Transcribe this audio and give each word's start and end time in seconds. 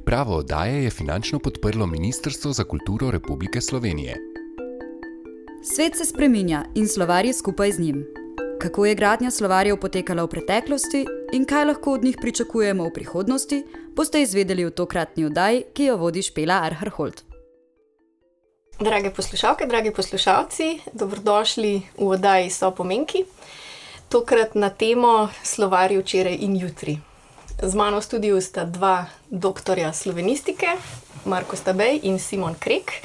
Pripravo 0.00 0.36
oddaje 0.36 0.84
je 0.84 0.90
finančno 0.90 1.38
podprlo 1.38 1.86
Ministrstvo 1.86 2.52
za 2.52 2.64
kulturo 2.64 3.10
Republike 3.10 3.60
Slovenije. 3.60 4.16
Svet 5.62 5.96
se 5.96 6.04
spreminja 6.04 6.64
in 6.74 6.88
slovarji 6.88 7.32
skupaj 7.32 7.72
z 7.72 7.78
njim. 7.78 8.06
Kako 8.60 8.86
je 8.86 8.94
gradnja 8.94 9.30
slovarjev 9.30 9.76
potekala 9.76 10.22
v 10.24 10.28
preteklosti 10.28 11.04
in 11.32 11.44
kaj 11.44 11.64
lahko 11.64 11.92
od 11.92 12.04
njih 12.04 12.16
pričakujemo 12.20 12.84
v 12.84 12.92
prihodnosti, 12.94 13.64
boste 13.96 14.22
izvedeli 14.22 14.64
v 14.64 14.70
tokratni 14.70 15.24
oddaji, 15.24 15.62
ki 15.74 15.84
jo 15.84 15.96
vodi 15.96 16.22
Špela 16.22 16.62
Arharhold. 16.62 17.22
Drage 18.80 19.10
poslušalke, 19.10 19.66
dragi 19.66 19.92
poslušalci, 19.92 20.78
dobrodošli 20.92 21.82
v 21.98 22.08
oddaji 22.08 22.50
So 22.50 22.70
pomenki. 22.70 23.24
Tokrat 24.08 24.54
na 24.54 24.70
temo 24.70 25.28
slovarji 25.42 25.98
včeraj 25.98 26.36
in 26.40 26.56
jutri. 26.56 26.98
Z 27.62 27.74
mano 27.76 28.00
v 28.00 28.04
studiu 28.04 28.40
sta 28.40 28.64
dva 28.64 29.04
doktorja 29.28 29.92
slovenistike, 29.92 30.66
Marko 31.28 31.56
Stabej 31.56 32.00
in 32.08 32.16
Simon 32.16 32.56
Krek. 32.56 33.04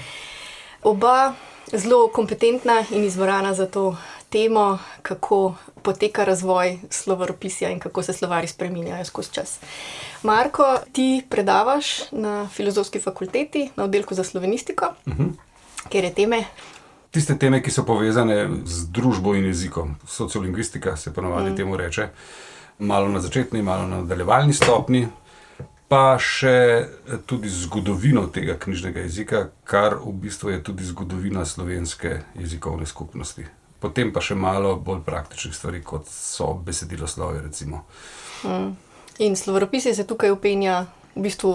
Oba 0.80 1.36
zelo 1.76 2.08
kompetentna 2.08 2.88
in 2.96 3.04
izvorana 3.04 3.52
za 3.52 3.68
to 3.68 4.00
temo, 4.32 4.80
kako 5.04 5.56
poteka 5.84 6.24
razvoj 6.24 6.80
slovaropisja 6.90 7.70
in 7.70 7.80
kako 7.80 8.04
se 8.04 8.14
slovari 8.14 8.48
spreminjajo 8.48 9.06
skozi 9.06 9.32
čas. 9.32 9.60
Marko, 10.24 10.80
ti 10.92 11.24
predavaš 11.30 12.12
na 12.12 12.48
filozofski 12.48 13.00
fakulteti 13.00 13.70
na 13.76 13.84
oddelku 13.84 14.16
za 14.16 14.24
slovenistiko, 14.24 14.86
uh 15.06 15.14
-huh. 15.14 15.32
kjer 15.90 16.04
je 16.04 16.14
teme. 16.14 16.44
Tiste 17.12 17.38
teme, 17.38 17.64
ki 17.64 17.72
so 17.72 17.84
povezane 17.84 18.50
z 18.66 18.88
družbo 18.88 19.36
in 19.36 19.46
jezikom, 19.46 19.96
sociolingvistika 20.08 20.98
se 20.98 21.14
ponovadi 21.14 21.50
mm. 21.50 21.56
temu 21.56 21.78
reče, 21.78 22.10
malo 22.80 23.10
na 23.10 23.20
začetni, 23.20 23.62
malo 23.62 23.88
na 23.88 24.02
nadaljevalni 24.02 24.54
stopni, 24.54 25.08
pa 25.88 26.18
še 26.20 26.88
tudi 27.30 27.50
zgodovino 27.50 28.26
tega 28.34 28.58
knjižnega 28.60 29.06
jezika, 29.06 29.46
kar 29.64 30.00
v 30.02 30.16
bistvu 30.26 30.56
je 30.56 30.64
tudi 30.64 30.86
zgodovina 30.86 31.46
slovenske 31.46 32.20
jezikovne 32.36 32.86
skupnosti. 32.86 33.46
Potem 33.80 34.12
pa 34.14 34.24
še 34.24 34.36
malo 34.36 34.76
bolj 34.82 35.04
praktičnih 35.06 35.56
stvari, 35.56 35.84
kot 35.86 36.10
so 36.10 36.54
besedilo 36.58 37.08
slove. 37.08 37.44
Mm. 38.44 38.72
In 39.20 39.36
slovaropisi 39.36 39.94
se 39.96 40.08
tukaj 40.08 40.34
upenja 40.34 40.86
v 41.16 41.22
bistvu 41.24 41.52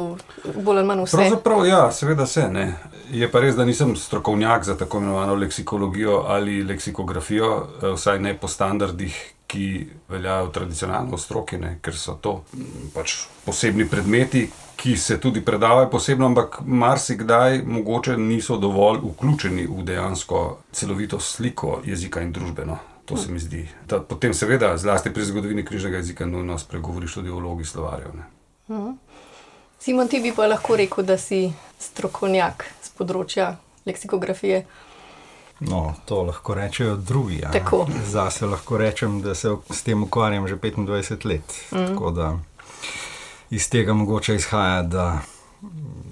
bolj 0.65 0.79
ali 0.79 0.87
manj 0.87 1.05
vse. 1.05 1.17
Pravzaprav, 1.17 1.67
ja, 1.67 1.81
seveda 1.93 2.27
se 2.27 2.47
ne. 2.49 2.67
Je 3.11 3.27
pa 3.29 3.43
res, 3.43 3.57
da 3.59 3.67
nisem 3.69 3.97
strokovnjak 3.97 4.65
za 4.65 4.77
tako 4.79 5.03
imenovano 5.03 5.35
leksikologijo 5.35 6.23
ali 6.29 6.63
leksikografijo, 6.65 7.51
eh, 7.83 7.93
vsaj 7.97 8.23
ne 8.23 8.37
po 8.39 8.49
standardih, 8.49 9.19
ki 9.51 9.87
veljajo 10.09 10.47
tradicionalno 10.55 11.17
v 11.17 11.21
stroki, 11.21 11.59
ne, 11.59 11.73
ker 11.83 11.97
so 11.99 12.15
to 12.23 12.37
mm, 12.55 12.91
pač 12.95 13.17
posebni 13.45 13.89
predmeti, 13.91 14.45
ki 14.79 14.95
se 14.97 15.19
tudi 15.21 15.43
predavajo 15.45 15.89
posebno, 15.91 16.29
ampak 16.31 16.61
marsikdaj 16.65 17.63
mogoče 17.67 18.15
niso 18.17 18.57
dovolj 18.63 19.03
vključeni 19.03 19.67
v 19.67 19.83
dejansko 19.85 20.45
celovito 20.73 21.21
sliko 21.21 21.81
jezika 21.85 22.23
in 22.23 22.33
družbeno. 22.33 22.79
To 23.11 23.17
se 23.17 23.33
mi 23.33 23.43
zdi. 23.43 23.65
Da 23.91 23.99
potem, 23.99 24.35
seveda, 24.35 24.77
zlasti 24.79 25.11
pri 25.11 25.25
zgodovini 25.27 25.65
knjižnega 25.67 25.99
jezika, 25.99 26.27
nujno 26.27 26.59
spregovoriš 26.59 27.19
tudi 27.19 27.31
o 27.31 27.41
vlogi 27.41 27.65
slovarjev. 27.65 28.15
Mhm. 28.71 28.93
Simon, 29.81 30.09
ti 30.09 30.21
bi 30.21 30.31
pa 30.37 30.47
lahko 30.47 30.77
rekel, 30.77 31.05
da 31.05 31.17
si 31.19 31.49
strokovnjak 31.81 32.65
z 32.85 32.95
področja 32.99 33.57
leksikografije. 33.89 34.63
No, 35.61 35.95
to 36.05 36.23
lahko 36.23 36.55
rečejo 36.55 36.97
drugi. 36.97 37.39
Ja. 37.43 37.51
Zase 38.07 38.47
lahko 38.47 38.79
rečem, 38.79 39.23
da 39.23 39.35
se 39.35 39.57
s 39.71 39.83
tem 39.83 40.03
ukvarjam 40.03 40.49
že 40.49 40.57
25 40.57 41.27
let. 41.27 41.55
Mm. 41.73 41.87
Tako 41.87 42.11
da 42.11 42.39
iz 43.51 43.71
tega 43.71 43.93
mogoče 43.93 44.35
izhaja, 44.35 44.83
da 44.83 45.19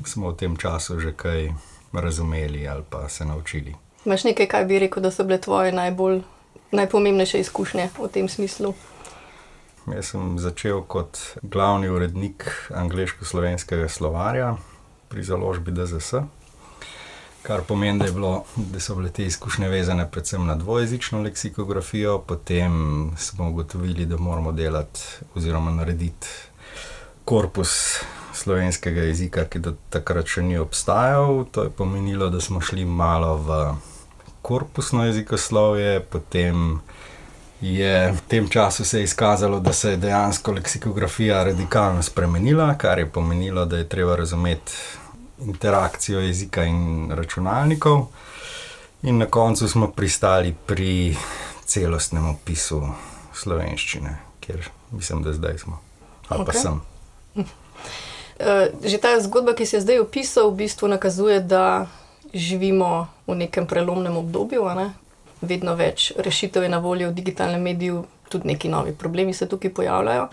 smo 0.05 0.31
v 0.31 0.37
tem 0.37 0.57
času 0.57 1.01
že 1.01 1.13
kaj 1.13 1.53
razumeli 1.93 2.69
ali 2.69 2.85
pa 2.91 3.09
se 3.09 3.25
naučili. 3.25 3.75
Imáš 4.05 4.25
nekaj, 4.25 4.47
kaj 4.47 4.65
bi 4.65 4.79
rekel, 4.79 5.03
da 5.03 5.11
so 5.11 5.25
bile 5.25 5.41
tvoje 5.41 5.73
najbolj, 5.73 6.23
najpomembnejše 6.73 7.41
izkušnje 7.41 7.89
v 7.99 8.09
tem 8.09 8.29
smislu? 8.29 8.75
Jaz 9.95 10.11
sem 10.13 10.39
začel 10.39 10.83
kot 10.85 11.19
glavni 11.43 11.89
urednik 11.89 12.45
angliško-slovenskega 12.71 13.89
slovarja 13.89 14.57
pri 15.09 15.23
založbi 15.23 15.73
DZS. 15.73 16.15
Kar 17.43 17.63
pomeni, 17.63 17.99
da, 17.99 18.11
bilo, 18.13 18.45
da 18.57 18.81
so 18.81 18.95
bile 18.95 19.11
te 19.11 19.25
izkušnje 19.25 19.69
vezane 19.69 20.11
predvsem 20.11 20.47
na 20.47 20.55
dvojezično 20.55 21.23
leksikografijo, 21.23 22.19
potem 22.19 22.73
smo 23.17 23.49
ugotovili, 23.49 24.07
da 24.07 24.17
moramo 24.17 24.53
delati 24.53 25.01
oziroma 25.35 25.71
narediti 25.71 26.27
korpus 27.25 28.01
slovenskega 28.35 29.03
jezika, 29.03 29.45
ki 29.45 29.59
do 29.59 29.75
takrat 29.91 30.27
še 30.27 30.43
ni 30.43 30.59
obstajal. 30.59 31.45
To 31.53 31.67
je 31.67 31.71
pomenilo, 31.71 32.31
da 32.31 32.41
smo 32.41 32.61
šli 32.61 32.85
malo 32.85 33.37
v 33.37 33.59
korpusno 34.43 35.05
jezikoslovje, 35.07 36.01
potem 36.01 36.81
je 37.61 38.13
v 38.13 38.21
tem 38.29 38.49
času 38.49 38.85
se 38.85 39.03
izkazalo, 39.03 39.61
da 39.61 39.73
se 39.73 39.91
je 39.91 39.97
dejansko 39.97 40.53
leksikografija 40.53 41.43
radikalno 41.45 42.03
spremenila, 42.03 42.75
kar 42.79 42.99
je 42.99 43.11
pomenilo, 43.11 43.65
da 43.65 43.83
je 43.83 43.89
treba 43.89 44.17
razumeti 44.17 44.73
interakcijo 45.45 46.21
jezika 46.21 46.65
in 46.65 47.11
računalnikov. 47.11 48.07
In 49.03 49.19
na 49.19 49.27
koncu 49.27 49.69
smo 49.69 49.91
pristali 49.91 50.55
pri 50.67 51.17
celostnem 51.65 52.29
opisu 52.31 52.83
slovenščine, 53.35 54.17
kjer 54.41 54.69
mislim, 54.91 55.23
da 55.23 55.33
zdaj 55.33 55.59
smo. 55.59 55.79
Ali 56.29 56.43
okay. 56.43 56.47
pa 56.47 56.53
sem. 56.53 56.81
Eh, 58.39 58.71
že 58.87 59.03
ta 59.03 59.19
zgodba, 59.19 59.51
ki 59.51 59.67
se 59.67 59.77
je 59.77 59.81
zdaj 59.83 59.99
opisal, 59.99 60.55
v 60.55 60.63
bistvu 60.63 60.87
nakazuje, 60.87 61.41
da 61.43 61.91
živimo 62.31 63.11
v 63.27 63.35
nekem 63.35 63.67
prelomnem 63.67 64.15
obdobju. 64.15 64.63
Ne? 64.79 64.95
Vedno 65.43 65.75
več 65.75 66.13
rešitev 66.15 66.63
je 66.63 66.71
na 66.71 66.79
voljo 66.79 67.11
v 67.11 67.19
digitalnem 67.19 67.63
mediju, 67.63 68.05
tudi 68.31 68.47
neki 68.47 68.71
novi 68.71 68.95
problemi 68.95 69.35
se 69.35 69.49
tukaj 69.51 69.75
pojavljajo. 69.75 70.29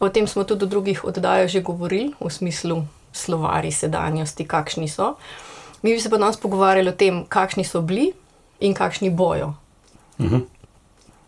O 0.00 0.08
tem 0.08 0.24
smo 0.24 0.44
tudi 0.48 0.64
v 0.64 0.68
drugih 0.68 1.04
oddajah 1.04 1.48
že 1.48 1.60
govorili, 1.60 2.16
v 2.20 2.32
smislu 2.32 2.88
slovari 3.16 3.72
sedanjosti, 3.72 4.46
kakšni 4.48 4.88
so. 4.88 5.14
Mi 5.82 5.94
bi 5.94 6.00
se 6.00 6.10
pa 6.10 6.18
danes 6.18 6.36
pogovarjali 6.36 6.88
o 6.88 6.92
tem, 6.92 7.24
kakšni 7.28 7.64
so 7.64 7.80
bili 7.80 8.12
in 8.60 8.74
kakšni 8.74 9.10
bojo. 9.10 9.54
Uh 10.18 10.26
mhm. 10.26 10.34
-huh. 10.34 10.44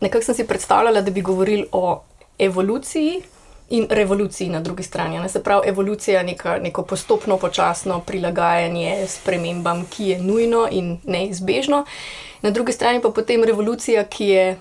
Nekako 0.01 0.25
sem 0.25 0.35
si 0.35 0.47
predstavljala, 0.47 1.01
da 1.03 1.11
bi 1.11 1.21
govorili 1.21 1.67
o 1.73 2.03
evoluciji 2.39 3.23
in 3.71 3.87
revoluciji 3.91 4.49
na 4.49 4.61
drugi 4.61 4.83
strani. 4.83 5.19
Ne? 5.19 5.29
Se 5.29 5.43
pravi, 5.43 5.69
evolucija 5.69 6.19
je 6.19 6.25
neka, 6.25 6.59
neko 6.59 6.83
postopno, 6.83 7.37
počasno 7.37 8.01
prilagajanje 8.01 9.07
spremembam, 9.09 9.87
ki 9.91 10.09
je 10.09 10.19
nujno 10.23 10.69
in 10.71 10.99
neizbežno. 11.05 11.85
Na 12.43 12.51
drugi 12.51 12.73
strani 12.73 13.03
pa 13.03 13.11
potem 13.11 13.45
revolucija, 13.45 14.05
ki 14.05 14.27
je 14.27 14.59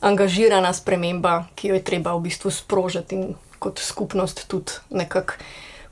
angažirana 0.00 0.72
sprememba, 0.72 1.44
ki 1.54 1.68
jo 1.68 1.74
je 1.74 1.84
treba 1.84 2.14
v 2.14 2.20
bistvu 2.20 2.50
sprožiti 2.50 3.14
in 3.14 3.34
kot 3.58 3.78
skupnost 3.78 4.48
tudi 4.48 4.72
nekako 4.90 5.32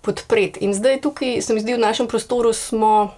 podpreti. 0.05 0.65
In 0.65 0.75
zdaj 0.75 1.01
tukaj, 1.01 1.43
se 1.43 1.55
mi 1.55 1.61
zdi, 1.61 1.75
v 1.75 1.83
našem 1.83 2.07
prostoru 2.07 2.53
smo 2.53 3.15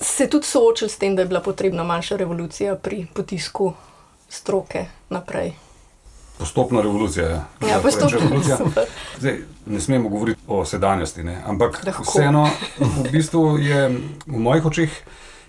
se 0.00 0.26
tudi 0.30 0.46
soočili 0.46 0.90
s 0.90 0.98
tem, 0.98 1.16
da 1.16 1.22
je 1.22 1.28
bila 1.28 1.40
potrebna 1.40 1.84
manjša 1.84 2.16
revolucija 2.16 2.76
pri 2.76 3.06
potisku 3.14 3.72
stroke 4.28 4.86
naprej. 5.10 5.52
Postopna 6.38 6.80
revolucija. 6.80 7.28
Ja, 7.28 7.68
ja 7.68 7.80
postopna 7.82 8.18
revolucija. 8.18 8.58
Zdaj, 9.18 9.38
ne 9.66 9.80
smemo 9.80 10.08
govoriti 10.08 10.40
o 10.48 10.64
sedanjosti, 10.64 11.22
ne? 11.22 11.42
ampak 11.46 11.82
Lahko. 11.86 12.02
vseeno, 12.02 12.48
v 12.78 13.10
bistvu 13.12 13.58
je 13.58 13.88
v 14.26 14.38
mojih 14.38 14.64
očeh 14.64 14.90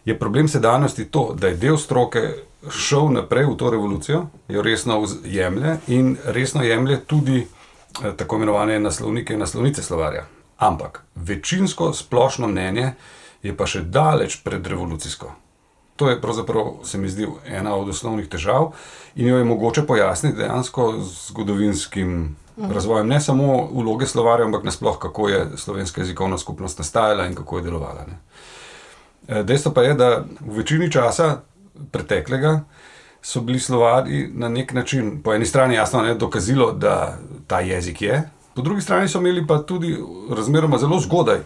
je 0.06 0.20
problem 0.20 0.48
sedanjosti 0.48 1.06
to, 1.06 1.34
da 1.40 1.48
je 1.48 1.58
del 1.58 1.78
stroke 1.78 2.22
šel 2.70 3.10
naprej 3.12 3.46
v 3.46 3.58
to 3.58 3.70
revolucijo, 3.70 4.26
jo 4.48 4.62
resno 4.62 5.04
jemlje 5.24 5.78
in 5.88 6.18
resno 6.26 6.64
jemlje 6.64 7.00
tudi 7.08 7.40
eh, 7.40 8.12
tako 8.18 8.36
imenovane 8.36 8.80
naslovnike 8.80 9.34
in 9.34 9.40
naslovnice 9.40 9.84
slovarja. 9.84 10.26
Ampak 10.64 11.04
večinsko 11.16 11.94
splošno 11.94 12.48
mnenje 12.48 12.94
je 13.44 13.52
pa 13.58 13.68
še 13.68 13.82
daleč 13.84 14.40
pred 14.44 14.68
revolucijsko. 14.68 15.32
To 16.00 16.10
je 16.10 16.22
pravzaprav, 16.22 16.80
se 16.84 16.98
mi 16.98 17.10
zdi, 17.10 17.28
ena 17.46 17.76
od 17.76 17.90
osnovnih 17.90 18.30
težav 18.30 18.72
in 19.16 19.28
jo 19.28 19.38
je 19.38 19.44
mogoče 19.44 19.84
pojasniti 19.88 20.38
dejansko 20.38 20.88
z 21.02 21.12
zgodovinskim 21.28 22.14
mhm. 22.58 22.72
razvojem, 22.72 23.08
ne 23.08 23.20
samo 23.22 23.68
vloge 23.74 24.08
slovarja, 24.08 24.46
ampak 24.46 24.64
nasploh, 24.64 24.98
kako 25.00 25.30
je 25.30 25.46
slovenska 25.58 26.02
jezikovna 26.02 26.38
skupnost 26.38 26.80
nastajala 26.80 27.28
in 27.28 27.36
kako 27.36 27.58
je 27.60 27.64
delovala. 27.64 28.06
Ne. 28.08 28.18
E, 29.28 29.44
dejstvo 29.44 29.74
pa 29.74 29.84
je, 29.84 29.94
da 29.94 30.10
v 30.40 30.58
večini 30.64 30.92
časa 30.92 31.42
preteklega 31.92 32.62
so 33.22 33.42
bili 33.42 33.60
slovari 33.60 34.28
na 34.34 34.50
nek 34.50 34.74
način, 34.74 35.22
po 35.24 35.34
eni 35.34 35.46
strani 35.46 35.76
jasno, 35.76 36.02
ne, 36.02 36.16
dokazilo, 36.16 36.72
da 36.72 37.18
ta 37.48 37.60
jezik 37.60 38.02
je, 38.02 38.24
Po 38.56 38.62
drugi 38.62 38.82
strani 38.82 39.08
so 39.08 39.20
imeli 39.20 39.48
pa 39.48 39.62
tudi 39.64 39.98
razmeroma 40.30 40.78
zelo 40.78 41.00
zgodaj 41.00 41.40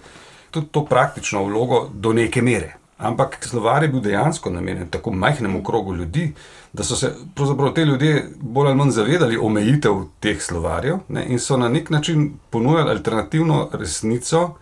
tudi 0.52 0.68
to 0.72 0.86
praktično 0.86 1.44
vlogo 1.44 1.90
do 1.94 2.14
neke 2.14 2.42
mere. 2.42 2.76
Ampak 2.98 3.38
slovar 3.46 3.84
je 3.84 3.90
bil 3.90 4.02
dejansko 4.02 4.50
namenjen 4.50 4.88
tako 4.90 5.12
majhnemu 5.12 5.64
krogu 5.64 5.96
ljudi, 5.96 6.34
da 6.74 6.84
so 6.84 6.96
se 6.96 7.14
te 7.76 7.86
ljudje 7.86 8.30
bolj 8.42 8.68
ali 8.68 8.76
manj 8.76 8.92
zavedali 8.92 9.38
omejitev 9.38 10.04
teh 10.20 10.42
slovarjev 10.42 10.98
ne, 11.08 11.26
in 11.26 11.40
so 11.40 11.58
na 11.58 11.70
nek 11.70 11.90
način 11.90 12.34
ponujali 12.50 12.90
alternativno 12.90 13.70
resnico 13.74 14.56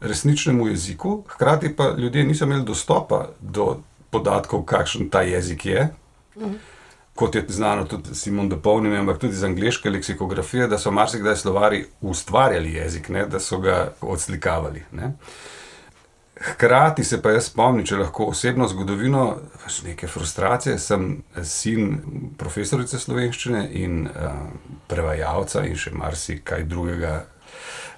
resničnemu 0.00 0.68
jeziku, 0.68 1.22
hkrati 1.28 1.76
pa 1.76 1.94
ljudje 1.98 2.24
niso 2.24 2.44
imeli 2.44 2.64
dostopa 2.64 3.28
do 3.40 3.76
podatkov, 4.10 4.62
kakšen 4.62 5.08
ta 5.10 5.22
jezik 5.22 5.66
je. 5.66 5.88
Mhm. 6.36 6.54
Kot 7.14 7.34
je 7.34 7.44
znano 7.48 7.84
tudi 7.86 8.14
Simon 8.18 8.48
Dopolnjen, 8.48 8.96
ampak 8.98 9.20
tudi 9.22 9.36
iz 9.36 9.44
angliške 9.46 9.90
leksikografije, 9.90 10.66
da 10.66 10.78
so 10.78 10.90
marsikdaj 10.90 11.36
slovari 11.36 11.84
ustvarjali 12.00 12.72
jezik, 12.72 13.08
ne, 13.08 13.26
da 13.26 13.40
so 13.40 13.60
ga 13.62 13.92
odslikavali. 14.00 14.82
Ne. 14.92 15.12
Hkrati 16.40 17.04
se 17.04 17.22
pa 17.22 17.30
jaz 17.30 17.46
spomnim, 17.46 17.86
če 17.86 18.00
lahko 18.00 18.26
osebno 18.32 18.66
zgodovino, 18.68 19.22
pač 19.62 19.78
neke 19.86 20.08
frustracije. 20.10 20.74
Sem 20.82 21.22
sin 21.46 22.00
profesorice 22.38 22.98
slovenščine 22.98 23.62
in 23.78 24.08
uh, 24.08 24.34
prevajalca 24.90 25.62
in 25.68 25.78
še 25.78 25.94
marsikaj 25.94 26.66
drugega, 26.66 27.20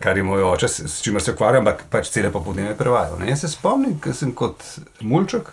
kar 0.05 0.21
je 0.21 0.27
moj 0.29 0.45
oče, 0.51 0.69
s 0.69 1.01
čimer 1.01 1.25
se 1.25 1.33
ukvarjam, 1.33 1.65
ampak 1.65 1.87
pač 1.91 2.13
cele 2.13 2.29
popoldneve 2.35 2.77
prevajal. 2.77 3.17
Ne? 3.23 3.31
Jaz 3.33 3.47
se 3.47 3.55
spomnim, 3.57 3.97
ker 4.05 4.15
sem 4.15 4.37
kot 4.37 4.61
mulček 5.01 5.49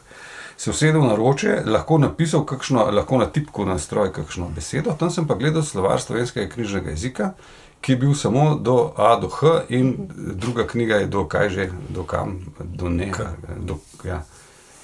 se 0.58 0.70
usedel 0.70 1.02
na 1.02 1.16
roče, 1.16 1.62
lahko 1.66 1.98
napisal, 1.98 2.46
kakšno, 2.46 2.86
lahko 2.92 3.18
na 3.18 3.26
tipku 3.26 3.66
na 3.66 3.80
stroj 3.80 4.12
kakšno 4.14 4.50
besedo, 4.56 4.96
tam 5.00 5.12
sem 5.12 5.28
pa 5.28 5.36
gledal 5.36 5.64
slovar 5.64 6.02
slovenskega 6.02 6.54
knjižnega 6.54 6.90
jezika, 6.90 7.34
ki 7.82 7.92
je 7.92 7.98
bil 7.98 8.14
samo 8.16 8.56
do 8.56 8.94
A 8.98 9.16
do 9.20 9.28
H 9.28 9.66
in 9.70 10.10
druga 10.18 10.68
knjiga 10.68 10.96
je 11.04 11.08
do 11.08 11.26
kaj 11.28 11.50
že, 11.50 11.70
do 11.90 12.04
kam, 12.04 12.40
do 12.60 12.90
ne. 12.90 13.12
Do, 13.60 13.78
ja. 14.04 14.24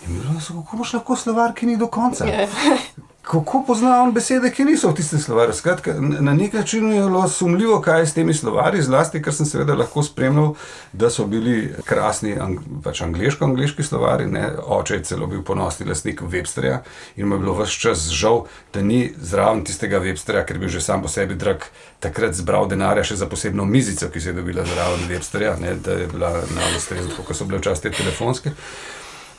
In 0.05 0.13
mi 0.13 0.19
je 0.19 0.23
bilo, 0.23 0.63
kako 0.63 0.77
boš 0.77 0.93
lahko 0.93 1.15
slovar, 1.15 1.53
ki 1.53 1.65
ni 1.65 1.77
do 1.77 1.87
konca? 1.87 2.25
Yeah. 2.25 3.07
Kako 3.21 3.63
poznam 3.67 4.13
besede, 4.13 4.49
ki 4.51 4.63
niso 4.65 4.89
v 4.89 4.95
tistem 4.95 5.19
slovarju. 5.19 5.53
Skratka, 5.53 5.93
na 5.99 6.33
nek 6.33 6.53
način 6.53 6.93
je 6.93 7.01
bilo 7.03 7.27
sumljivo, 7.29 7.81
kaj 7.81 7.99
je 7.99 8.05
s 8.07 8.13
temi 8.13 8.33
slovarji, 8.33 8.81
zlasti, 8.81 9.21
ker 9.21 9.33
sem 9.33 9.45
seveda 9.45 9.75
lahko 9.75 10.03
spremljal, 10.03 10.53
da 10.93 11.09
so 11.09 11.25
bili 11.27 11.73
krasni, 11.85 12.37
pač 12.83 13.01
angliško-angliški 13.01 13.83
slovari. 13.83 14.25
Ne? 14.25 14.49
Oče 14.65 14.95
je 14.95 15.03
celo 15.03 15.27
bil 15.27 15.43
ponosni 15.43 15.85
lastnik 15.85 16.21
Websterja 16.21 16.79
in 17.15 17.27
mu 17.27 17.35
je 17.35 17.39
bilo 17.39 17.53
vse 17.59 17.79
čas 17.79 18.07
žal, 18.09 18.45
da 18.73 18.81
ni 18.81 19.11
zraven 19.21 19.65
tistega 19.67 19.99
Websterja, 19.99 20.45
ker 20.45 20.57
bil 20.57 20.69
že 20.69 20.81
sam 20.81 21.03
po 21.03 21.11
sebi 21.11 21.35
drag. 21.35 21.67
Takrat 21.99 22.33
zbral 22.33 22.69
denarja 22.71 23.03
še 23.03 23.19
za 23.19 23.27
posebno 23.27 23.65
mizico, 23.65 24.07
ki 24.09 24.21
se 24.21 24.29
je 24.29 24.39
dobila 24.39 24.63
zraven 24.65 25.05
Websterja, 25.11 25.57
ne? 25.59 25.75
da 25.75 25.99
je 25.99 26.07
bila 26.07 26.31
na 26.55 26.71
ustrezu, 26.77 27.11
kot 27.27 27.35
so 27.35 27.45
bile 27.45 27.59
včasih 27.59 27.83
te 27.83 27.97
telefonske. 27.99 28.55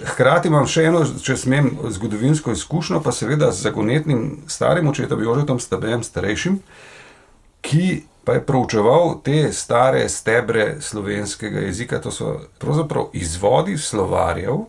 Hkrati 0.04 0.48
imam 0.48 0.66
še 0.68 0.86
eno, 0.88 1.02
če 1.04 1.36
smem, 1.36 1.70
zgodovinsko 1.92 2.54
izkušnjo, 2.56 3.02
pa 3.04 3.12
seveda 3.12 3.50
z 3.52 3.66
zagonetnim 3.66 4.22
starim 4.48 4.88
očetom, 4.88 5.22
Jožetom 5.22 5.60
Stabejem, 5.60 6.04
starejšim, 6.04 6.60
ki 7.60 8.02
pa 8.24 8.36
je 8.38 8.44
proučeval 8.46 9.18
te 9.24 9.52
stare 9.52 10.06
stebre 10.08 10.80
slovenskega 10.80 11.66
jezika. 11.66 12.00
To 12.00 12.12
so 12.14 12.36
pravzaprav 12.58 13.10
izvodi 13.12 13.76
slovarjev, 13.78 14.64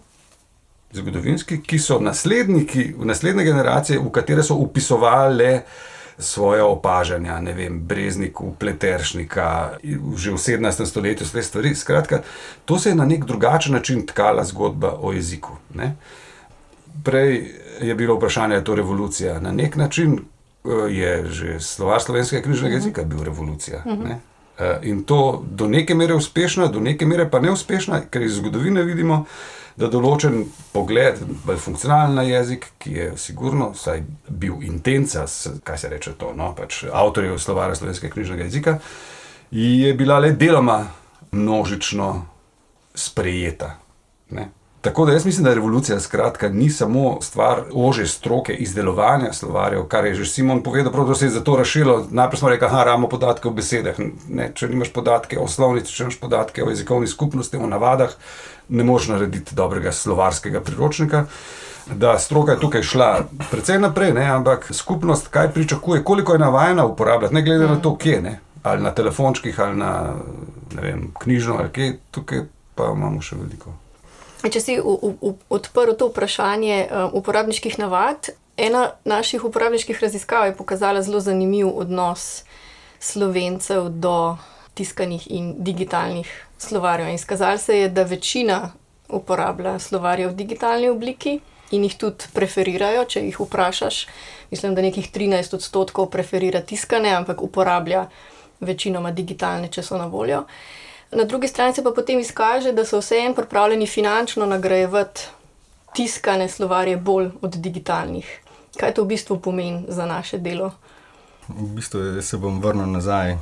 zgodovinski, 0.91 1.61
ki 1.63 1.79
so 1.79 1.99
nasledniki, 2.03 2.91
naslednje 2.99 3.43
generacije, 3.47 3.99
v 3.99 4.11
katere 4.11 4.43
so 4.43 4.59
upisovali 4.59 5.61
svoje 6.21 6.63
opažanja, 6.63 7.39
ne 7.41 7.53
vem, 7.53 7.79
Brezniku, 7.79 8.53
Pleteršnika, 8.59 9.77
že 10.15 10.31
v 10.31 10.37
17. 10.37 10.85
stoletju, 10.85 11.25
vse 11.25 11.43
stvari. 11.43 11.75
Skratka, 11.75 12.21
to 12.65 12.79
se 12.79 12.89
je 12.89 12.95
na 12.95 13.05
nek 13.05 13.25
drugačen 13.25 13.73
način 13.73 14.05
tkala 14.05 14.43
zgodba 14.43 14.97
o 15.01 15.11
jeziku. 15.11 15.57
Ne? 15.73 15.95
Prej 17.03 17.51
je 17.81 17.95
bilo 17.95 18.15
vprašanje, 18.15 18.55
je 18.55 18.63
to 18.63 18.75
revolucija. 18.75 19.39
Na 19.39 19.51
nek 19.51 19.75
način 19.75 20.19
eh, 20.19 20.69
je 20.89 21.25
že 21.25 21.59
slovar 21.59 22.01
slovenskega 22.01 22.43
knjižnega 22.43 22.75
jezika 22.75 23.03
bil 23.03 23.23
revolucija. 23.23 23.83
Ne? 23.85 24.19
Eh, 24.59 24.79
in 24.83 25.03
to 25.03 25.43
do 25.51 25.67
neke 25.67 25.95
mere 25.95 26.15
uspešna, 26.15 26.67
do 26.67 26.79
neke 26.79 27.05
mere 27.05 27.29
pa 27.29 27.39
neuspešna, 27.39 28.01
ker 28.09 28.21
iz 28.21 28.35
zgodovine 28.35 28.83
vidimo, 28.83 29.25
da 29.25 29.60
določen 29.77 30.45
pogled, 30.73 31.19
bolj 31.45 31.59
funkcionalen 31.63 32.15
na 32.15 32.25
jezik, 32.27 32.67
ki 32.81 32.93
je 32.95 33.09
sigurno 33.17 33.71
bil 34.29 34.63
intenca, 34.67 35.25
kaj 35.63 35.77
se 35.77 35.89
reče 35.89 36.15
to, 36.19 36.33
no, 36.35 36.51
pač 36.57 36.83
avtorjev 36.91 37.39
slovara 37.39 37.75
slovenskega 37.75 38.13
knjižnega 38.13 38.47
jezika, 38.49 38.79
je 39.51 39.93
bila 39.93 40.19
le 40.19 40.31
deloma 40.31 40.83
množično 41.31 42.09
sprejeta. 42.95 43.75
Ne. 44.31 44.49
Tako 44.81 45.05
da 45.05 45.11
jaz 45.11 45.25
mislim, 45.25 45.43
da 45.43 45.53
revolucija 45.53 45.99
skratka 45.99 46.49
ni 46.49 46.69
samo 46.69 47.21
stvar 47.21 47.61
ože 47.73 48.07
stroke 48.07 48.53
izdelovanja 48.53 49.33
slovarjev, 49.33 49.83
kar 49.83 50.05
je 50.05 50.13
že 50.13 50.25
Simon 50.25 50.63
povedal, 50.63 50.91
prav, 50.91 51.07
da 51.07 51.15
se 51.15 51.25
je 51.25 51.29
za 51.29 51.43
to 51.43 51.55
rašilo. 51.55 52.07
Najprej 52.09 52.39
smo 52.39 52.49
rekli, 52.49 52.67
da 52.67 52.83
imamo 52.83 53.09
podatke 53.09 53.47
o 53.47 53.51
besedah. 53.51 53.95
Ne, 54.29 54.51
če 54.53 54.67
nimaš 54.67 54.89
podatke 54.93 55.39
o 55.39 55.47
slovnici, 55.47 55.93
če 55.93 56.03
nimaš 56.03 56.17
podatke 56.19 56.63
o 56.63 56.69
jezikovni 56.69 57.07
skupnosti, 57.07 57.57
o 57.57 57.67
navadah, 57.67 58.15
ne 58.69 58.83
moreš 58.83 59.07
narediti 59.07 59.55
dobrega 59.55 59.91
slovarskega 59.91 60.61
priročnika. 60.61 61.25
Da 61.95 62.17
stroka 62.19 62.51
je 62.51 62.59
tukaj 62.59 62.83
šla 62.83 63.11
precej 63.51 63.79
naprej, 63.79 64.13
ne, 64.17 64.25
ampak 64.31 64.65
skupnost 64.73 65.27
kaj 65.27 65.51
pričakuje, 65.53 66.03
koliko 66.03 66.33
je 66.33 66.39
navajena 66.39 66.85
uporabljati, 66.85 67.35
ne 67.35 67.41
glede 67.41 67.67
na 67.67 67.75
to, 67.75 67.97
kje 67.97 68.11
je, 68.11 68.39
ali 68.63 68.83
na 68.83 68.91
telefončkih, 68.91 69.59
ali 69.59 69.77
na 69.77 69.93
vem, 70.81 71.11
knjižno, 71.19 71.57
ali 71.59 71.69
kje, 71.69 71.93
tukaj 72.11 72.45
pa 72.75 72.93
imamo 72.95 73.21
še 73.21 73.35
veliko. 73.35 73.77
Če 74.41 74.61
si 74.61 74.75
odprl 74.81 75.93
to 75.93 76.09
vprašanje 76.09 76.77
uh, 76.89 77.13
uporabniških 77.13 77.77
navad, 77.77 78.31
ena 78.57 78.91
naših 79.05 79.43
uporabniških 79.45 79.99
raziskav 80.01 80.47
je 80.49 80.55
pokazala 80.57 81.01
zelo 81.05 81.19
zanimiv 81.21 81.69
odnos 81.69 82.43
slovencev 82.99 83.89
do 83.89 84.37
tiskanih 84.73 85.27
in 85.29 85.53
digitalnih 85.61 86.29
slovarjev. 86.57 87.09
In 87.13 87.21
skazalo 87.21 87.57
se 87.57 87.77
je, 87.77 87.89
da 87.89 88.03
večina 88.03 88.71
uporablja 89.09 89.79
slovarje 89.79 90.27
v 90.27 90.35
digitalni 90.35 90.89
obliki 90.89 91.39
in 91.71 91.83
jih 91.83 91.95
tudi 91.97 92.31
preferirajo, 92.33 93.05
če 93.05 93.25
jih 93.25 93.39
vprašaš. 93.39 94.05
Mislim, 94.51 94.75
da 94.75 94.81
nekih 94.81 95.11
13 95.11 95.55
odstotkov 95.55 96.09
preferira 96.09 96.61
tiskane, 96.61 97.13
ampak 97.15 97.41
uporablja 97.41 98.07
večinoma 98.59 99.11
digitalne, 99.11 99.69
če 99.71 99.83
so 99.83 99.97
na 99.97 100.05
voljo. 100.05 100.45
Na 101.11 101.23
drugi 101.23 101.47
strani 101.47 101.73
se 101.73 101.83
pa 101.83 101.91
potem 101.91 102.19
izkaže, 102.19 102.71
da 102.71 102.85
so 102.85 102.99
vseeno 102.99 103.35
pripravljeni 103.35 103.87
finančno 103.87 104.45
nagrajevati 104.45 105.27
tiskane 105.93 106.49
slovarje 106.49 106.97
bolj 106.97 107.29
od 107.41 107.55
digitalnih. 107.55 108.39
Kaj 108.79 108.93
to 108.93 109.03
v 109.03 109.07
bistvu 109.07 109.39
pomeni 109.39 109.85
za 109.87 110.05
naše 110.05 110.37
delo? 110.37 110.71
V 111.47 111.67
bistvu 111.75 112.21
se 112.21 112.37
bom 112.37 112.61
vrnil 112.61 112.87
nazaj 112.87 113.37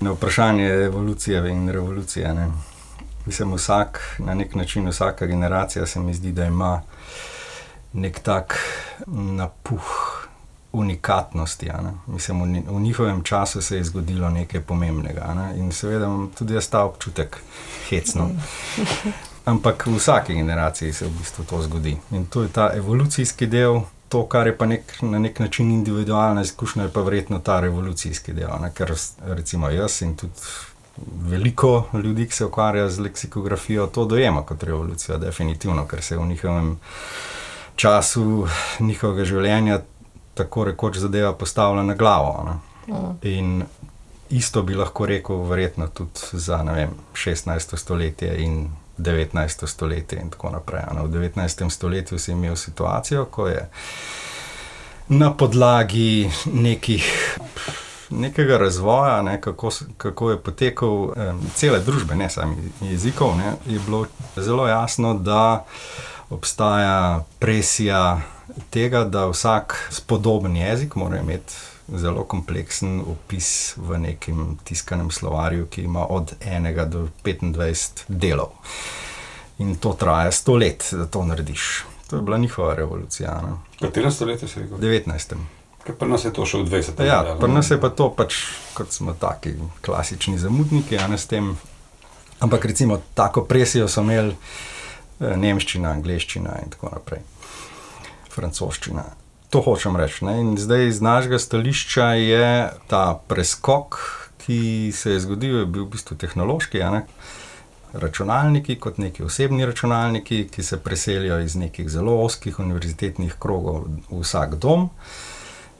na 0.00 0.10
vprašanje 0.10 0.66
evolucije 0.66 1.50
in 1.50 1.68
revolucije. 1.68 2.34
Ne. 2.34 2.50
Mislim, 3.26 3.54
vsak, 3.54 4.16
na 4.18 4.34
nek 4.34 4.54
način, 4.54 4.88
vsaka 4.88 5.26
generacija 5.26 5.86
se 5.86 6.00
mi 6.00 6.14
zdi, 6.14 6.32
da 6.32 6.44
ima 6.44 6.82
nek 7.92 8.18
tak 8.20 8.58
napuh 9.06 10.03
unikatnosti. 10.74 11.70
Mislim, 12.06 12.64
v, 12.66 12.80
njihovem 12.80 13.22
času 13.22 13.62
se 13.62 13.76
je 13.76 13.84
zgodilo 13.84 14.30
nekaj 14.30 14.60
pomembnega 14.60 15.34
ne? 15.34 15.58
in 15.58 15.72
seveda 15.72 16.06
imam 16.06 16.30
tudi 16.38 16.54
jaz 16.54 16.68
ta 16.68 16.84
občutek 16.84 17.38
hecno. 17.90 18.30
Ampak 19.44 19.86
v 19.86 19.96
vsaki 19.96 20.34
generaciji 20.34 20.92
se 20.92 21.06
v 21.06 21.10
bistvu 21.18 21.44
to 21.44 21.62
zgodi. 21.62 21.96
In 22.10 22.26
to 22.26 22.42
je 22.42 22.48
ta 22.48 22.70
evolucijski 22.74 23.46
del, 23.46 23.80
to, 24.08 24.26
kar 24.26 24.46
je 24.46 24.56
pa 24.58 24.66
nek, 24.66 24.94
na 25.02 25.18
nek 25.18 25.38
način 25.38 25.70
individualna 25.70 26.42
izkušnja, 26.42 26.82
je 26.82 26.92
pa 26.92 27.02
verjetno 27.02 27.38
ta 27.38 27.60
revolucijski 27.60 28.32
del. 28.32 28.50
Ne? 28.62 28.70
Ker 28.74 28.94
recimo 29.26 29.70
jaz 29.70 30.02
in 30.02 30.16
tudi. 30.16 30.32
Veliko 31.26 31.88
ljudi, 31.92 32.28
ki 32.28 32.34
se 32.34 32.44
ukvarja 32.44 32.88
z 32.88 33.02
leksikografijo, 33.02 33.86
to 33.86 34.04
dojema 34.04 34.44
kot 34.46 34.62
revolucijo, 34.62 35.18
definitivno, 35.18 35.86
ker 35.90 36.02
se 36.02 36.16
v 36.16 36.26
njihovem 36.26 36.76
času 37.76 38.46
njihovega 38.78 39.24
življenja 39.24 39.80
tako 40.34 40.64
rekoč 40.64 40.96
zadeva 40.96 41.32
postavlja 41.32 41.82
na 41.82 41.94
glavo. 41.94 42.58
Mm. 42.88 42.92
In 43.22 43.62
isto 44.30 44.62
bi 44.62 44.74
lahko 44.74 45.06
rekel, 45.06 45.36
verjetno 45.36 45.88
tudi 45.88 46.20
za 46.32 46.56
vem, 46.62 46.90
16. 47.12 47.76
stoletje 47.76 48.36
in 48.38 48.70
19. 48.98 49.66
stoletje 49.66 50.20
in 50.20 50.30
tako 50.30 50.50
naprej. 50.50 50.82
V 51.02 51.08
19. 51.08 51.70
stoletju 51.70 52.18
si 52.18 52.32
imel 52.32 52.56
situacijo, 52.56 53.24
ko 53.24 53.48
je 53.48 53.70
na 55.08 55.32
podlagi 55.32 56.30
nekih. 56.52 57.38
Nekega 58.10 58.58
razvoja, 58.58 59.22
ne, 59.22 59.40
kako, 59.40 59.70
kako 59.96 60.30
je 60.30 60.38
potekal 60.38 61.12
eh, 61.16 61.34
cele 61.54 61.80
družbe, 61.80 62.14
ne 62.14 62.30
samo 62.30 62.56
jezikov, 62.80 63.36
ne, 63.36 63.52
je 63.66 63.80
bilo 63.86 64.06
zelo 64.36 64.68
jasno, 64.68 65.14
da 65.14 65.64
obstaja 66.30 67.24
presija 67.38 68.20
tega, 68.70 69.04
da 69.04 69.26
vsak 69.26 69.88
spodoben 69.90 70.56
jezik 70.56 70.94
mora 70.94 71.20
imeti 71.20 71.54
zelo 71.88 72.24
kompleksen 72.24 73.00
opis 73.00 73.74
v 73.76 73.98
nekem 73.98 74.58
tiskanem 74.64 75.10
slovarju, 75.10 75.66
ki 75.66 75.82
ima 75.82 76.06
od 76.06 76.32
1 76.40 76.88
do 76.88 77.08
25 77.24 78.04
delov. 78.08 78.56
In 79.58 79.76
to 79.76 79.92
traja 79.92 80.32
sto 80.32 80.56
let, 80.56 80.88
da 80.92 81.06
to 81.06 81.24
narediš. 81.24 81.84
To 82.10 82.16
je 82.16 82.22
bila 82.22 82.38
njihova 82.38 82.74
revolucija. 82.74 83.40
Katero 83.80 84.10
stoletje 84.10 84.48
si 84.48 84.60
rekel? 84.60 84.78
19. 84.78 85.34
Kaj 85.84 85.94
pa 85.98 86.06
nas 86.06 86.24
je 86.24 86.32
to 86.32 86.46
še 86.46 86.58
v 86.58 86.70
20. 86.70 87.04
Ja, 87.04 87.36
pa 87.40 87.46
nas 87.46 87.70
je 87.70 87.80
pa 87.80 87.90
to 87.92 88.08
pač, 88.16 88.34
kot 88.74 88.92
smo 88.92 89.12
taki 89.12 89.54
klasični 89.84 90.38
zamudniki, 90.38 90.98
a 90.98 91.08
ne 91.08 91.18
s 91.18 91.26
tem 91.28 91.56
Ampak 92.44 92.64
recimo 92.64 93.00
tako 93.14 93.44
presijo 93.44 93.88
so 93.88 94.02
imeli 94.02 94.34
eh, 95.20 95.36
nemščina, 95.36 95.90
angliščina 95.90 96.58
in 96.64 96.74
tako 96.74 96.90
naprej, 96.92 97.22
francoščina. 98.34 99.04
To 99.54 99.60
hočem 99.62 99.96
reči. 99.96 100.24
Ne? 100.26 100.40
In 100.42 100.56
zdaj 100.58 100.88
iz 100.88 101.00
našega 101.04 101.38
stališča 101.38 102.06
je 102.18 102.46
ta 102.90 103.04
preskok, 103.28 104.00
ki 104.44 104.90
se 104.92 105.14
je 105.14 105.20
zgodil, 105.20 105.58
je 105.58 105.66
bil 105.66 105.84
v 105.86 105.92
bistvu 105.94 106.16
tehnološki. 106.18 106.82
Računalniki, 107.94 108.74
kot 108.82 108.98
neki 108.98 109.22
osebni 109.22 109.66
računalniki, 109.66 110.48
ki 110.50 110.62
se 110.62 110.80
preselijo 110.82 111.38
iz 111.40 111.54
nekih 111.56 111.88
zelo 111.88 112.16
oskih 112.24 112.58
univerzitetnih 112.58 113.36
krogov 113.38 113.86
v 114.10 114.20
vsak 114.24 114.58
dom. 114.58 114.90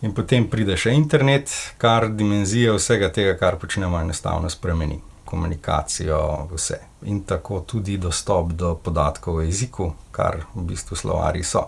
In 0.04 0.14
potem 0.14 0.46
pride 0.50 0.76
še 0.78 0.92
internet, 0.94 1.50
kar 1.80 2.06
dimenzije 2.12 2.76
vsega 2.76 3.08
tega, 3.10 3.34
kar 3.40 3.58
počnemo, 3.58 3.98
enostavno 4.00 4.50
spremeni. 4.52 5.00
Komunikacijo, 5.24 6.18
vse. 6.52 6.78
In 7.10 7.24
tako 7.26 7.64
tudi 7.66 7.96
dostop 7.98 8.52
do 8.52 8.74
podatkov 8.76 9.40
o 9.40 9.42
jeziku, 9.42 9.88
kar 10.12 10.44
v 10.54 10.68
bistvu 10.68 10.96
slovari 11.00 11.42
so. 11.42 11.64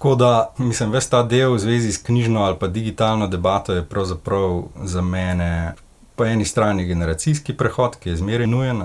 Tako 0.00 0.14
da, 0.14 0.52
mislim, 0.58 0.90
ves 0.90 1.08
ta 1.08 1.18
del 1.22 1.52
v 1.52 1.58
zvezi 1.58 1.92
s 1.92 2.02
knjižno 2.02 2.40
ali 2.40 2.56
pa 2.58 2.66
digitalno 2.66 3.26
debato 3.26 3.72
je 3.72 3.84
pravzaprav 3.84 4.62
za 4.84 5.02
mene 5.02 5.74
po 6.16 6.24
eni 6.24 6.44
strani 6.44 6.84
generacijski 6.84 7.52
prehod, 7.52 7.98
ki 8.00 8.08
je 8.08 8.16
zmeraj 8.16 8.46
nujen. 8.46 8.80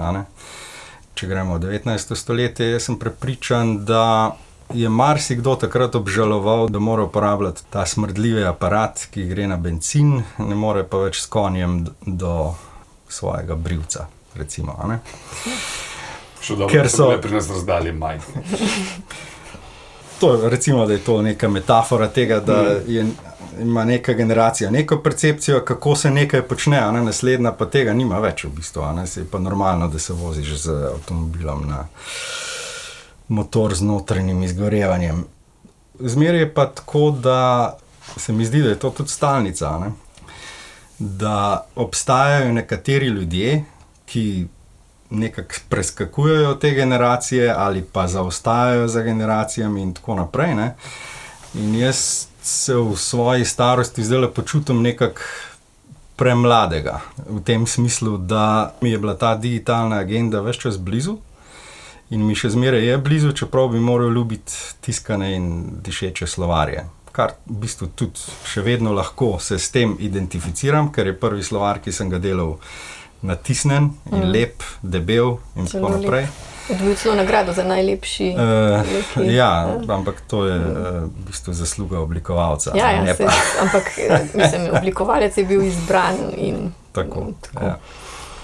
Če 1.13 1.27
gremo 1.27 1.55
v 1.55 1.59
19. 1.59 2.15
stoletje, 2.15 2.67
jaz 2.71 2.89
sem 2.89 2.97
prepričan, 2.99 3.85
da 3.85 4.35
je 4.73 4.89
marsikdo 4.89 5.53
takrat 5.55 5.95
obžaloval, 5.95 6.67
da 6.67 6.79
mora 6.79 7.03
uporabljati 7.07 7.63
ta 7.69 7.85
smrdljivi 7.85 8.43
aparat, 8.43 9.05
ki 9.11 9.23
gre 9.29 9.47
na 9.47 9.55
benzin, 9.57 10.17
ne 10.37 10.55
more 10.55 10.83
pa 10.83 10.99
več 11.05 11.21
s 11.21 11.31
konjem 11.31 11.85
do 12.05 12.55
svojega 13.07 13.55
brivca. 13.55 14.09
Recimo, 14.35 14.75
dobro, 16.49 16.67
Ker 16.67 16.91
so 16.91 17.07
pri 17.21 17.37
nas 17.39 17.49
razdalji 17.49 17.95
majhni. 17.95 18.43
To, 20.19 20.49
recimo, 20.49 20.85
da 20.85 20.93
je 20.93 20.99
to 20.99 21.21
neka 21.21 21.49
metafora 21.49 22.07
tega, 22.07 22.39
da 22.39 22.61
mm. 22.61 22.91
je, 22.91 23.05
ima 23.61 23.85
neka 23.85 24.13
generacija 24.13 24.71
neko 24.71 24.99
percepcijo, 24.99 25.61
kako 25.65 25.95
se 25.95 26.11
nekaj 26.11 26.41
počne, 26.41 26.91
ne 26.91 27.03
naslednja 27.03 27.51
pa 27.51 27.65
tega 27.65 27.93
nima 27.93 28.19
več 28.19 28.43
v 28.43 28.49
bistvu. 28.55 28.83
Je 29.15 29.25
pa 29.31 29.39
normalno, 29.39 29.87
da 29.87 29.99
se 29.99 30.13
voziš 30.13 30.53
z 30.61 30.71
avtomobilom 30.93 31.67
na 31.67 31.87
motor 33.27 33.75
z 33.75 33.81
notranjim 33.81 34.43
izgorevanjem. 34.43 35.25
Zmeraj 35.99 36.39
je 36.39 36.53
pa 36.53 36.65
tako, 36.65 37.11
da 37.11 37.77
se 38.17 38.33
mi 38.33 38.45
zdi, 38.45 38.61
da 38.61 38.69
je 38.69 38.79
to 38.79 38.89
tudi 38.89 39.09
stalnica. 39.09 39.79
Ne? 39.79 39.91
Da 40.99 41.65
obstajajo 41.75 42.53
nekateri 42.53 43.07
ljudje, 43.07 43.63
ki 44.05 44.47
nekako 45.19 45.61
preskakujejo 45.69 46.53
te 46.61 46.71
generacije 46.71 47.49
ali 47.57 47.81
pa 47.81 48.07
zaostajajo 48.07 48.87
za 48.87 49.01
generacijami, 49.01 49.81
in 49.81 49.93
tako 49.93 50.15
naprej. 50.15 50.55
Ne? 50.55 50.75
In 51.53 51.75
jaz 51.75 52.27
se 52.41 52.75
v 52.75 52.95
svoji 52.95 53.45
starosti 53.45 54.03
zdaj 54.03 54.19
le 54.19 54.31
počutim 54.33 54.81
nekako 54.81 55.21
premladega, 56.15 57.01
v 57.27 57.41
tem 57.43 57.67
smislu, 57.67 58.17
da 58.17 58.73
mi 58.81 58.91
je 58.91 58.97
bila 58.97 59.15
ta 59.17 59.35
digitalna 59.35 59.99
agenda 59.99 60.39
več 60.41 60.61
čas 60.63 60.77
blizu 60.79 61.17
in 62.09 62.23
mi 62.23 62.35
še 62.37 62.53
zmeraj 62.53 62.85
je 62.85 62.97
blizu, 63.01 63.31
čeprav 63.35 63.71
bi 63.73 63.81
moral 63.81 64.13
ljubiti 64.13 64.53
tiskane 64.85 65.33
in 65.35 65.47
dišeče 65.83 66.27
slovarje. 66.27 66.85
Kar 67.15 67.33
v 67.47 67.57
bistvu 67.63 67.89
tudi 67.95 68.21
še 68.45 68.61
vedno 68.61 68.93
lahko 68.93 69.37
se 69.39 69.57
s 69.59 69.71
tem 69.71 69.95
identificiram, 69.99 70.91
ker 70.93 71.07
je 71.07 71.17
prvi 71.19 71.43
slovar, 71.43 71.79
ki 71.83 71.91
sem 71.95 72.11
ga 72.11 72.19
delal, 72.19 72.57
natisnen 73.21 73.93
in 74.11 74.19
mm. 74.19 74.31
lep, 74.31 74.63
debel 74.81 75.37
in 75.55 75.67
tako 75.67 75.89
naprej. 75.89 76.27
Dobil 76.69 76.95
celo 76.95 77.15
nagrado 77.15 77.53
za 77.53 77.63
najlepši. 77.63 78.35
Uh, 79.17 79.27
ja, 79.39 79.77
ampak 79.87 80.21
to 80.27 80.45
je 80.45 80.57
uh, 80.57 80.65
v 81.03 81.27
bistvu 81.27 81.53
zasluga 81.53 81.99
oblikovalca. 81.99 82.71
Ja, 82.75 82.91
ja, 82.91 83.15
se, 83.15 83.27
ampak 83.61 83.83
mislim, 84.39 84.69
oblikovalec 84.73 85.37
je 85.37 85.45
bil 85.45 85.61
izbran. 85.61 86.15
In, 86.37 86.71
tako. 86.91 87.33
tako. 87.41 87.65
Ja. 87.65 87.77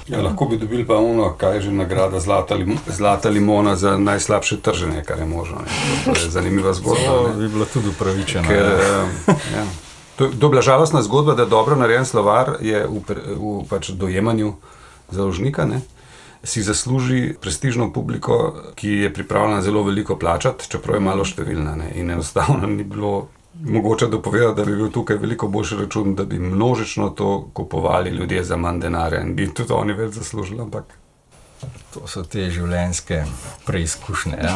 Ja, 0.08 0.22
lahko 0.22 0.46
bi 0.46 0.58
dobili 0.58 0.88
pa 0.88 0.98
ono, 0.98 1.34
kaj 1.38 1.56
je 1.56 1.62
že 1.62 1.72
nagrada 1.72 2.20
zlata, 2.20 2.56
lim, 2.56 2.78
zlata 2.88 3.30
limona 3.30 3.76
za 3.76 3.98
najslabše 3.98 4.60
trženje, 4.62 5.04
kar 5.04 5.20
je 5.20 5.26
možno. 5.26 5.58
Ne. 5.58 6.14
To 6.14 6.20
je 6.20 6.30
zanimiva 6.38 6.74
zgodba. 6.74 7.06
To 7.06 7.34
bi 7.38 7.48
bilo 7.48 7.66
tudi 7.66 7.90
upravičeno. 7.90 8.48
Ker, 8.48 8.66
ja. 9.28 9.64
Ja. 10.26 10.30
To 10.40 10.46
je 10.46 10.50
bila 10.50 10.62
žalostna 10.62 11.02
zgodba, 11.02 11.36
da 11.36 11.46
dobro 11.46 11.76
narejen 11.76 12.06
slovar 12.06 12.56
je 12.62 12.86
v, 12.88 13.02
v 13.36 13.66
pač 13.70 13.90
dojemanju 13.90 14.54
založnika. 15.12 15.66
Ne. 15.66 15.82
Si 16.44 16.64
zasluži 16.66 17.36
prestižno 17.42 17.92
publiko, 17.94 18.54
ki 18.76 18.90
je 19.06 19.14
pripravljena 19.14 19.62
zelo 19.62 19.84
veliko 19.84 20.16
plačati, 20.16 20.70
čeprav 20.70 20.98
je 20.98 21.06
malo 21.06 21.26
številna. 21.26 21.76
Ne. 21.76 21.92
In 22.02 22.10
enostavno 22.10 22.68
ni 22.68 22.84
bilo 22.84 23.28
mogoče 23.54 24.08
dopovedati, 24.08 24.56
da 24.56 24.66
bi 24.66 24.76
bil 24.76 24.90
tukaj 24.92 25.18
veliko 25.18 25.48
boljši 25.48 25.76
račun, 25.76 26.16
da 26.16 26.26
bi 26.26 26.40
množično 26.40 27.10
to 27.10 27.50
kupovali 27.54 28.10
ljudje 28.10 28.44
za 28.44 28.58
manj 28.58 28.80
denarja 28.80 29.22
in 29.22 29.36
bi 29.36 29.54
tudi 29.54 29.74
oni 29.74 29.94
več 29.94 30.14
zaslužili. 30.14 30.62
Ampak... 30.62 30.98
To 31.94 32.08
so 32.08 32.24
te 32.24 32.48
življenjske 32.50 33.24
preizkušnje. 33.68 34.38
Ja? 34.42 34.56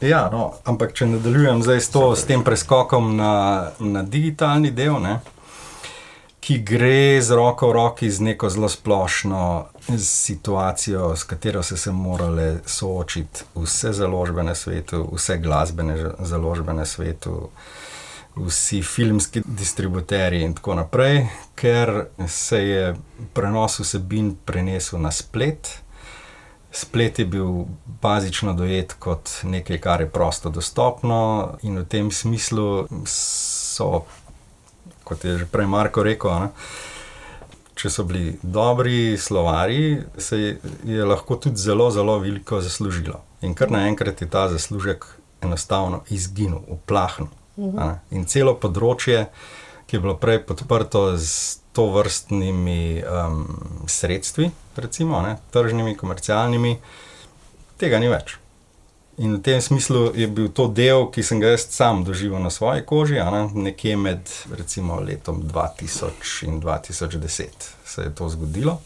Ja, 0.00 0.28
no, 0.30 0.52
ampak 0.64 0.92
če 0.94 1.08
nadaljujem 1.10 1.62
zdaj 1.66 1.80
s, 1.82 1.88
to, 1.90 2.04
s 2.14 2.22
tem 2.28 2.44
preskokom 2.46 3.16
na, 3.18 3.32
na 3.82 4.04
digitalni 4.06 4.70
del, 4.70 4.94
ne, 5.02 5.16
ki 6.38 6.60
gre 6.62 7.18
z 7.18 7.34
roko 7.34 7.72
v 7.72 7.74
roki 7.74 8.10
z 8.10 8.22
neko 8.28 8.48
zelo 8.48 8.70
splošno 8.70 9.40
situacijo, 9.98 11.10
s 11.18 11.26
katero 11.26 11.64
so 11.66 11.76
se 11.76 11.90
morale 11.92 12.60
soočiti 12.66 13.48
vse 13.58 13.92
založbe 13.92 14.46
na 14.46 14.54
svetu, 14.54 15.02
vse 15.12 15.36
glasbene 15.42 15.98
založbe 16.22 16.72
na 16.78 16.86
svetu, 16.86 17.50
vsi 18.38 18.82
filmski 18.86 19.42
distributerji 19.44 20.46
in 20.46 20.54
tako 20.54 20.78
naprej, 20.78 21.24
ker 21.58 22.06
se 22.28 22.62
je 22.62 22.94
prenos 23.34 23.80
vsebin 23.82 24.36
prenesel 24.46 25.02
na 25.02 25.10
splet. 25.10 25.74
Splet 26.70 27.18
je 27.18 27.24
bil 27.24 27.64
bazično 28.02 28.52
dojet 28.52 28.92
kot 29.00 29.30
nekaj, 29.42 29.78
kar 29.80 30.00
je 30.00 30.10
prosto 30.10 30.50
dostopno, 30.50 31.56
in 31.62 31.78
v 31.78 31.84
tem 31.88 32.10
smislu 32.12 32.86
so, 33.08 34.04
kot 35.04 35.24
je 35.24 35.38
že 35.38 35.46
prej 35.48 35.66
Marko 35.66 36.04
rekel, 36.04 36.34
ne, 36.44 36.50
če 37.78 37.90
so 37.90 38.04
bili 38.04 38.34
dobri 38.42 39.16
slovari, 39.18 40.02
se 40.18 40.58
je 40.84 41.04
lahko 41.04 41.36
tudi 41.36 41.56
zelo, 41.56 41.90
zelo 41.90 42.18
veliko 42.18 42.60
zaslužilo. 42.60 43.22
In 43.40 43.54
kar 43.54 43.70
naenkrat 43.70 44.20
je 44.20 44.28
ta 44.28 44.48
zaslužek 44.48 45.06
enostavno 45.40 46.02
izginil, 46.10 46.60
uplahnil. 46.66 47.30
Mhm. 47.58 47.94
In 48.10 48.26
celo 48.26 48.54
področje, 48.54 49.28
ki 49.86 49.96
je 49.96 50.00
bilo 50.00 50.18
prej 50.20 50.42
podprto 50.46 51.16
z 51.16 51.58
to 51.78 51.86
vrstnimi 51.94 53.02
um, 53.06 53.44
sredstvi, 53.86 54.50
recimo 54.76 55.22
ne, 55.22 55.36
tržnimi, 55.54 55.94
komercialnimi, 55.96 56.74
tega 57.78 58.00
ni 58.02 58.10
več. 58.10 58.34
In 59.22 59.36
v 59.36 59.42
tem 59.42 59.62
smislu 59.62 60.08
je 60.14 60.26
bil 60.30 60.50
to 60.54 60.66
del, 60.74 61.06
ki 61.14 61.22
sem 61.26 61.38
ga 61.42 61.52
jaz 61.54 61.68
sam 61.74 62.04
doživel 62.06 62.42
na 62.42 62.50
svoji 62.54 62.82
koži, 62.86 63.20
ne? 63.22 63.44
nekje 63.68 63.96
med 63.98 64.30
recimo, 64.58 64.98
letom 65.02 65.40
2000 65.46 66.46
in 66.46 66.60
2010 66.62 67.70
se 67.86 68.02
je 68.02 68.14
to 68.14 68.28
zgodilo. 68.30 68.78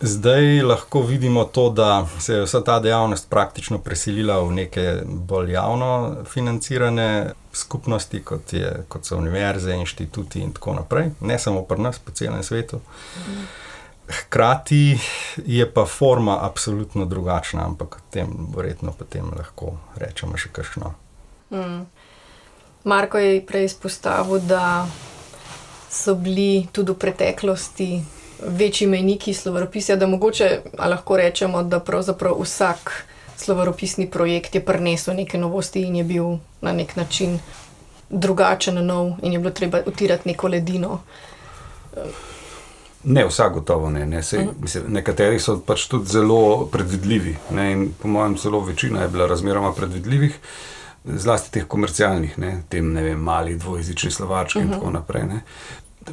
Zdaj 0.00 0.62
lahko 0.62 1.02
vidimo 1.02 1.44
to, 1.44 1.70
da 1.70 2.06
se 2.18 2.34
je 2.34 2.42
vsa 2.42 2.60
ta 2.64 2.80
dejavnost 2.80 3.30
praktično 3.30 3.78
preselila 3.78 4.38
v 4.40 4.52
neke 4.52 5.02
bolj 5.04 5.52
javno 5.52 6.16
financirane 6.24 7.32
skupnosti, 7.52 8.22
kot, 8.22 8.52
je, 8.52 8.84
kot 8.88 9.04
so 9.04 9.16
univerze, 9.18 9.74
inštituti 9.74 10.40
in 10.40 10.52
tako 10.52 10.74
naprej, 10.74 11.10
ne 11.20 11.38
samo 11.38 11.62
pri 11.62 11.82
nas, 11.82 11.98
po 11.98 12.12
celem 12.12 12.42
svetu. 12.42 12.80
Hkrati 14.08 14.98
je 15.46 15.72
pa 15.72 15.84
forma 15.84 16.38
absolutno 16.46 17.04
drugačna, 17.04 17.64
ampak 17.64 17.96
o 17.96 18.04
tem 18.10 18.30
verjetno 18.56 18.94
potem 18.98 19.26
lahko 19.36 19.74
rečemo 19.96 20.38
še 20.38 20.52
kakšno. 20.52 20.92
Mm. 21.50 21.82
Marko 22.84 23.18
je 23.18 23.42
prej 23.46 23.64
izpostavil, 23.64 24.38
da 24.46 24.86
so 25.90 26.14
bili 26.14 26.68
tudi 26.72 26.94
v 26.94 26.98
preteklosti 27.02 27.90
večji 28.46 28.86
mejniki 28.86 29.34
slovaropisja, 29.34 29.96
da 29.96 30.06
mogoče 30.06 30.60
lahko 30.78 31.16
rečemo, 31.16 31.62
da 31.62 31.80
pravzaprav 31.80 32.34
vsak 32.42 33.04
slovaropisni 33.36 34.10
projekt 34.10 34.54
je 34.54 34.64
prinesel 34.64 35.14
neke 35.14 35.38
novosti 35.38 35.82
in 35.82 35.96
je 35.96 36.04
bil 36.04 36.24
na 36.60 36.72
nek 36.72 36.96
način 36.96 37.38
drugačen, 38.10 38.86
nov 38.86 39.12
in 39.22 39.32
je 39.32 39.38
bilo 39.38 39.50
treba 39.50 39.80
utirati 39.86 40.28
neko 40.28 40.48
ledino. 40.48 41.00
Ne, 43.04 43.26
vsak 43.26 43.52
gotovo 43.52 43.90
ne. 43.90 44.06
ne. 44.06 44.22
Sej, 44.22 44.48
mislim, 44.60 44.84
nekateri 44.92 45.38
so 45.40 45.58
pač 45.66 45.86
tudi 45.88 46.10
zelo 46.10 46.66
predvidljivi. 46.72 47.36
Ne, 47.50 47.86
po 48.02 48.08
mojem, 48.08 48.36
celo 48.36 48.60
večina 48.60 49.02
je 49.02 49.08
bila 49.08 49.26
razmeroma 49.26 49.72
predvidljivih, 49.72 50.38
zlasti 51.04 51.52
teh 51.52 51.64
komercialnih, 51.64 52.38
ne, 52.38 52.62
tem 52.68 52.92
ne 52.92 53.02
vem, 53.02 53.20
malih 53.20 53.58
dvojezičnih 53.58 54.14
slovarčkih 54.14 54.62
uh 54.62 54.68
-huh. 54.68 54.72
in 54.72 54.76
mhm. 54.76 54.80
tako 54.80 54.90
naprej. 54.90 55.26
Ne. 55.26 55.40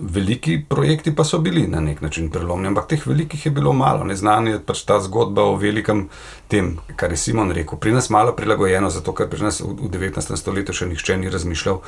Veliki 0.02 0.60
projekti 0.70 1.16
pa 1.16 1.24
so 1.24 1.40
bili 1.40 1.68
na 1.68 1.80
nek 1.80 2.02
način 2.02 2.30
prelomni, 2.32 2.68
ampak 2.68 2.88
teh 2.88 3.08
velikih 3.08 3.46
je 3.46 3.52
bilo 3.52 3.74
malo. 3.74 4.04
Neznanje 4.04 4.52
je 4.52 4.60
pač 4.66 4.84
ta 4.86 5.00
zgodba 5.00 5.44
o 5.44 5.56
velikem 5.56 6.10
tem, 6.48 6.78
kar 6.96 7.12
je 7.12 7.18
Simon 7.18 7.52
rekel. 7.52 7.80
Pri 7.80 7.92
nas 7.92 8.10
malo 8.10 8.36
prilagojeno, 8.36 8.90
zato 8.90 9.14
ker 9.14 9.30
pri 9.30 9.44
nas 9.48 9.62
v 9.62 9.90
19. 9.92 10.36
stoletju 10.38 10.74
še 10.74 10.90
nihče 10.92 11.18
ni 11.18 11.30
razmišljal 11.30 11.82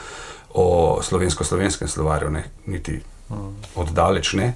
o 0.54 0.68
slovensko-slovenskem 1.04 1.88
slovarju, 1.88 2.30
ne? 2.32 2.44
niti 2.66 3.00
oddaleč 3.76 4.34
ne. 4.34 4.54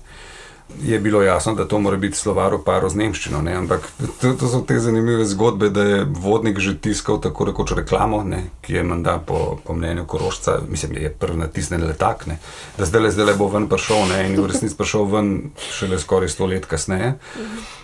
Je 0.83 0.99
bilo 0.99 1.21
jasno, 1.21 1.53
da 1.53 1.67
to 1.67 1.79
mora 1.79 1.97
biti 1.97 2.17
slovar 2.17 2.53
v 2.55 2.63
paru 2.65 2.89
z 2.89 2.95
Nemščino, 2.95 3.41
ne? 3.41 3.53
ampak 3.53 3.85
to, 4.21 4.33
to 4.33 4.47
so 4.49 4.61
te 4.65 4.79
zanimive 4.79 5.25
zgodbe, 5.25 5.69
da 5.69 5.83
je 5.83 5.99
vodnik 6.05 6.59
že 6.59 6.73
tiskal 6.81 7.19
tako 7.21 7.45
rekoč 7.51 7.75
reklamo, 7.77 8.23
ne? 8.23 8.43
ki 8.61 8.73
je 8.79 8.83
menda 8.83 9.17
po, 9.25 9.59
po 9.63 9.75
mnenju 9.77 10.05
Korošca, 10.05 10.59
mislim, 10.69 10.97
je 10.97 11.11
prvi 11.13 11.37
natisnen 11.37 11.85
letak, 11.85 12.25
ne? 12.27 12.39
da 12.77 12.85
zdaj 12.85 13.01
le, 13.01 13.11
zdaj 13.11 13.29
le 13.29 13.37
bo 13.37 13.49
ven 13.53 13.69
prišel 13.69 14.07
ne? 14.09 14.23
in 14.29 14.39
v 14.39 14.47
resnici 14.49 14.77
prišel 14.77 15.05
ven 15.11 15.31
šele 15.69 15.99
skoraj 15.99 16.33
sto 16.33 16.49
let 16.49 16.65
kasneje, 16.65 17.13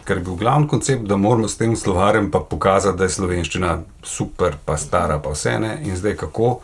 ker 0.08 0.18
je 0.18 0.26
bil 0.26 0.40
glavni 0.40 0.68
koncept, 0.68 1.06
da 1.06 1.18
moramo 1.18 1.48
s 1.48 1.58
tem 1.58 1.76
slovarjem 1.76 2.32
pa 2.32 2.40
pokazati, 2.40 2.98
da 2.98 3.06
je 3.06 3.18
slovenščina 3.20 3.78
super, 4.04 4.58
pa 4.66 4.78
stara, 4.78 5.20
pa 5.20 5.36
vse 5.36 5.60
ne 5.60 5.78
in 5.86 5.98
zdaj 5.98 6.18
kako 6.26 6.60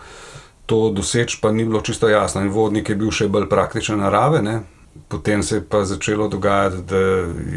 to 0.65 0.89
doseči, 0.89 1.37
pa 1.41 1.51
ni 1.51 1.65
bilo 1.65 1.81
čisto 1.81 2.09
jasno. 2.09 2.41
In 2.41 2.49
vodnik 2.49 2.89
je 2.89 2.95
bil 2.95 3.11
še 3.11 3.27
bolj 3.27 3.49
praktične 3.51 3.97
narave. 3.99 4.41
Ne? 4.41 4.61
Potem 5.07 5.43
se 5.43 5.55
je 5.55 5.63
pa 5.69 5.85
začelo 5.85 6.27
dogajati, 6.27 6.81
da 6.89 6.97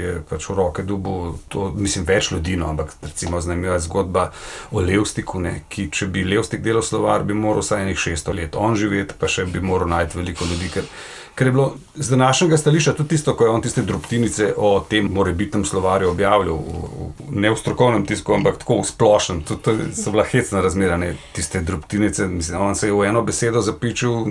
je 0.00 0.22
pač 0.28 0.48
v 0.48 0.54
roke 0.56 0.82
dubu, 0.82 1.38
to, 1.48 1.70
mislim, 1.76 2.04
več 2.08 2.30
ljudi, 2.32 2.56
no, 2.56 2.70
ampak 2.72 2.94
recimo 3.02 3.40
zanimiva 3.40 3.78
zgodba 3.80 4.30
o 4.70 4.80
Levstiku, 4.80 5.40
ne, 5.40 5.62
ki 5.68 5.88
če 5.92 6.08
bi 6.12 6.24
Levstik 6.24 6.64
delal 6.64 6.84
slovar, 6.84 7.24
bi 7.24 7.36
moral 7.36 7.64
vsaj 7.64 7.84
enih 7.84 8.00
600 8.00 8.36
let 8.36 8.56
on 8.60 8.76
živeti, 8.76 9.16
pa 9.18 9.28
še 9.28 9.44
bi 9.48 9.60
moral 9.60 9.88
najti 9.92 10.20
veliko 10.20 10.48
ljudi. 10.48 10.70
Ker, 10.72 10.88
ker 11.36 11.50
je 11.50 11.52
bilo 11.52 11.66
z 11.94 12.14
današnjega 12.14 12.56
stališča 12.56 12.96
tudi 12.96 13.16
tisto, 13.16 13.36
ko 13.36 13.44
je 13.44 13.50
on 13.50 13.64
tiste 13.64 13.82
drobtinice 13.82 14.54
o 14.56 14.80
tem 14.80 15.08
morebitnem 15.12 15.64
slovarju 15.64 16.10
objavljal, 16.10 16.56
v, 16.56 16.88
v, 16.96 17.28
ne 17.40 17.52
v 17.52 17.60
strokovnem 17.60 18.06
tisku, 18.08 18.32
ampak 18.32 18.62
tako 18.64 18.80
v 18.80 18.88
splošnem. 18.88 19.44
To, 19.48 19.60
to 19.60 19.76
so 19.92 20.16
bila 20.16 20.24
hecna 20.24 20.64
razmera, 20.64 20.96
ne, 20.96 21.12
tiste 21.36 21.60
drobtinice. 21.60 22.28
Mislim, 22.32 22.60
on 22.60 22.76
se 22.76 22.88
je 22.88 22.96
v 22.96 23.08
eno 23.08 23.24
besedo 23.24 23.60
zapičil 23.60 24.24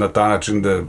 na 0.00 0.08
ta 0.08 0.28
način, 0.28 0.62
da 0.62 0.82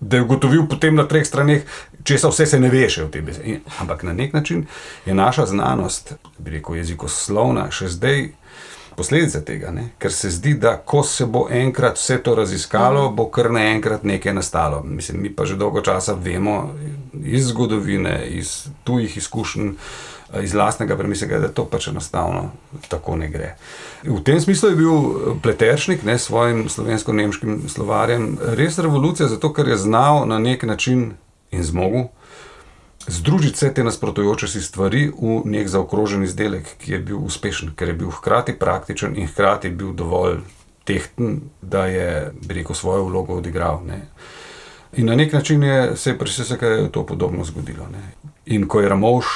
da 0.00 0.16
je 0.16 0.22
ugotovil 0.22 0.66
potem 0.70 0.94
na 0.94 1.04
treh 1.08 1.26
straneh, 1.26 1.62
če 2.04 2.18
se 2.18 2.28
vse 2.28 2.46
se 2.46 2.60
ne 2.60 2.70
veše 2.70 3.04
v 3.04 3.10
tem 3.10 3.24
besedi. 3.24 3.60
Ampak 3.80 4.02
na 4.02 4.12
nek 4.12 4.32
način 4.32 4.66
je 5.06 5.14
naša 5.14 5.46
znanost, 5.46 6.14
bi 6.38 6.58
rekel, 6.58 6.78
jezikoslovna, 6.78 7.70
še 7.70 7.88
zdaj 7.88 8.28
posledica 8.98 9.40
tega, 9.46 9.70
ne? 9.70 9.84
ker 10.02 10.12
se 10.12 10.30
zdi, 10.34 10.56
da 10.58 10.76
ko 10.76 11.04
se 11.06 11.26
bo 11.26 11.46
enkrat 11.50 11.98
vse 12.00 12.18
to 12.22 12.34
raziskalo, 12.34 13.08
bo 13.14 13.28
kar 13.30 13.50
naenkrat 13.54 14.02
nekaj 14.02 14.34
nastalo. 14.34 14.82
Mislim, 14.82 15.22
mi 15.22 15.30
pa 15.34 15.46
že 15.46 15.56
dolgo 15.56 15.82
časa 15.86 16.16
vemo 16.18 16.74
iz 17.24 17.52
zgodovine, 17.52 18.26
iz 18.26 18.66
tujih 18.84 19.16
izkušenj 19.16 19.74
iz 20.42 20.54
lastnega 20.54 20.96
premisleka, 20.96 21.38
da 21.38 21.48
to 21.48 21.64
pač 21.64 21.88
enostavno 21.88 22.50
tako 22.88 23.16
ne 23.16 23.28
gre. 23.28 23.54
V 24.04 24.20
tem 24.24 24.40
smislu 24.40 24.70
je 24.70 24.76
bil 24.76 24.92
Pleteršnik 25.42 26.04
s 26.04 26.28
svojim 26.28 26.68
slovensko-nemškim 26.68 27.68
slovarjem 27.68 28.38
res 28.58 28.78
revolucija, 28.78 29.28
zato 29.28 29.52
ker 29.52 29.68
je 29.68 29.76
znal 29.76 30.26
na 30.28 30.38
nek 30.38 30.62
način 30.62 31.12
in 31.50 31.64
zmogel 31.64 32.08
združiti 33.08 33.54
vse 33.54 33.74
te 33.74 33.84
nasprotujoče 33.84 34.48
si 34.48 34.62
stvari 34.62 35.08
v 35.20 35.40
nek 35.44 35.68
zaokrožen 35.68 36.22
izdelek, 36.22 36.68
ki 36.78 36.92
je 36.92 36.98
bil 36.98 37.18
uspešen, 37.24 37.72
ker 37.76 37.88
je 37.88 37.94
bil 37.94 38.10
hkrati 38.10 38.52
praktičen 38.58 39.16
in 39.16 39.28
hkrati 39.28 39.70
bil 39.70 39.92
dovolj 39.96 40.40
tehten, 40.84 41.40
da 41.62 41.86
je, 41.86 42.32
rekel, 42.48 42.74
svojo 42.74 43.04
vlogo 43.04 43.36
odigral. 43.36 43.80
Ne. 43.86 44.02
In 44.96 45.06
na 45.06 45.14
nek 45.14 45.32
način 45.32 45.62
je 45.62 45.96
se 45.96 46.18
pri 46.18 46.30
vsem 46.30 46.90
to 46.92 47.06
podobno 47.06 47.44
zgodilo. 47.44 47.88
Ne. 47.92 48.12
In 48.46 48.68
ko 48.68 48.80
je 48.80 48.88
Ramovš 48.88 49.26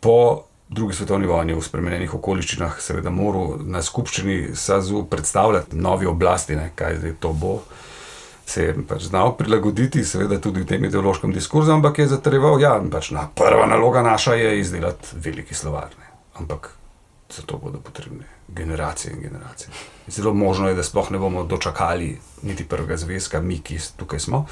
po 0.00 0.44
drugi 0.68 0.94
svetovni 0.94 1.26
vojni 1.26 1.54
v 1.54 1.62
spremenjenih 1.62 2.14
okoliščinah, 2.14 2.78
seveda 2.80 3.10
moral 3.10 3.58
na 3.66 3.82
skupščini 3.82 4.54
SAZU 4.54 5.04
predstavljati 5.10 5.76
novi 5.76 6.06
oblasti, 6.06 6.56
ne, 6.56 6.70
kaj 6.74 7.00
zdaj 7.02 7.16
to 7.20 7.32
bo. 7.32 7.56
Se 8.46 8.64
je 8.64 8.74
pač 8.88 9.08
znal 9.10 9.36
prilagoditi, 9.38 10.04
seveda 10.06 10.40
tudi 10.42 10.62
v 10.62 10.66
tem 10.70 10.84
ideološkem 10.86 11.32
diskurzu, 11.34 11.74
ampak 11.74 11.98
je 12.02 12.08
zatrjeval, 12.10 12.58
da 12.58 12.66
ja, 12.66 12.74
pač 12.90 13.10
na 13.14 13.28
prva 13.34 13.66
naloga 13.70 14.02
naša 14.02 14.34
je 14.38 14.58
izdelati 14.60 15.18
veliki 15.22 15.54
slovarne. 15.54 16.10
Ampak 16.38 16.72
za 17.32 17.42
to 17.42 17.56
bodo 17.56 17.78
potrebne 17.78 18.24
generacije 18.48 19.14
in 19.14 19.20
generacije. 19.20 19.68
Zelo 20.06 20.34
možno 20.34 20.68
je, 20.68 20.74
da 20.74 20.82
sploh 20.82 21.10
ne 21.10 21.18
bomo 21.18 21.44
dočakali 21.44 22.18
niti 22.42 22.64
prvega 22.64 22.96
zvezka, 22.96 23.40
mi, 23.40 23.58
ki 23.58 23.78
tukaj 23.96 24.18
smo. 24.18 24.46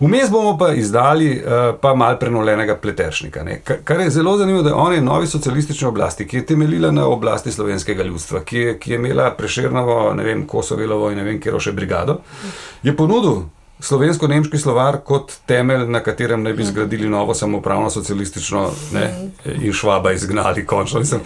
Vmes 0.00 0.30
bomo 0.30 0.58
pa 0.58 0.72
izdali 0.72 1.42
uh, 1.44 1.74
pa 1.80 1.94
mal 1.94 2.18
prenovljenega 2.18 2.76
pleteršnika. 2.76 3.44
Ne? 3.44 3.60
Kar 3.84 4.00
je 4.00 4.10
zelo 4.10 4.36
zanimivo, 4.38 4.62
da 4.62 4.76
on 4.76 4.94
je 4.94 5.00
novi 5.00 5.26
socialistični 5.26 5.88
oblasti, 5.88 6.26
ki 6.28 6.36
je 6.36 6.46
temeljila 6.46 6.90
na 6.90 7.06
oblasti 7.06 7.52
slovenskega 7.52 8.02
ljudstva, 8.02 8.44
ki 8.44 8.58
je, 8.58 8.78
ki 8.78 8.92
je 8.92 8.96
imela 8.96 9.30
preširnovo, 9.30 10.14
ne 10.14 10.24
vem, 10.24 10.46
Kosovelovo 10.46 11.10
in 11.10 11.18
ne 11.18 11.24
vem, 11.24 11.40
kjer 11.40 11.60
še 11.60 11.72
brigado, 11.72 12.20
je 12.82 12.96
ponudil 12.96 13.42
slovensko-nemški 13.82 14.58
slovar 14.58 15.00
kot 15.04 15.32
temelj, 15.46 15.88
na 15.90 16.00
katerem 16.00 16.42
naj 16.42 16.52
bi 16.52 16.64
zgradili 16.64 17.08
novo 17.08 17.34
samopravno 17.34 17.90
socialistično 17.90 18.70
ne, 18.92 19.10
in 19.54 19.72
švaba 19.72 20.12
izgnali 20.12 20.66
končno. 20.66 21.00
Mislim, 21.00 21.20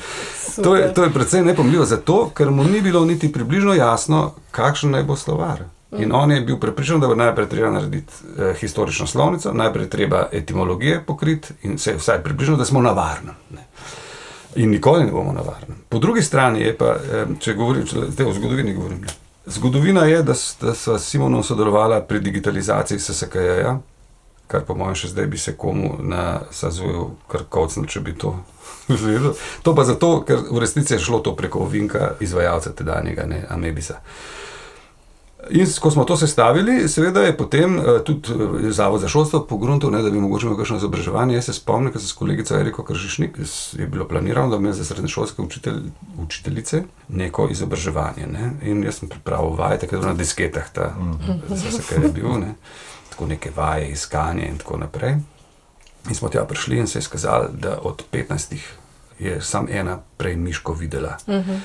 to, 0.63 0.77
je, 0.77 0.95
to 0.95 1.05
je 1.05 1.13
predvsem 1.13 1.47
nepomljivo, 1.47 1.85
zato 1.85 2.31
ker 2.35 2.51
mu 2.51 2.65
ni 2.65 2.81
bilo 2.81 3.05
niti 3.05 3.33
približno 3.33 3.75
jasno, 3.75 4.33
kakšen 4.51 4.91
naj 4.91 5.03
bo 5.03 5.17
slovar. 5.17 5.65
In 5.99 6.13
on 6.13 6.31
je 6.31 6.41
bil 6.41 6.59
prepričan, 6.59 7.01
da 7.01 7.09
bo 7.09 7.15
najprej 7.15 7.49
treba 7.49 7.71
narediti 7.71 8.13
eh, 8.39 8.55
historično 8.61 9.07
slovnico, 9.07 9.53
najprej 9.53 9.89
treba 9.91 10.29
etimologije 10.33 11.03
pokriti 11.07 11.55
in 11.63 11.79
se 11.79 11.95
vsaj 11.97 12.23
približno, 12.23 12.57
da 12.57 12.65
smo 12.65 12.83
na 12.83 12.91
varnem. 12.91 13.35
Ne. 13.51 13.67
In 14.57 14.71
nikoli 14.71 15.05
ne 15.05 15.13
bomo 15.13 15.33
na 15.33 15.41
varnem. 15.41 15.79
Po 15.89 15.99
drugi 15.99 16.23
strani 16.23 16.61
je 16.61 16.77
pa, 16.77 16.97
eh, 17.13 17.27
če 17.41 17.55
govorim, 17.55 17.87
če 17.87 18.11
zdaj 18.11 18.27
o 18.27 18.33
zgodovini 18.33 18.75
govorim. 18.75 19.01
Ne. 19.01 19.26
Zgodovina 19.47 20.05
je, 20.05 20.23
da, 20.23 20.35
da 20.61 20.75
so 20.75 20.99
s 20.99 21.09
Simonom 21.09 21.43
sodelovali 21.43 22.03
pri 22.09 22.21
digitalizaciji 22.21 22.99
SSKJ, 22.99 23.71
kar 24.47 24.65
po 24.67 24.75
mojem 24.75 24.95
še 24.95 25.13
zdaj 25.15 25.27
bi 25.27 25.39
se 25.39 25.55
komu 25.57 25.97
na 26.03 26.41
Sazuju 26.51 27.11
kar 27.31 27.47
kocnil, 27.49 27.87
če 27.87 28.01
bi 28.01 28.15
to 28.19 28.35
videl. 28.89 29.35
To 29.63 29.75
pa 29.75 29.85
zato, 29.87 30.21
ker 30.27 30.43
v 30.51 30.63
resnici 30.63 30.95
je 30.95 31.03
šlo 31.03 31.23
to 31.23 31.37
preko 31.39 31.63
ovinka 31.67 32.17
izvajalca 32.21 32.75
tedanjega, 32.75 33.27
ne 33.27 33.45
Amebisa. 33.51 34.01
In 35.51 35.67
ko 35.81 35.91
smo 35.91 36.05
to 36.05 36.17
sestavili, 36.17 36.89
seveda 36.89 37.21
je 37.21 37.37
potem 37.37 37.79
uh, 37.79 37.85
tudi 38.05 38.33
uh, 38.33 38.71
Zavod 38.71 39.01
za 39.01 39.09
šolstvo 39.09 39.41
pogruntov, 39.47 39.91
da 39.91 40.11
bi 40.11 40.21
mogoče 40.21 40.47
imel 40.47 40.59
kakšno 40.59 40.77
izobraževanje. 40.77 41.35
Jaz 41.35 41.45
se 41.45 41.53
spomnim, 41.53 41.93
ko 41.93 41.99
sem 41.99 42.09
s 42.09 42.13
kolegico 42.13 42.59
Eriko 42.59 42.85
Kržišnik, 42.85 43.39
je 43.79 43.87
bilo 43.87 44.09
planirano, 44.09 44.51
da 44.51 44.57
bi 44.57 44.63
imel 44.65 44.73
za 44.73 44.85
srednješolske 44.85 45.43
učitelj, 45.43 45.79
učiteljice 46.19 46.83
neko 47.09 47.49
izobraževanje. 47.51 48.27
Ne? 48.27 48.51
In 48.63 48.85
jaz 48.85 48.99
sem 48.99 49.09
pripravil 49.09 49.55
vaje, 49.59 49.79
tako 49.79 50.03
na 50.07 50.15
disketah, 50.15 50.71
ta, 50.73 50.95
vse, 51.49 51.83
kar 51.89 52.05
je 52.05 52.13
bil, 52.13 52.39
ne? 52.41 52.55
tako 53.11 53.27
neke 53.27 53.51
vaje, 53.57 53.91
iskanje 53.91 54.49
in 54.49 54.59
tako 54.59 54.77
naprej. 54.77 55.17
In 56.09 56.15
smo 56.15 56.29
tja 56.29 56.45
prišli 56.45 56.79
in 56.79 56.87
se 56.87 56.99
je 56.99 57.03
skazali, 57.03 57.49
da 57.53 57.79
od 57.83 58.05
15 58.13 58.57
je 59.19 59.41
samo 59.41 59.69
ena 59.71 59.99
prej 60.17 60.37
Miško 60.37 60.73
videla. 60.73 61.17
Uh 61.27 61.35
-huh 61.35 61.61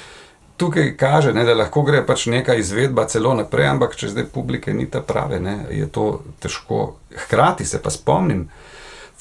tukaj 0.61 0.91
kaže, 0.97 1.33
ne, 1.33 1.41
da 1.45 1.55
lahko 1.57 1.81
gre 1.81 2.03
pač 2.05 2.27
neka 2.29 2.53
izvedba 2.59 3.07
celo 3.09 3.33
naprej, 3.33 3.65
ampak 3.71 3.95
če 3.97 4.11
zdaj 4.13 4.27
publike 4.29 4.73
ni 4.77 4.85
ta 4.85 5.01
prave, 5.01 5.39
ne, 5.41 5.55
je 5.73 5.87
to 5.89 6.05
težko. 6.43 6.83
Hkrati 7.25 7.65
se 7.65 7.81
pa 7.81 7.89
spomnim 7.89 8.43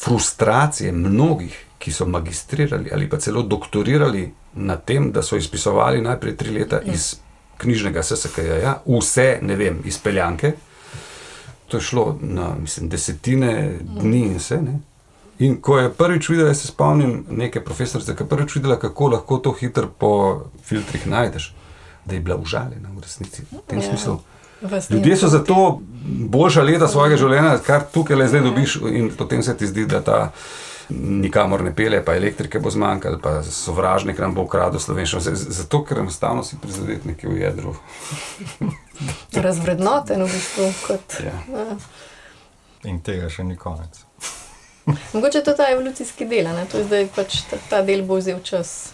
frustracije 0.00 0.92
mnogih, 0.92 1.56
ki 1.80 1.92
so 1.96 2.04
magistrirali 2.06 2.92
ali 2.92 3.08
pa 3.08 3.16
celo 3.16 3.40
doktorirali 3.42 4.26
na 4.60 4.76
tem, 4.76 5.08
da 5.12 5.22
so 5.24 5.38
izpisovali 5.40 6.04
najprej 6.04 6.36
tri 6.36 6.52
leta 6.58 6.82
ja. 6.84 6.92
iz 6.92 7.14
knjižnega 7.60 8.02
SSK-ja, 8.02 8.60
ja, 8.60 8.74
vse, 8.84 9.38
ne 9.42 9.56
vem, 9.56 9.80
izpeljanke. 9.84 10.52
To 11.72 11.80
je 11.80 11.88
šlo 11.88 12.04
na 12.20 12.52
mislim, 12.60 12.88
desetine 12.92 13.78
dni 13.80 14.22
in 14.26 14.36
vse. 14.36 14.60
Ne. 14.60 14.76
In 15.40 15.56
ko 15.64 15.78
je 15.78 15.90
prvič 15.92 16.28
videl, 16.28 16.54
se 16.54 16.68
spomnim 16.68 17.24
neke 17.30 17.62
profesorice, 17.64 18.16
ki 18.16 18.22
je 18.22 18.28
prvič 18.28 18.54
videla, 18.58 18.76
kako 18.78 19.08
lahko 19.14 19.38
to 19.38 19.52
hitro 19.56 19.88
po 19.88 20.10
filtrih 20.64 21.06
najdeš, 21.06 21.54
da 22.04 22.14
je 22.14 22.20
bila 22.20 22.36
užaljena 22.36 22.92
v 22.96 23.00
resnici. 23.00 23.42
V 23.50 23.62
tem 23.66 23.80
ja. 23.80 23.88
smislu. 23.88 24.18
Ljudje 24.90 25.16
so 25.16 25.28
zato 25.28 25.80
boljša 26.04 26.62
leta 26.62 26.88
svojega 26.88 27.16
življenja, 27.16 27.54
kar 27.64 27.86
tukaj 27.92 28.16
le 28.16 28.26
zdaj 28.28 28.42
dobiš, 28.44 28.74
in 28.92 29.08
potem 29.16 29.42
se 29.42 29.56
ti 29.56 29.66
zdi, 29.66 29.86
da 29.88 30.02
ta 30.04 30.18
nikamor 30.90 31.64
ne 31.64 31.72
pele, 31.76 32.02
pa 32.04 32.18
elektrike 32.18 32.60
bo 32.60 32.70
zmanjkalo, 32.70 33.18
pa 33.22 33.38
sovražnik 33.46 34.18
nam 34.18 34.34
bo 34.34 34.44
ukradel 34.44 34.82
slovenščino. 34.82 35.22
Zato, 35.36 35.80
ker 35.88 36.02
enostavno 36.02 36.44
si 36.44 36.60
prizadet 36.60 37.08
nekje 37.08 37.30
v 37.30 37.40
jedru. 37.40 37.74
Razvrednoten 39.48 40.20
v 40.26 40.28
bistvu. 40.28 40.68
Kot, 40.84 41.20
ja. 41.24 41.36
Ja. 41.48 41.80
In 42.90 43.00
tega 43.04 43.32
še 43.32 43.44
ni 43.46 43.56
konec. 43.60 44.04
Mogoče 45.14 45.38
je 45.38 45.44
to 45.44 45.52
ta 45.52 45.70
evolucijski 45.72 46.26
del, 46.26 46.48
to 46.70 46.78
je 46.78 46.84
zdaj 46.84 47.08
pač 47.16 47.42
ta, 47.50 47.60
ta 47.70 47.82
del 47.82 48.02
bo 48.02 48.18
vzel 48.20 48.40
čas. 48.42 48.92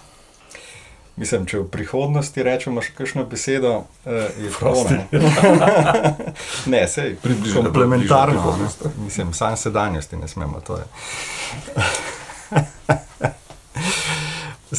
Mislim, 1.17 1.47
če 1.49 1.63
v 1.63 1.69
prihodnosti 1.73 2.43
rečemo 2.45 2.83
še 2.85 2.93
kakšno 2.93 3.23
besedo, 3.25 3.87
uh, 4.05 4.27
je 4.37 4.51
prosti. 4.53 4.99
ne, 6.73 6.83
sej, 6.93 7.15
približno. 7.23 7.63
Komplementarno. 7.65 8.69
Mislim, 9.01 9.33
sam 9.33 9.57
sedanjosti 9.57 10.21
ne 10.21 10.29
smemo. 10.29 10.61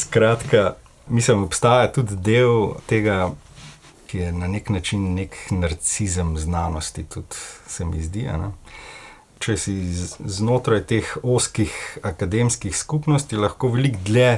Skratka, 0.03 0.75
mislim, 1.09 1.43
obstaja 1.47 1.89
tudi 1.95 2.13
del 2.21 2.77
tega, 2.85 3.31
ki 4.05 4.17
je 4.27 4.31
na 4.31 4.47
nek 4.47 4.69
način 4.69 5.15
nek 5.17 5.33
narcizem 5.49 6.37
znanosti, 6.37 7.07
tudi 7.09 7.41
se 7.65 7.85
mi 7.85 8.03
zdi. 8.03 8.29
Ne? 8.29 8.51
Če 9.39 9.57
si 9.57 9.75
znotraj 9.93 10.81
teh 10.89 11.09
oskih 11.23 11.73
akademskih 12.03 12.75
skupnosti, 12.77 13.37
lahko 13.37 13.69
veliko 13.73 14.01
dlje 14.07 14.31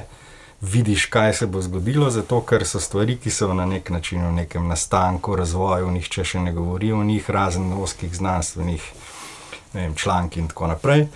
vidiš, 0.61 1.05
kaj 1.13 1.33
se 1.33 1.47
bo 1.47 1.61
zgodilo, 1.63 2.09
zato 2.11 2.41
ker 2.43 2.65
so 2.67 2.81
stvari, 2.83 3.15
ki 3.17 3.31
so 3.31 3.53
na 3.53 3.65
nek 3.65 3.89
način 3.89 4.25
v 4.27 4.33
nekem 4.41 4.67
nastanku, 4.67 5.35
razvoju, 5.39 5.91
nihče 5.95 6.25
še 6.33 6.43
ne 6.43 6.53
govori 6.53 6.91
o 6.91 7.03
njih, 7.03 7.29
razen 7.29 7.71
oskih 7.73 8.15
znanstvenih 8.15 8.91
vem, 9.73 9.95
članki 9.95 10.43
in 10.43 10.51
tako 10.51 10.67
naprej. 10.73 11.07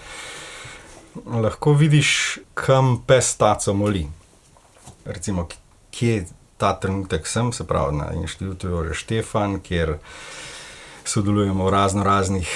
Lahko 1.25 1.73
vidiš, 1.77 2.39
kam 2.55 3.01
pes 3.07 3.35
taco 3.37 3.73
moli 3.73 4.07
recimo, 5.05 5.47
kje 5.91 6.25
ta 6.57 6.73
trenutek 6.79 7.27
sem, 7.27 7.51
se 7.53 7.67
pravi 7.67 7.97
na 7.97 8.13
inštitutu 8.13 8.67
Jore 8.67 8.93
Štefan, 8.93 9.59
kjer 9.59 9.97
sodelujemo 11.05 11.65
v 11.65 11.69
razno 11.69 12.03
raznih 12.03 12.49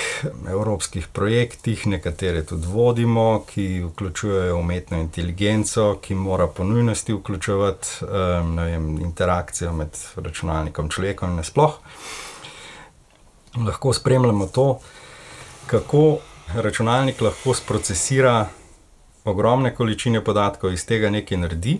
evropskih 0.49 1.07
projektih, 1.07 1.87
nekatere 1.87 2.43
tudi 2.45 2.67
vodimo, 2.67 3.43
ki 3.49 3.83
vključujejo 3.83 4.57
umetno 4.57 4.97
inteligenco, 4.97 5.97
ki 6.01 6.15
mora 6.15 6.47
po 6.47 6.63
nujnosti 6.63 7.13
vključevati 7.13 7.87
vem, 8.55 9.01
interakcijo 9.01 9.73
med 9.73 9.97
računalnikom 10.15 10.85
in 10.85 10.91
človekom 10.91 11.35
in. 11.35 11.79
Lahko 13.65 13.93
spremljamo 13.93 14.47
to, 14.47 14.79
kako 15.67 16.17
računalnik 16.55 17.21
lahko 17.21 17.53
sprocesira 17.53 18.47
ogromne 19.25 19.75
količine 19.75 20.23
podatkov, 20.23 20.73
iz 20.73 20.85
tega 20.85 21.09
nekaj 21.09 21.37
naredi 21.37 21.79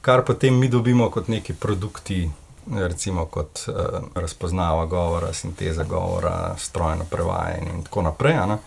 kar 0.00 0.24
potem 0.24 0.58
mi 0.58 0.68
dobimo 0.68 1.10
kot 1.10 1.28
neki 1.28 1.54
produkti, 1.54 2.30
recimo 2.70 3.24
kot 3.26 3.64
uh, 3.68 3.74
razpoznava 4.14 4.86
govora, 4.86 5.32
sinteza 5.32 5.84
govora, 5.84 6.54
strojno 6.58 7.04
prevajanje 7.10 7.70
in 7.74 7.82
tako 7.82 8.02
naprej. 8.02 8.36
Ne? 8.46 8.58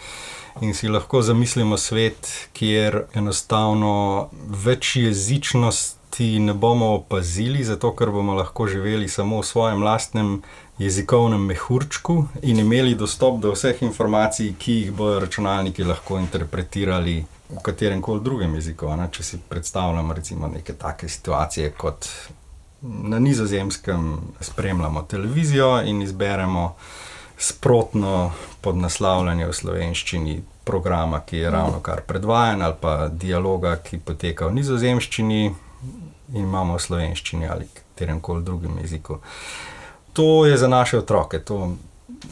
In 0.62 0.74
si 0.74 0.88
lahko 0.88 1.22
zamislimo 1.22 1.78
svet, 1.78 2.50
kjer 2.54 3.04
enostavno 3.13 4.30
več 4.66 4.96
jezičnosti 4.96 6.39
ne 6.39 6.54
bomo 6.54 6.92
opazili, 6.94 7.63
zato 7.63 7.92
ker 7.98 8.12
bomo 8.13 8.36
lahko 8.38 8.68
živeli 8.68 9.08
samo 9.10 9.42
v 9.42 9.48
svojem 9.50 9.84
lastnem 9.84 10.36
jezikovnem 10.78 11.42
mehurčku 11.46 12.26
in 12.42 12.60
imeli 12.60 12.96
dostop 12.96 13.39
do 13.42 13.54
vseh 13.54 13.82
informacij, 13.82 14.54
ki 14.60 14.74
jih 14.74 14.92
bodo 14.92 15.20
računalniki 15.26 15.84
lahko 15.84 16.20
interpretirali 16.22 17.18
v 17.50 17.62
katerem 17.62 18.02
koli 18.02 18.22
drugem 18.24 18.56
jeziku. 18.56 18.94
Ne? 18.98 19.10
Če 19.12 19.24
si 19.24 19.42
predstavljam 19.50 20.12
recimo 20.12 20.48
neke 20.48 20.74
take 20.78 21.10
situacije, 21.10 21.74
kot 21.78 22.10
na 22.84 23.19
nizozemskem 23.19 24.17
spremljamo 24.39 25.02
televizijo 25.02 25.82
in 25.82 26.02
izberemo 26.02 26.76
sprotno 27.38 28.32
podnaslavljanje 28.62 29.48
v 29.48 29.54
slovenščini 29.54 30.41
programa, 30.63 31.19
ki 31.19 31.38
je 31.38 31.52
ravno 31.52 31.80
kar 31.80 32.02
predvajan, 32.08 32.62
ali 32.62 32.76
pa 32.82 33.08
dialoga, 33.08 33.76
ki 33.76 34.00
poteka 34.00 34.48
v 34.48 34.60
nizozemščini 34.60 35.46
in 36.34 36.43
imamo 36.43 36.78
v 36.78 36.82
slovenščini 36.82 37.48
ali 37.48 37.67
katerem 37.74 38.22
koli 38.22 38.43
drugem 38.43 38.78
jeziku. 38.82 39.19
To 40.13 40.46
je 40.46 40.58
za 40.58 40.67
naše 40.67 40.98
otroke, 40.98 41.39
to 41.39 41.76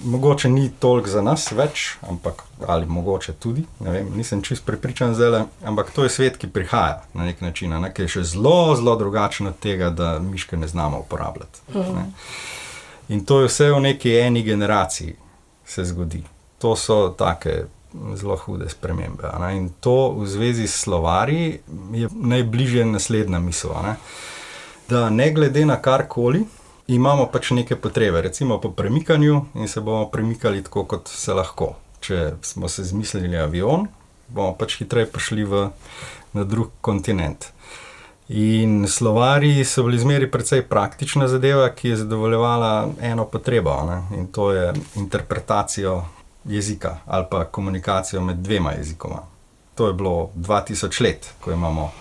mogoče 0.04 0.50
ni 0.50 0.72
toliko 0.80 1.10
za 1.10 1.22
nas 1.22 1.52
več, 1.52 1.96
ampak 2.10 2.44
ali 2.68 2.86
mogoče 2.86 3.34
tudi, 3.34 3.64
ne 3.80 3.92
vem, 3.92 4.12
nisem 4.16 4.42
čist 4.42 4.66
prepričan 4.66 5.16
zdaj, 5.16 5.44
ampak 5.64 5.92
to 5.92 6.04
je 6.04 6.10
svet, 6.10 6.38
ki 6.38 6.48
prihaja 6.48 7.02
na 7.14 7.26
nek 7.26 7.42
način, 7.42 7.74
ne, 7.82 7.92
ki 7.94 8.06
je 8.06 8.16
še 8.16 8.24
zelo, 8.34 8.76
zelo 8.76 8.96
drugačen 8.96 9.48
od 9.48 9.60
tega, 9.60 9.90
da 9.90 10.20
miške 10.20 10.58
ne 10.58 10.68
znamo 10.68 11.00
uporabljati. 11.06 11.66
Ne. 11.76 12.06
In 13.10 13.26
to 13.26 13.42
je 13.42 13.50
vse 13.50 13.72
v 13.72 13.80
neki 13.82 14.16
eni 14.20 14.44
generaciji 14.44 15.16
se 15.66 15.86
zgodi. 15.86 16.24
To 16.62 16.76
so 16.76 17.10
take 17.18 17.66
zelo 18.16 18.36
hude 18.38 18.70
spremembe. 18.70 19.30
Ne. 19.40 19.56
In 19.58 19.70
to 19.80 20.14
v 20.18 20.28
zvezi 20.28 20.68
s 20.68 20.84
slovarji 20.86 21.60
je 21.94 22.10
najbližje 22.12 22.86
naslednja 22.86 23.40
misel. 23.40 23.76
Ne. 23.84 23.96
Da 24.90 25.10
ne 25.10 25.32
glede 25.32 25.66
na 25.66 25.82
karkoli, 25.82 26.46
imamo 26.96 27.28
pač 27.32 27.52
neke 27.52 27.76
potrebe, 27.76 28.22
recimo 28.22 28.60
po 28.62 28.72
premikanju, 28.72 29.46
in 29.56 29.68
se 29.68 29.82
bomo 29.82 30.10
premikali 30.10 30.64
tako, 30.64 30.86
kot 30.86 31.08
se 31.08 31.34
lahko. 31.34 31.76
Če 32.02 32.34
smo 32.42 32.70
se 32.70 32.84
zmislili 32.84 33.38
avion, 33.38 33.88
bomo 34.28 34.54
pač 34.58 34.80
hitreje 34.82 35.10
prišli 35.12 35.46
v, 35.46 35.66
na 36.34 36.44
drug 36.44 36.72
kontinent. 36.82 37.52
In 38.32 38.88
slovari 38.88 39.66
so 39.68 39.84
bili 39.84 40.00
zmeri 40.00 40.30
precej 40.32 40.64
praktična 40.64 41.28
zadeva, 41.28 41.68
ki 41.76 41.90
je 41.90 42.00
zadovoljevala 42.04 42.90
eno 43.02 43.26
potrebo, 43.26 43.76
ne? 43.88 44.02
in 44.18 44.28
to 44.32 44.52
je 44.52 44.74
interpretacijo 44.96 46.02
jezika 46.46 46.98
ali 47.06 47.26
pa 47.30 47.44
komunikacijo 47.46 48.22
med 48.22 48.38
dvema 48.38 48.72
jezikoma. 48.72 49.20
To 49.76 49.88
je 49.88 49.94
bilo 49.94 50.30
2000 50.36 51.04
let, 51.04 51.34
ko 51.42 51.52
imamo 51.52 51.92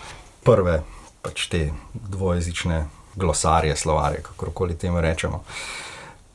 prve 0.43 0.81
pač 1.21 1.47
te 1.47 1.69
dvojezične 1.93 2.85
glosarje, 3.15 3.75
slovarje, 3.75 4.21
kako 4.23 4.51
koli 4.51 4.77
temu 4.77 5.01
rečemo. 5.01 5.43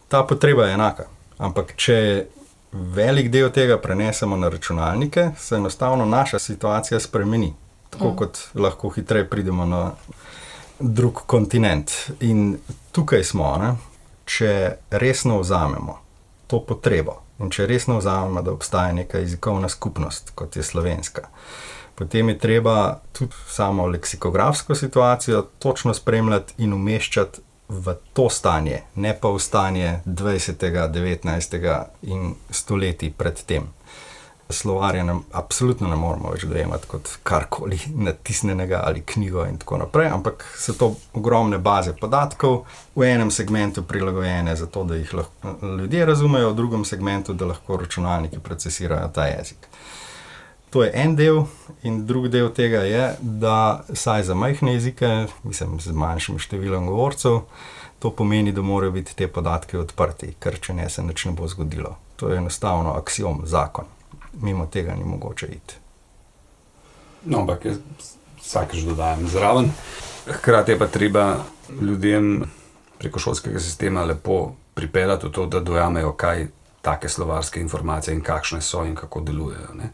Ta 0.08 0.22
potreba 0.22 0.66
je 0.66 0.74
enaka. 0.74 1.04
Ampak, 1.38 1.74
če 1.76 2.26
velik 2.72 3.30
del 3.30 3.50
tega 3.50 3.78
prenesemo 3.78 4.36
na 4.36 4.48
računalnike, 4.48 5.30
se 5.38 5.56
enostavno 5.56 6.04
naša 6.04 6.38
situacija 6.38 7.00
spremeni. 7.00 7.54
Tako 7.90 8.10
mm. 8.10 8.16
kot 8.16 8.38
lahko 8.54 8.88
hitreje 8.88 9.30
pridemo 9.30 9.64
na 9.64 9.90
drug 10.80 11.22
kontinent. 11.26 11.92
In 12.20 12.58
tukaj 12.92 13.24
smo, 13.24 13.56
ne? 13.58 13.74
če 14.26 14.72
resno 14.90 15.38
vzamemo 15.38 16.00
to 16.46 16.58
potrebo 16.66 17.20
in 17.38 17.50
če 17.50 17.66
resno 17.66 17.98
vzamemo, 17.98 18.42
da 18.42 18.52
obstaja 18.52 18.92
neka 18.92 19.18
jezikovna 19.18 19.68
skupnost, 19.68 20.32
kot 20.34 20.56
je 20.56 20.62
slovenska 20.62 21.28
potem 21.96 22.28
je 22.28 22.38
treba 22.38 23.00
tudi 23.12 23.32
samo 23.48 23.86
leksikografsko 23.86 24.74
situacijo 24.74 25.42
točno 25.58 25.94
spremljati 25.94 26.54
in 26.58 26.72
umeščati 26.72 27.40
v 27.68 27.94
to 28.12 28.30
stanje, 28.30 28.82
ne 28.94 29.14
pa 29.20 29.28
v 29.28 29.38
stanje 29.38 30.00
20., 30.06 30.88
19. 30.88 31.84
in 32.02 32.34
stoletij 32.50 33.10
predtem. 33.10 33.66
Slovarje 34.50 35.04
nam 35.04 35.24
absolutno 35.32 35.88
ne 35.88 35.96
moremo 35.96 36.30
več 36.30 36.44
dojemati 36.46 36.86
kot 36.86 37.08
karkoli 37.26 37.80
natisnjenega 37.94 38.84
ali 38.84 39.02
knjigo 39.02 39.42
in 39.50 39.56
tako 39.58 39.80
naprej, 39.82 40.10
ampak 40.14 40.44
so 40.58 40.72
to 40.78 40.92
ogromne 41.18 41.58
baze 41.58 41.96
podatkov, 42.00 42.60
v 42.94 43.08
enem 43.10 43.30
segmentu 43.30 43.82
prilagojene 43.82 44.54
za 44.56 44.66
to, 44.66 44.84
da 44.84 44.94
jih 44.94 45.14
lahko 45.14 45.56
ljudje 45.80 46.06
razumejo, 46.06 46.52
v 46.52 46.56
drugem 46.56 46.84
segmentu, 46.84 47.34
da 47.34 47.50
lahko 47.50 47.80
računalniki 47.82 48.38
procesirajo 48.38 49.08
ta 49.08 49.26
jezik. 49.26 49.66
To 50.76 50.82
je 50.84 50.90
en 50.94 51.14
del, 51.16 51.46
in 51.82 52.02
drugi 52.06 52.28
del 52.28 52.50
tega 52.52 52.82
je, 52.84 53.04
da 53.20 53.84
saj 53.94 54.22
za 54.22 54.34
majhne 54.34 54.74
jezike, 54.74 55.08
mislim, 55.48 55.78
z 55.80 55.94
manjšim 55.96 56.36
številom 56.36 56.90
govorcev, 56.90 57.38
to 57.96 58.10
pomeni, 58.12 58.52
da 58.52 58.60
morajo 58.60 58.92
biti 58.92 59.14
te 59.16 59.24
podatke 59.24 59.78
odprti, 59.80 60.34
ker 60.36 60.58
če 60.60 60.76
ne, 60.76 60.84
se 60.92 61.00
nič 61.00 61.24
ne 61.30 61.32
bo 61.32 61.48
zgodilo. 61.48 61.94
To 62.20 62.28
je 62.28 62.36
enostavno 62.42 62.92
axiom, 62.92 63.40
zakon. 63.48 63.88
Mimo 64.44 64.66
tega 64.68 64.92
ni 65.00 65.08
mogoče 65.08 65.48
iti. 65.48 65.80
No, 67.24 67.40
ampak 67.40 67.64
jaz 67.70 67.80
vsakeč 68.42 68.84
dodajam 68.84 69.24
zraven. 69.32 69.72
Hkrati 70.28 70.76
je 70.76 70.78
pa 70.84 70.92
treba 70.92 71.24
ljudem 71.72 72.44
preko 73.00 73.24
šolskega 73.30 73.64
sistema 73.64 74.04
lepo 74.04 74.50
pripeljati 74.76 75.24
v 75.24 75.32
to, 75.40 75.48
da 75.56 75.64
dojamejo, 75.64 76.12
kaj 76.20 76.50
take 76.86 77.10
slovarske 77.10 77.60
informacije 77.60 78.14
in 78.14 78.22
kakšne 78.22 78.62
so 78.62 78.84
in 78.86 78.94
kako 78.94 79.26
delujejo. 79.26 79.74
Ne. 79.74 79.90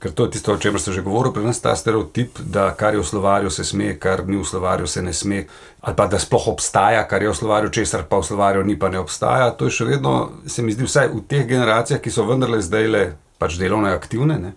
Ker 0.00 0.14
to 0.16 0.24
je 0.24 0.30
tisto, 0.32 0.54
o 0.56 0.56
čemer 0.56 0.80
sem 0.80 0.94
že 0.96 1.02
govoril, 1.04 1.28
pri 1.32 1.44
nas 1.44 1.58
ta 1.60 1.74
stereotip, 1.76 2.38
da 2.40 2.70
kar 2.72 2.94
je 2.96 3.02
v 3.02 3.04
slovarju 3.04 3.50
se 3.52 3.64
sme, 3.68 3.98
kar 4.00 4.24
ni 4.24 4.38
v 4.40 4.46
slovarju 4.48 4.86
se 4.88 5.02
ne 5.04 5.12
sme, 5.12 5.42
ali 5.80 5.96
pa 5.96 6.06
da 6.08 6.18
sploh 6.18 6.46
obstaja, 6.54 7.02
kar 7.04 7.20
je 7.22 7.28
v 7.28 7.36
slovarju, 7.36 7.68
česar 7.68 8.06
pa 8.08 8.16
v 8.16 8.24
slovarju 8.24 8.64
ni, 8.64 8.78
pa 8.80 8.88
ne 8.88 9.02
obstaja. 9.02 9.50
To 9.60 9.68
je 9.68 9.76
še 9.76 9.84
vedno, 9.84 10.14
se 10.48 10.64
mi 10.64 10.72
zdi, 10.72 10.88
vsaj 10.88 11.12
v 11.12 11.20
teh 11.28 11.44
generacijah, 11.44 12.00
ki 12.00 12.14
so 12.14 12.24
vendarle 12.24 12.62
zdaj 12.64 12.88
le 12.88 13.04
pač 13.36 13.60
delovno 13.60 13.92
aktivne, 13.92 14.40
ne, 14.40 14.54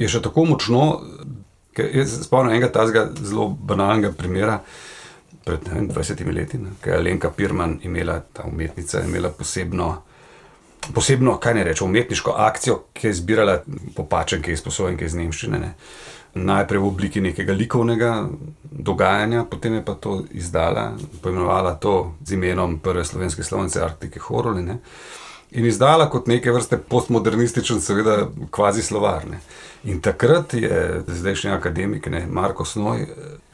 je 0.00 0.08
še 0.08 0.24
tako 0.24 0.48
močno. 0.48 0.86
Jaz 1.76 2.16
se 2.16 2.24
spomnim 2.24 2.56
enega 2.56 2.72
tazga 2.72 3.04
zelo 3.20 3.50
banalnega 3.52 4.16
primera. 4.16 4.62
Pred 5.44 5.68
vem, 5.72 5.92
20 5.92 6.24
leti, 6.32 6.58
ko 6.80 6.88
je 6.88 6.96
Alenka 6.96 7.30
Pirman 7.32 7.78
imela, 7.84 8.18
ta 8.32 8.48
umetnica, 8.48 9.04
imela 9.04 9.28
posebno 9.32 9.92
posebno, 10.94 11.36
kaj 11.38 11.54
ne 11.54 11.64
rečem, 11.64 11.88
umetniško 11.88 12.34
akcijo, 12.36 12.82
ki 12.92 13.06
je 13.06 13.14
zbirala 13.14 13.58
popačenke 13.96 14.52
iz 14.52 14.62
poslovenke 14.62 15.04
iz 15.04 15.14
Nemščine. 15.14 15.58
Ne. 15.58 15.74
najprej 16.34 16.78
v 16.78 16.86
obliki 16.86 17.20
nekega 17.20 17.52
likovnega 17.52 18.28
dogajanja, 18.62 19.44
potem 19.50 19.74
je 19.74 19.84
pa 19.84 19.94
to 19.94 20.24
izdala, 20.30 20.92
poimenovala 21.22 21.74
to 21.74 22.14
z 22.24 22.38
imenom 22.38 22.78
prve 22.78 23.04
slovenske 23.04 23.42
slovence 23.42 23.82
Arktike 23.82 24.20
Horoline. 24.20 24.78
In 25.50 25.66
izdala 25.66 26.06
kot 26.06 26.28
neke 26.30 26.52
vrste 26.54 26.78
postmodernističen, 26.78 27.80
seveda, 27.82 28.28
kvazi 28.54 28.82
slovarne. 28.82 29.40
In 29.84 29.98
takrat 30.00 30.54
je 30.54 31.02
zdajšnji 31.06 31.50
akademik, 31.50 32.06
ne, 32.06 32.22
Marko 32.30 32.64
Snoj, 32.64 33.08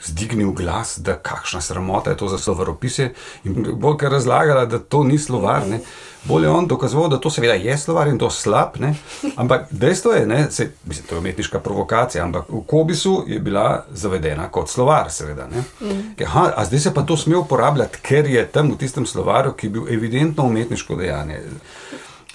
zdignil 0.05 0.53
glas, 0.53 0.99
da 0.99 1.17
kakšna 1.17 1.61
sramota 1.61 2.11
je 2.11 2.17
to 2.17 2.29
za 2.29 2.39
slovaropise. 2.39 3.13
In 3.45 3.65
bolj 3.81 3.97
kar 3.97 4.13
razlagala, 4.13 4.67
da 4.67 4.79
to 4.79 5.05
ni 5.05 5.19
slovar, 5.19 5.65
ne, 5.71 5.81
bolj 6.29 6.45
je 6.45 6.51
on 6.51 6.67
dokazoval, 6.67 7.09
da 7.09 7.19
to 7.21 7.31
seveda 7.31 7.55
je 7.55 7.79
slovar 7.79 8.09
in 8.09 8.19
to 8.19 8.31
slab. 8.31 8.77
Ne, 8.79 8.95
ampak 9.37 9.67
dejstvo 9.71 10.13
je, 10.13 10.27
ne, 10.27 10.51
se, 10.51 10.71
mislim, 10.85 11.07
to 11.07 11.15
je 11.15 11.19
umetniška 11.19 11.61
provokacija, 11.61 12.25
ampak 12.25 12.49
v 12.49 12.63
Kobisu 12.67 13.25
je 13.27 13.41
bila 13.41 13.85
zavedena 13.91 14.49
kot 14.49 14.69
slovar, 14.69 15.11
seveda. 15.11 15.47
Mm. 15.47 16.15
Aha, 16.27 16.53
a 16.57 16.65
zdaj 16.65 16.81
se 16.81 16.95
pa 16.95 17.03
to 17.03 17.17
sme 17.17 17.37
uporabljati, 17.37 17.99
ker 18.03 18.27
je 18.27 18.47
tam 18.47 18.73
v 18.73 18.79
tistem 18.79 19.07
slovarju, 19.07 19.53
ki 19.53 19.67
je 19.67 19.71
bil 19.71 19.89
evidentno 19.91 20.45
umetniško 20.45 20.97
dejanje. 20.97 21.41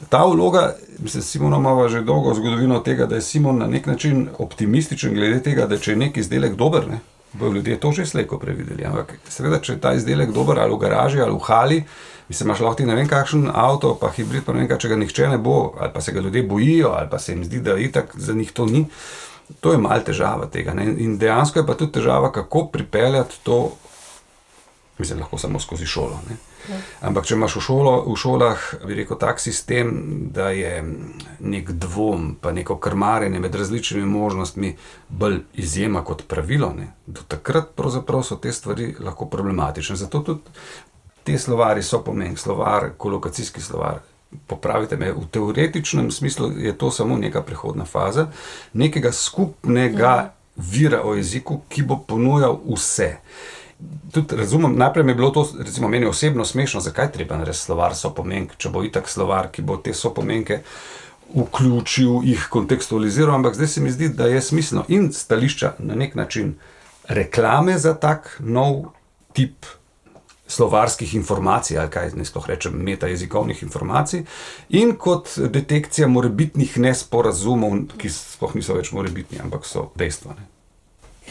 Ta 0.10 0.26
vloga, 0.26 0.76
mislim, 1.00 1.24
Simona 1.24 1.58
ima 1.58 1.88
že 1.90 2.02
dolgo 2.02 2.34
zgodovino 2.34 2.80
tega, 2.80 3.06
da 3.06 3.16
je 3.16 3.22
Simon 3.22 3.58
na 3.58 3.68
nek 3.68 3.86
način 3.86 4.30
optimističen 4.40 5.14
glede 5.14 5.44
tega, 5.44 5.66
da 5.66 5.78
če 5.78 5.92
je 5.92 5.98
nek 5.98 6.18
izdelek 6.18 6.56
dober, 6.56 6.88
ne, 6.88 7.00
bojo 7.34 7.52
ljudje 7.52 7.80
to 7.80 7.92
že 7.92 8.06
slejko 8.06 8.40
prevideli. 8.40 8.86
Ampak 8.86 9.14
seveda, 9.30 9.60
če 9.60 9.74
je 9.74 9.82
ta 9.82 9.94
izdelek 9.94 10.32
dober 10.32 10.60
ali 10.60 10.74
v 10.74 10.78
garaži 10.78 11.22
ali 11.22 11.36
v 11.36 11.46
hali, 11.46 11.84
mislim, 12.32 12.48
imaš 12.48 12.60
lahko 12.60 12.78
ti 12.80 12.86
ne 12.86 12.96
vem 12.96 13.08
kakšen 13.12 13.50
avto, 13.54 13.98
pa 14.00 14.08
hibrid, 14.16 14.46
pa 14.48 14.54
ne 14.56 14.64
vem 14.64 14.70
kaj, 14.72 14.78
če 14.80 14.90
ga 14.94 14.98
nihče 15.02 15.26
ne 15.34 15.38
bo, 15.38 15.74
ali 15.80 15.92
pa 15.92 16.02
se 16.02 16.14
ga 16.16 16.24
ljudje 16.24 16.46
bojijo, 16.48 16.94
ali 16.96 17.10
pa 17.12 17.20
se 17.20 17.34
jim 17.34 17.44
zdi, 17.44 17.60
da 17.60 17.76
itak 17.76 18.14
za 18.16 18.34
njih 18.34 18.52
to 18.56 18.66
ni. 18.66 18.86
To 19.60 19.74
je 19.76 19.82
mal 19.84 20.00
težava 20.08 20.48
tega. 20.48 20.72
Ne? 20.74 20.86
In 21.04 21.18
dejansko 21.20 21.60
je 21.60 21.68
pa 21.68 21.76
tudi 21.76 21.92
težava, 22.00 22.32
kako 22.32 22.70
pripeljati 22.72 23.42
to, 23.44 23.58
mislim, 24.98 25.20
lahko 25.20 25.38
samo 25.38 25.60
skozi 25.60 25.86
šolo. 25.86 26.22
Ne? 26.30 26.38
Ampak, 27.02 27.26
če 27.28 27.36
imaš 27.36 27.58
v, 27.58 27.66
šolo, 27.66 27.94
v 28.06 28.16
šolah, 28.22 28.64
bi 28.86 28.96
rekel, 29.02 29.20
tak 29.20 29.44
sistem, 29.44 29.92
da 30.32 30.54
je 30.56 30.78
nek 31.44 31.74
dvom, 31.84 32.36
pa 32.40 32.54
neko 32.56 32.78
krmarjenje 32.80 33.44
med 33.44 33.60
različnimi 33.60 34.08
možnostmi 34.08 34.76
bolj 35.10 35.42
izjema 35.60 36.06
kot 36.08 36.24
pravilo, 36.32 36.72
ne, 36.78 36.94
do 37.08 37.28
takrat 37.28 37.76
so 38.24 38.40
te 38.40 38.54
stvari 38.56 38.94
lahko 39.00 39.28
problematične. 39.28 40.00
Zato 40.00 40.24
tudi 40.24 40.56
te 41.24 41.38
slovari 41.38 41.84
so 41.84 42.02
pomembni, 42.04 42.38
slovar, 42.38 42.90
kolokacijski 42.98 43.62
slovar. 43.62 44.00
Popravite 44.48 44.98
me, 44.98 45.12
v 45.12 45.26
teoretičnem 45.32 46.12
smislu 46.12 46.52
je 46.58 46.72
to 46.78 46.92
samo 46.92 47.18
neka 47.18 47.42
prehodna 47.42 47.86
faza, 47.86 48.28
nekega 48.74 49.12
skupnega 49.12 50.16
mhm. 50.18 50.70
vira 50.72 51.02
o 51.04 51.16
jeziku, 51.16 51.62
ki 51.70 51.84
bo 51.84 52.00
ponujal 52.08 52.60
vse 52.68 53.18
tudi 54.12 54.36
razumem, 54.36 54.76
najprej 54.78 55.08
je 55.08 55.16
bilo 55.16 55.30
to, 55.30 55.48
recimo, 55.60 55.88
meni 55.88 56.06
osebno 56.06 56.46
smešno, 56.46 56.82
zakaj 56.82 57.12
treba 57.12 57.38
narediti 57.38 57.64
slovar 57.64 57.96
sopomenk, 57.96 58.56
če 58.58 58.70
bo 58.70 58.84
itak 58.84 59.10
slovar, 59.10 59.50
ki 59.52 59.62
bo 59.62 59.78
te 59.78 59.94
sopomenke 59.94 60.62
vključil, 61.36 62.22
jih 62.28 62.48
kontekstualiziral, 62.52 63.36
ampak 63.36 63.56
zdaj 63.56 63.68
se 63.68 63.82
mi 63.82 63.92
zdi, 63.92 64.10
da 64.10 64.28
je 64.28 64.42
smiselno 64.42 64.86
in 64.88 65.12
stališča 65.14 65.76
na 65.80 65.96
nek 65.96 66.16
način 66.16 66.56
reklame 67.08 67.78
za 67.80 67.94
tak 67.94 68.36
nov 68.40 68.92
tip. 69.34 69.66
Slovarskih 70.52 71.16
informacij, 71.16 71.78
ali 71.80 71.92
kaj 71.94 72.12
ne 72.20 72.28
sploh 72.28 72.48
rečem, 72.52 72.76
metajezikovnih 72.76 73.64
informacij, 73.64 74.26
in 74.76 74.96
kot 75.00 75.38
detekcija 75.40 76.10
morebitnih 76.12 76.78
nesporazumov, 76.84 77.78
ki 77.98 78.12
sploh 78.12 78.58
niso 78.60 78.76
več 78.76 78.92
morebitni, 78.92 79.40
ampak 79.44 79.68
so 79.70 79.90
dejstva. 79.96 80.36
Ne 80.36 80.52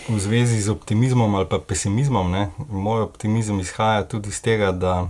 v 0.08 0.18
zvezi 0.18 0.60
z 0.60 0.70
optimizmom 0.70 1.34
ali 1.34 1.46
pa 1.46 1.58
pesimizmom. 1.58 2.30
Ne? 2.30 2.50
Moj 2.70 3.02
optimizem 3.02 3.60
izhaja 3.60 4.06
tudi 4.08 4.28
iz 4.28 4.40
tega, 4.40 4.72
da 4.72 5.08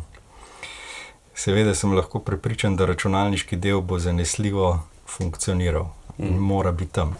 seveda 1.35 1.75
sem 1.75 1.92
lahko 1.92 2.18
prepričan, 2.18 2.77
da 2.77 2.87
računalniški 2.87 3.57
del 3.57 3.81
bo 3.81 3.99
zanesljivo 3.99 4.81
funkcioniral 5.07 5.90
in 6.18 6.37
mm. 6.37 6.42
mora 6.42 6.73
biti 6.73 6.92
tam. 6.92 7.16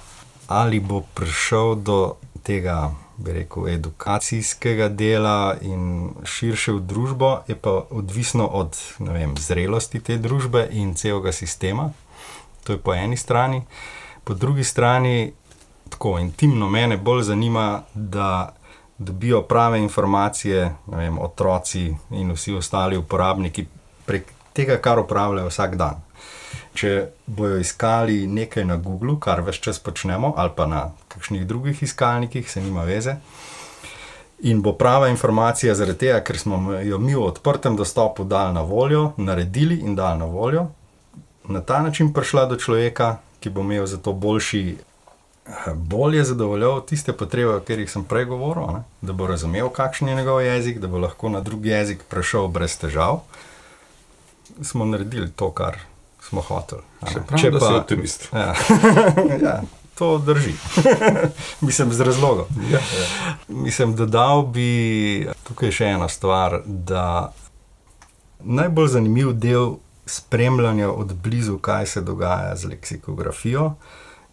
Ali 0.49 0.81
bo 0.81 1.03
prišel 1.15 1.75
do 1.75 2.17
tega, 2.43 2.91
bi 3.21 3.33
rekel, 3.33 3.69
edukacijskega 3.69 4.89
dela 4.89 5.57
in 5.61 6.11
širše 6.25 6.73
v 6.73 6.81
družbo, 6.81 7.31
je 7.49 7.57
pa 7.57 7.83
odvisno 7.91 8.47
od 8.47 8.77
vem, 8.99 9.37
zrelosti 9.39 10.01
te 10.01 10.17
družbe 10.19 10.69
in 10.73 10.95
celega 10.95 11.33
sistema. 11.33 11.91
To 12.65 12.73
je 12.73 12.79
po 12.79 12.95
eni 12.95 13.17
strani. 13.17 13.63
Po 14.25 14.35
drugi 14.35 14.65
strani 14.65 15.33
tako 15.91 16.19
intimno 16.19 16.69
mene 16.69 16.97
bolj 16.97 17.23
zanima, 17.23 17.83
da 17.95 18.55
dobijo 18.99 19.43
prave 19.43 19.81
informacije, 19.81 20.75
vem, 20.87 21.19
otroci 21.19 21.97
in 22.11 22.33
vsi 22.33 22.55
ostali 22.55 22.97
uporabniki 22.97 23.67
prek 24.07 24.33
tega, 24.53 24.77
kar 24.77 24.99
upravljajo 24.99 25.49
vsak 25.49 25.77
dan. 25.77 26.03
Če 26.75 27.11
bojo 27.27 27.59
iskali 27.61 28.27
nekaj 28.27 28.65
na 28.65 28.77
Googlu, 28.77 29.19
kar 29.21 29.43
več 29.47 29.61
čas 29.61 29.79
počnemo, 29.79 30.35
ali 30.37 30.51
pa 30.57 30.67
na 30.67 30.83
kakšnih 31.09 31.47
drugih 31.47 31.83
iskalnikih, 31.83 32.51
se 32.51 32.61
nima 32.61 32.85
veze. 32.85 33.17
In 34.49 34.63
bo 34.63 34.73
prava 34.73 35.09
informacija 35.09 35.75
zaradi 35.75 36.07
tega, 36.07 36.21
ker 36.25 36.39
smo 36.39 36.79
jo 36.81 36.99
mi 36.99 37.15
v 37.15 37.25
odprtem 37.27 37.77
dostopu 37.77 38.25
dali 38.25 38.55
na 38.55 38.63
voljo, 38.63 39.11
naredili 39.17 39.83
in 39.85 39.97
dali 39.97 40.19
na 40.19 40.25
voljo, 40.25 40.69
na 41.49 41.61
ta 41.61 41.83
način 41.83 42.13
prišla 42.13 42.47
do 42.47 42.57
človeka, 42.57 43.19
ki 43.41 43.51
bo 43.51 43.61
imel 43.61 43.87
za 43.87 43.99
to 43.99 44.13
boljši 44.13 44.63
bolje 45.75 46.25
zadovoljil 46.25 46.81
tiste 46.81 47.13
potrebe, 47.13 47.51
o 47.51 47.61
katerih 47.61 47.91
sem 47.91 48.05
prej 48.05 48.25
govoril, 48.25 48.67
ne? 48.75 48.83
da 49.01 49.13
bo 49.13 49.27
razumel, 49.27 49.69
kakšen 49.69 50.09
je 50.09 50.15
njegov 50.15 50.43
jezik, 50.43 50.79
da 50.79 50.89
bo 50.89 50.99
lahko 50.99 51.29
na 51.29 51.41
drugi 51.41 51.69
jezik 51.69 52.03
prešel 52.09 52.49
brez 52.49 52.79
težav. 52.79 53.21
Smo 54.63 54.85
naredili 54.85 55.31
to, 55.31 55.51
kar 55.51 55.79
smo 56.23 56.41
hoteli. 56.41 56.83
Če 57.41 57.51
pa 57.53 57.61
si 57.61 57.75
optimist. 57.75 58.29
Ja. 58.33 58.55
ja. 59.47 59.61
To 59.99 60.19
drži. 60.19 60.55
Mislim, 61.67 61.93
z 61.93 62.01
razlogom. 62.01 62.47
Ja. 62.71 62.79
Ja. 62.79 63.35
Mislim, 63.49 63.97
dodal 63.97 64.47
bi 64.47 65.29
tukaj 65.49 65.75
še 65.77 65.93
eno 65.97 66.09
stvar, 66.09 66.63
da 66.65 67.33
najbolj 68.41 68.89
zanimiv 68.97 69.35
del 69.37 69.75
spremljanja 70.07 70.89
od 70.91 71.15
blizu, 71.15 71.59
kaj 71.59 71.87
se 71.87 72.01
dogaja 72.01 72.57
z 72.57 72.73
leksikografijo, 72.73 73.75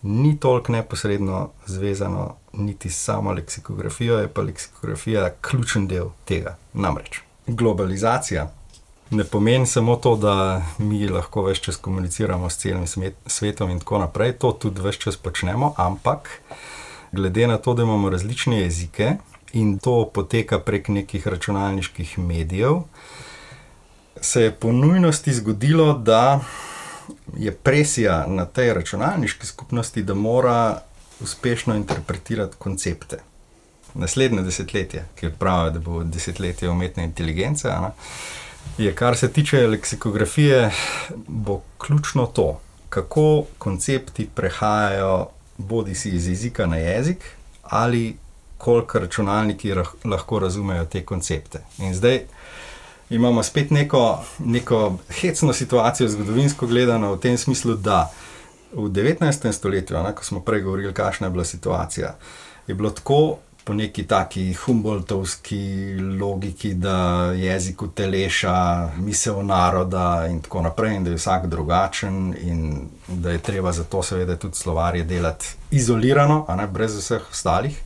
ni 0.02 0.38
toliko 0.39 0.71
neposredno 0.71 1.50
zvezano 1.65 2.36
niti 2.54 2.89
s 2.89 3.04
samo 3.04 3.32
leksikografijo, 3.32 4.19
je 4.19 4.28
pa 4.28 4.41
leksikografija 4.41 5.30
ključen 5.41 5.88
del 5.88 6.13
tega. 6.26 6.56
Namreč 6.73 7.21
globalizacija 7.47 8.52
ne 9.10 9.24
pomeni 9.24 9.65
samo 9.65 9.96
to, 9.96 10.15
da 10.15 10.62
mi 10.78 11.08
lahko 11.08 11.43
več 11.48 11.62
čas 11.62 11.76
komuniciramo 11.76 12.50
s 12.50 12.58
celim 12.58 12.86
svetom 13.26 13.70
in 13.72 13.80
tako 13.80 14.02
naprej, 14.04 14.36
to 14.41 14.52
tudi 14.52 14.84
več 14.84 15.00
čas 15.06 15.17
počnemo, 15.17 15.74
ampak 15.78 16.30
glede 17.12 17.48
na 17.48 17.58
to, 17.58 17.74
da 17.74 17.84
imamo 17.84 18.10
različne 18.10 18.62
jezike 18.62 19.15
in 19.54 19.78
to 19.80 20.10
poteka 20.13 20.60
prek 20.60 20.89
nekih 20.89 21.28
računalniških 21.28 22.17
medijev, 22.20 22.82
se 24.22 24.41
je 24.41 24.52
po 24.52 24.72
nujnosti 24.72 25.34
zgodilo, 25.34 25.93
da 25.93 26.39
je 27.38 27.52
presija 27.52 28.26
na 28.28 28.46
tej 28.46 28.74
računalniški 28.74 29.48
skupnosti, 29.48 30.04
da 30.04 30.13
mora 30.13 30.82
uspešno 31.20 31.76
interpretirati 31.76 32.58
koncepte. 32.58 33.22
Naslednje 33.93 34.41
desetletje, 34.41 35.06
ki 35.15 35.30
pravijo, 35.39 35.72
da 35.72 35.80
bo 35.80 36.04
desetletje 36.04 36.70
umetne 36.70 37.04
inteligence, 37.04 37.70
ne, 37.70 37.91
je, 38.77 38.95
kar 38.95 39.17
se 39.17 39.32
tiče 39.32 39.67
leksikografije, 39.67 40.71
bo 41.27 41.62
ključno 41.77 42.25
to, 42.25 42.62
kako 42.89 43.43
koncepti 43.58 44.30
prehajajo 44.36 45.27
bodi 45.58 45.95
si 45.95 46.10
iz 46.10 46.27
jezika 46.27 46.65
na 46.65 46.77
jezik, 46.77 47.17
ali 47.63 48.17
koliko 48.58 48.99
računalniki 48.99 49.73
lahko 50.03 50.39
razumejo 50.39 50.86
te 50.86 51.06
koncepte. 51.06 51.60
In 51.77 51.95
zdaj 51.95 52.21
imamo 53.10 53.43
spet 53.43 53.71
neko, 53.71 54.23
neko 54.39 54.97
hecno 55.10 55.53
situacijo, 55.53 56.10
zgodovinsko 56.10 56.67
gledano, 56.67 57.13
v 57.13 57.19
tem 57.19 57.38
smislu, 57.38 57.75
da 57.75 58.12
v 58.73 58.89
19. 58.89 59.51
stoletju, 59.51 60.03
ne, 60.03 60.15
ko 60.15 60.23
smo 60.23 60.39
prej 60.39 60.62
govorili, 60.62 60.93
kakšna 60.93 61.27
je 61.27 61.32
bila 61.32 61.45
situacija, 61.45 62.15
je 62.67 62.75
bilo 62.75 62.89
tako. 62.89 63.38
Po 63.67 63.73
neki 63.73 64.03
taki 64.08 64.53
Humboldtovski 64.53 65.95
logiki, 66.19 66.73
da 66.73 67.32
jezik 67.36 67.82
uteleša 67.82 68.89
misel 68.97 69.41
naroda, 69.45 70.27
in 70.32 70.39
tako 70.41 70.62
naprej, 70.62 70.95
in 70.95 71.03
da 71.03 71.10
je 71.10 71.19
vsak 71.19 71.47
drugačen, 71.51 72.36
in 72.41 72.88
da 73.08 73.32
je 73.32 73.41
treba 73.43 73.71
zato, 73.71 74.03
seveda, 74.03 74.36
tudi 74.36 74.56
slovarje 74.56 75.03
delati 75.03 75.56
izolirano, 75.71 76.45
a 76.47 76.56
ne 76.56 76.67
brez 76.67 76.95
vseh 76.95 77.27
ostalih. 77.32 77.84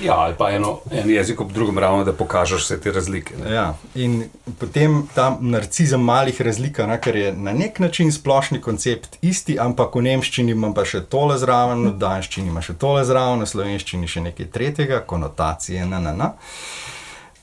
Ja, 0.00 0.14
ali 0.14 0.34
pa 0.38 0.50
eno, 0.50 0.80
en 0.90 1.10
jezik 1.10 1.40
ob 1.40 1.52
drugem 1.52 1.78
ravno, 1.78 2.04
da 2.04 2.12
pokažeš 2.12 2.64
vse 2.64 2.80
te 2.80 2.92
razlike. 2.92 3.34
Ja. 3.50 3.74
In 3.94 4.24
potem 4.60 5.06
ta 5.14 5.30
narcizem 5.40 6.00
malih 6.04 6.40
razlik, 6.40 6.78
ne, 6.78 6.98
ker 7.00 7.16
je 7.16 7.32
na 7.32 7.52
nek 7.56 7.78
način 7.78 8.12
splošni 8.12 8.60
koncept 8.60 9.16
isti, 9.22 9.58
ampak 9.60 9.94
v 9.96 10.04
nemščini 10.08 10.52
ima 10.52 10.72
pa 10.76 10.84
še 10.84 11.00
tole 11.10 11.38
zraven, 11.40 11.86
v 11.88 11.94
danščini 12.00 12.52
ima 12.52 12.64
še 12.64 12.76
tole 12.76 13.04
zraven, 13.08 13.44
v 13.44 13.50
slovenščini 13.52 14.10
še 14.10 14.26
nekaj 14.28 14.50
tretjega, 14.52 15.00
konotacije, 15.08 15.86
na, 15.88 16.02
na, 16.02 16.12
na. 16.12 16.32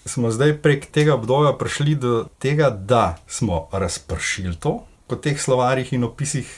Smo 0.06 0.30
zdaj 0.32 0.58
prek 0.62 0.90
tega 0.92 1.16
obdobja 1.16 1.56
prišli 1.58 1.96
do 1.96 2.16
tega, 2.44 2.70
da 2.70 3.18
smo 3.28 3.68
razpršili 3.72 4.58
to 4.60 4.82
po 5.08 5.16
teh 5.16 5.40
slovarjih 5.40 5.94
in 5.96 6.04
opisih 6.06 6.50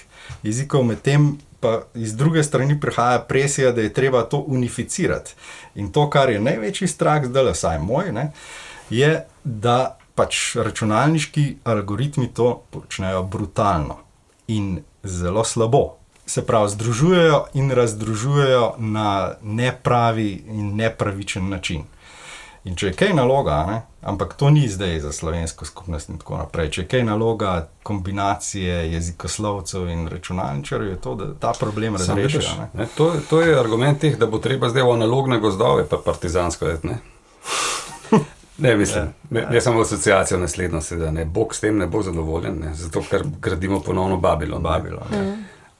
jezikov, 0.43 0.83
medtem 0.83 1.35
pa 1.65 1.99
iz 1.99 2.15
druge 2.15 2.43
strani 2.43 2.79
prihaja 2.79 3.19
presija, 3.19 3.71
da 3.71 3.81
je 3.81 3.93
treba 3.93 4.21
to 4.23 4.37
unificirati. 4.37 5.33
In 5.75 5.91
to, 5.91 6.09
kar 6.09 6.29
je 6.29 6.39
največji 6.39 6.87
strah, 6.87 7.25
zdaj 7.25 7.43
le 7.43 7.53
vsaj 7.55 7.79
moj, 7.81 8.11
ne, 8.13 8.31
je, 8.89 9.25
da 9.43 9.97
pač 10.15 10.55
računalniški 10.55 11.45
algoritmi 11.63 12.29
to 12.33 12.61
počnejo 12.71 13.23
brutalno 13.23 13.97
in 14.47 14.83
zelo 15.03 15.43
slabo. 15.43 15.97
Se 16.25 16.45
pravi, 16.45 16.69
združujejo 16.69 17.41
in 17.53 17.71
razdružujejo 17.71 18.75
na 18.77 19.33
nepravi 19.41 20.29
in 20.47 20.75
nepravičen 20.75 21.49
način. 21.49 21.83
In 22.65 22.73
če 22.75 22.87
je 22.87 22.93
kaj 22.97 23.11
naloga, 23.13 23.59
ne, 23.69 23.75
ampak 24.09 24.33
to 24.39 24.49
ni 24.49 24.63
zdaj 24.69 24.99
za 25.03 25.11
slovensko 25.13 25.67
skupnost 25.69 26.09
in 26.09 26.17
tako 26.17 26.39
naprej, 26.39 26.71
če 26.73 26.81
je 26.81 26.87
kaj 26.95 27.03
naloga 27.05 27.51
kombinacije 27.85 28.79
jezikoslovcev 28.91 29.85
in 29.93 30.07
računalničarjev, 30.09 30.89
je 30.89 31.01
to, 31.01 31.15
da 31.15 31.27
ta 31.39 31.53
problem 31.59 31.99
razrešijo. 32.01 32.69
To, 32.97 33.11
to 33.29 33.41
je 33.41 33.59
argument 33.59 34.01
teh, 34.01 34.17
da 34.17 34.25
bo 34.25 34.41
treba 34.41 34.69
zdaj 34.73 34.81
v 34.81 34.95
analogne 34.97 35.37
gozdove, 35.39 35.85
pa 35.89 36.01
partizansko 36.05 36.73
je. 36.73 36.97
Ne, 38.57 38.75
mislim, 38.75 39.13
ja, 39.31 39.41
ja. 39.41 39.49
jaz 39.53 39.63
sem 39.63 39.77
v 39.77 39.81
asociacijo 39.81 40.37
naslednjo, 40.39 40.79
da 40.97 41.11
ne 41.11 41.25
Bog 41.25 41.55
s 41.55 41.59
tem 41.59 41.77
ne 41.77 41.87
bo 41.91 42.01
zadovoljen, 42.01 42.55
ne, 42.63 42.73
zato 42.73 43.03
ker 43.09 43.25
gradimo 43.41 43.81
ponovno 43.83 44.17
Babilon. 44.17 44.63
Babilon 44.63 45.13
ja. 45.13 45.23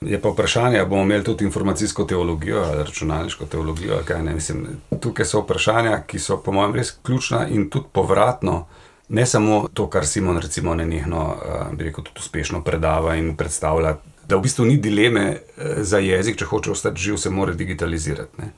Je 0.06 0.22
pa 0.22 0.30
vprašanje, 0.30 0.80
ali 0.80 0.90
bomo 0.90 1.02
imeli 1.02 1.24
tudi 1.24 1.46
informacijsko 1.46 2.04
teologijo 2.04 2.64
ali 2.64 2.84
računalniško 2.84 3.46
teologijo. 3.46 4.00
Ali 4.16 4.34
Mislim, 4.34 4.68
tukaj 5.00 5.26
so 5.26 5.42
vprašanja, 5.42 6.02
ki 6.08 6.20
so 6.20 6.38
po 6.38 6.52
mojem 6.52 6.76
res 6.76 6.94
ključna 7.04 7.48
in 7.48 7.70
tudi 7.70 7.86
povratno. 7.92 8.68
Ne 9.10 9.26
samo 9.26 9.68
to, 9.74 9.90
kar 9.90 10.08
Simon, 10.08 10.38
recimo, 10.38 10.76
nenehno, 10.76 11.36
bi 11.74 11.84
rekel, 11.84 12.04
tudi 12.04 12.20
uspešno 12.20 12.64
predava 12.64 13.16
in 13.16 13.36
predstavlja, 13.38 13.96
da 14.28 14.36
v 14.36 14.42
bistvu 14.42 14.66
ni 14.66 14.78
dileme 14.78 15.38
za 15.78 15.98
jezik, 15.98 16.38
če 16.38 16.46
hoče 16.46 16.72
ostati 16.72 17.02
živ, 17.02 17.18
se 17.18 17.30
mora 17.30 17.54
digitalizirati. 17.54 18.42
Ne. 18.42 18.52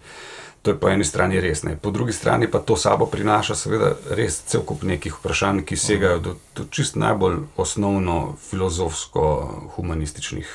To 0.62 0.72
je 0.72 0.80
po 0.80 0.90
eni 0.90 1.04
strani 1.04 1.42
res, 1.42 1.64
ne. 1.64 1.78
po 1.82 1.92
drugi 1.92 2.14
strani 2.14 2.52
pa 2.52 2.60
to 2.60 2.76
sabo 2.76 3.06
prinaša, 3.06 3.56
seveda, 3.56 3.96
res 4.10 4.42
cel 4.48 4.62
kup 4.68 4.84
nekih 4.84 5.14
vprašanj, 5.20 5.62
ki 5.64 5.78
segajo 5.78 6.20
do, 6.20 6.36
do 6.56 6.64
čist 6.72 6.96
najbolj 6.96 7.38
osnovno 7.58 8.36
filozofsko-humanističnih. 8.50 10.48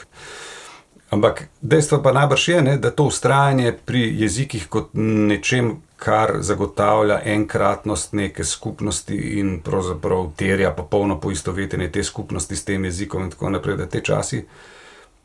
Ampak 1.13 1.43
dejstvo 1.61 2.01
pa 2.03 2.13
najbrž 2.17 2.49
je, 2.49 2.63
ne, 2.63 2.77
da 2.81 2.91
to 2.91 3.05
ustrajanje 3.05 3.75
pri 3.85 4.01
jezikih 4.23 4.65
kot 4.73 4.95
nečem, 4.97 5.75
kar 6.03 6.39
zagotavlja 6.41 7.21
enkratnost 7.35 8.13
neke 8.13 8.45
skupnosti 8.45 9.17
in 9.39 9.61
pravzaprav 9.63 10.33
terja 10.37 10.73
popolno 10.75 11.21
poistovetenje 11.21 11.91
te 11.93 12.05
skupnosti 12.05 12.57
s 12.57 12.65
tem 12.65 12.85
jezikom, 12.85 13.29
in 13.29 13.31
tako 13.31 13.51
naprej, 13.51 13.77
da 13.77 13.87
te 13.87 14.01
časi, 14.01 14.43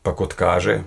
pa 0.02 0.12
kot 0.14 0.36
kaže, 0.38 0.82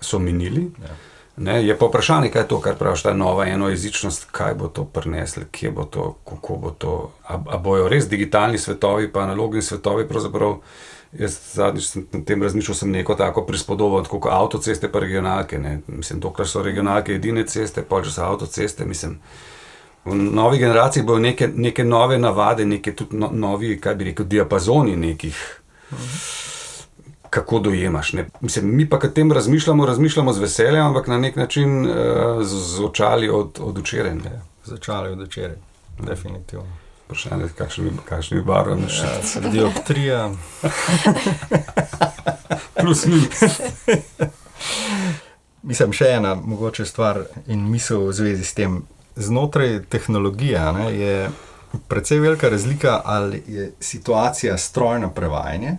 so 0.00 0.18
minili. 0.18 0.70
Ja. 0.82 0.96
Ne, 1.36 1.66
je 1.66 1.76
pa 1.78 1.86
vprašanje, 1.86 2.28
kaj 2.28 2.42
je 2.42 2.48
to, 2.48 2.60
kar 2.60 2.74
praviš, 2.76 3.02
ta 3.02 3.12
nova 3.14 3.46
enojezičnost, 3.46 4.26
kaj 4.30 4.54
bo 4.54 4.68
to 4.68 4.84
prineslo, 4.84 5.44
kje 5.50 5.70
bo 5.70 5.84
to, 5.84 6.16
kako 6.28 6.56
bo 6.56 6.70
to. 6.70 6.96
A, 7.28 7.38
a 7.48 7.58
bojo 7.58 7.88
res 7.88 8.08
digitalni 8.08 8.58
svetovi, 8.58 9.12
pa 9.12 9.22
analogni 9.28 9.62
svetovi 9.62 10.08
pravzaprav. 10.08 10.58
Jaz 11.18 11.38
zadnjič 11.52 11.86
sem 11.86 12.06
na 12.12 12.24
tem 12.24 12.42
razmišljal, 12.42 12.74
sem 12.74 12.90
neko 12.90 13.14
tako 13.14 13.44
prispodobo, 13.44 14.00
kot 14.08 14.32
avtoceste, 14.32 14.88
pa 14.92 15.00
regionalke. 15.00 15.58
Ne. 15.58 15.78
Mislim, 15.86 16.20
dokler 16.20 16.48
so 16.48 16.62
regionalke 16.62 17.14
edine 17.14 17.44
ceste, 17.46 17.84
pa 17.88 18.00
če 18.02 18.14
so 18.14 18.24
avtoceste, 18.24 18.86
mislim. 18.88 19.18
V 20.04 20.16
novi 20.16 20.58
generaciji 20.58 21.04
bojo 21.06 21.20
neke, 21.20 21.50
neke 21.54 21.84
nove 21.84 22.18
navade, 22.18 22.64
neke 22.64 22.94
tudi 22.96 23.16
no, 23.20 23.28
novi, 23.32 23.76
kaj 23.80 23.94
bi 23.94 24.08
rekel, 24.10 24.26
diapazoni 24.26 24.96
nekih. 24.96 25.42
Kako 27.32 27.58
dojemaš? 27.58 28.12
Mislim, 28.40 28.74
mi 28.76 28.88
pa, 28.88 28.98
ki 29.00 29.12
tem 29.14 29.32
razmišljamo, 29.32 29.86
razmišljamo 29.86 30.32
z 30.32 30.40
veseljem, 30.40 30.86
ampak 30.86 31.06
na 31.12 31.18
nek 31.18 31.36
način 31.36 31.84
uh, 31.84 32.42
z 32.42 32.84
očali 32.84 33.28
od, 33.28 33.60
od 33.60 33.78
včeraj. 33.78 34.16
Z 34.64 34.80
očali 34.80 35.12
od 35.12 35.26
včeraj, 35.28 35.56
definitivno 36.08 36.81
vprašanje, 37.12 37.48
kakšne 38.08 38.36
bi 38.36 38.42
barve 38.42 38.76
našli. 38.76 39.08
Ja, 39.44 39.50
dioptrija. 39.50 40.30
Plus 42.80 43.06
minus. 43.06 43.60
Mislim, 45.68 45.92
še 45.92 46.08
ena 46.16 46.34
mogoče 46.34 46.84
stvar 46.88 47.20
in 47.46 47.68
misel 47.70 48.08
v 48.08 48.16
zvezi 48.16 48.44
s 48.44 48.56
tem. 48.58 48.82
Znotraj 49.16 49.82
tehnologije 49.92 50.60
ne, 50.72 50.88
je 50.96 51.30
precej 51.88 52.18
velika 52.18 52.48
razlika, 52.48 53.00
ali 53.04 53.42
je 53.46 53.72
situacija 53.80 54.56
strojno 54.58 55.10
prevajanje, 55.10 55.76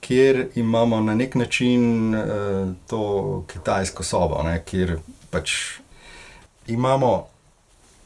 kjer 0.00 0.48
imamo 0.54 1.00
na 1.00 1.14
nek 1.14 1.34
način 1.34 2.14
uh, 2.14 2.22
to 2.86 3.44
kitajsko 3.52 4.04
sobo, 4.04 4.42
ne, 4.44 4.60
kjer 4.64 4.98
pač 5.30 5.52
imamo 6.66 7.31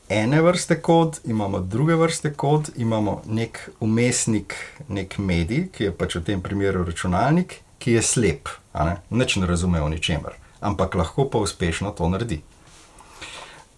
ene 0.09 0.43
vrste 0.43 0.81
kod, 0.81 1.21
imamo 1.25 1.61
druge 1.61 1.95
vrste 1.95 2.33
kod, 2.33 2.71
imamo 2.77 3.23
nek 3.27 3.71
umestnik, 3.81 4.55
nek 4.89 5.19
medij, 5.19 5.69
ki 5.73 5.85
je 5.85 5.93
pač 5.93 6.17
v 6.17 6.25
tem 6.25 6.43
primeru 6.43 6.85
računalnik, 6.85 7.61
ki 7.79 7.97
je 7.99 8.03
slep, 8.03 8.49
ne? 8.75 8.97
neč 9.11 9.37
ne 9.37 9.47
razume 9.47 9.83
o 9.83 9.89
ničemer, 9.89 10.37
ampak 10.61 10.95
lahko 10.95 11.29
pa 11.31 11.39
uspešno 11.39 11.91
to 11.91 12.09
naredi. 12.09 12.41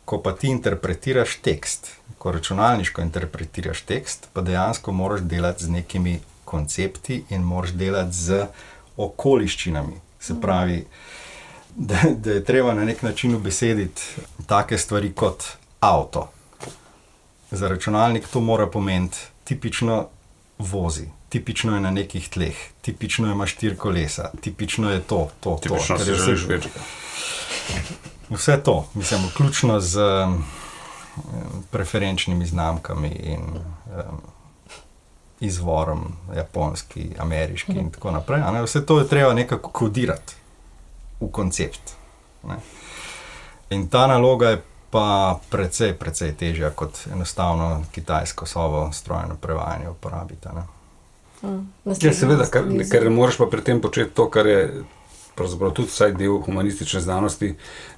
Ko 0.04 0.20
pa 0.24 0.32
ti 0.32 0.48
interpretiraš 0.48 1.36
tekst, 1.44 1.92
ko 2.18 2.32
računalniško 2.32 3.02
interpretiraš 3.02 3.82
tekst, 3.88 4.28
pa 4.32 4.40
dejansko 4.40 4.92
moraš 4.92 5.20
delati 5.20 5.64
z 5.64 5.70
nekimi 5.70 6.18
koncepti 6.44 7.24
in 7.30 7.42
moraš 7.44 7.72
delati 7.76 8.16
z 8.16 8.46
okoliščinami. 8.96 10.00
Se 10.20 10.40
pravi, 10.40 10.84
da, 11.76 12.00
da 12.16 12.32
je 12.32 12.44
treba 12.44 12.74
na 12.74 12.84
nek 12.84 13.02
način 13.02 13.34
ubesediti 13.34 14.02
take 14.46 14.78
stvari 14.78 15.12
kot 15.12 15.44
avto. 15.80 16.28
Za 17.50 17.68
računalnik 17.68 18.28
to 18.28 18.40
mora 18.40 18.66
pomeniti 18.66 19.18
tipično 19.44 20.06
vozi, 20.58 21.06
tipično 21.28 21.74
je 21.74 21.80
na 21.80 21.90
nekih 21.90 22.28
tleh, 22.28 22.56
tipično 22.80 23.32
ima 23.32 23.46
štiri 23.46 23.76
kolesa, 23.76 24.30
tipično 24.40 24.90
je 24.90 25.00
to, 25.00 25.30
to, 25.40 25.58
tipično 25.62 25.96
to. 25.96 26.04
Tipično 26.04 26.16
si 26.16 26.24
želiš 26.24 26.46
več. 26.46 26.68
Vse 28.30 28.60
to, 28.64 28.88
mislim, 28.94 29.20
vključno 29.26 29.80
z 29.80 29.98
um, 29.98 30.44
preferenčnimi 31.70 32.46
znamkami 32.46 33.08
in 33.08 33.40
um, 33.40 34.20
izvorom, 35.40 36.16
japonski, 36.36 37.10
ameriški 37.18 37.72
in 37.72 37.90
tako 37.90 38.10
naprej. 38.10 38.42
Vse 38.64 38.86
to 38.86 38.98
je 38.98 39.08
treba 39.08 39.32
nekako 39.34 39.70
kodirati 39.70 40.34
v 41.20 41.30
koncept. 41.32 41.94
Ne? 42.48 42.56
In 43.70 43.88
ta 43.88 44.06
naloga 44.06 44.50
je 44.50 44.62
pa 44.90 45.38
precej, 45.50 45.92
precej 45.98 46.32
težja 46.32 46.70
kot 46.70 47.00
enostavno 47.12 47.84
kitajsko 47.92 48.46
sobo, 48.46 48.88
strojno 48.92 49.36
prevajanje 49.40 49.88
uporabiti. 49.88 50.48
Mm, 51.42 51.66
ja, 52.02 52.12
seveda, 52.12 52.46
ker, 52.50 52.64
ker 52.90 53.10
moraš 53.10 53.38
pa 53.38 53.46
pri 53.46 53.62
tem 53.62 53.80
početi 53.80 54.14
to, 54.14 54.28
kar 54.30 54.46
je 54.46 54.62
pravzaprav 55.38 55.70
tudi 55.70 55.92
vsaj 55.92 56.12
del 56.18 56.40
humanistične 56.42 57.00
znanosti, 57.00 57.52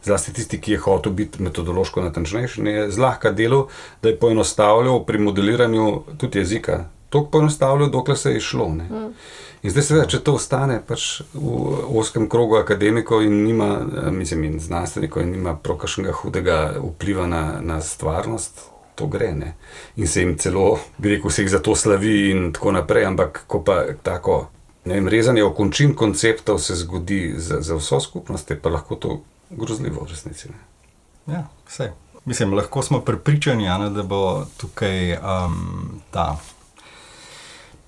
zlasti 0.05 0.33
tisti, 0.37 0.61
ki 0.61 0.72
je 0.72 0.81
hotel 0.85 1.12
biti 1.16 1.42
metodološko 1.42 2.03
natančnejši, 2.05 2.66
je 2.68 2.90
zlahka 2.92 3.33
delo, 3.33 3.68
da 4.03 4.09
je 4.09 4.18
poenostavljal 4.18 5.05
pri 5.07 5.18
modeliranju 5.18 5.87
tudi 6.18 6.38
jezika. 6.38 6.85
To 7.11 7.24
poenostavljal, 7.33 7.90
dokler 7.90 8.18
se 8.18 8.35
je 8.35 8.40
šlo. 8.40 8.68
Mm. 8.68 9.14
In 9.62 9.70
zdaj, 9.70 9.85
seveda, 9.85 10.07
če 10.09 10.23
to 10.25 10.35
ostane 10.38 10.79
pač 10.87 11.20
v 11.37 11.99
oskem 12.01 12.31
krogu 12.33 12.57
akademikov 12.57 13.25
in 13.27 13.42
nima, 13.44 13.68
eh, 13.85 14.11
mislim, 14.11 14.44
in 14.49 14.61
znanstvenikov, 14.61 15.23
in 15.23 15.35
nima 15.37 15.53
prokašnega 15.57 16.14
hudega 16.23 16.59
vpliva 16.81 17.27
na, 17.29 17.42
na 17.61 17.81
stvarnost, 17.85 18.62
to 18.96 19.07
gre. 19.07 19.35
Ne? 19.37 19.55
In 19.96 20.09
se 20.09 20.25
jim 20.25 20.38
celo, 20.38 20.79
bi 20.99 21.16
rekel, 21.16 21.31
se 21.31 21.44
jih 21.44 21.51
za 21.51 21.61
to 21.61 21.77
slavi 21.77 22.31
in 22.31 22.53
tako 22.57 22.73
naprej. 22.73 23.05
Ampak, 23.05 23.44
ko 23.46 23.61
pa 23.64 23.83
tako, 24.03 24.46
ne 24.85 24.96
vem, 24.96 25.09
rezanje 25.12 25.45
okončin 25.45 25.93
konceptov 25.95 26.59
se 26.59 26.76
zgodi 26.80 27.35
za, 27.37 27.61
za 27.61 27.76
vso 27.76 28.01
skupnost, 28.01 28.51
je 28.51 28.57
pa 28.61 28.72
lahko 28.72 28.97
to 28.97 29.18
grozljivo 29.51 30.07
v 30.07 30.14
resnici. 30.14 30.49
Ne? 30.49 31.35
Ja, 31.35 31.43
vse. 31.68 31.93
Mislim, 32.24 32.55
lahko 32.55 32.82
smo 32.82 33.01
prepričani, 33.01 33.68
Ana, 33.68 33.91
da 33.91 34.03
bo 34.03 34.47
tukaj 34.57 35.16
um, 35.20 36.01
ta 36.11 36.39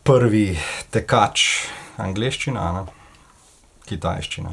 prvi 0.02 0.58
tekač 0.90 1.46
angliščina, 2.02 2.66
ne? 2.76 2.84
kitajščina. 3.86 4.52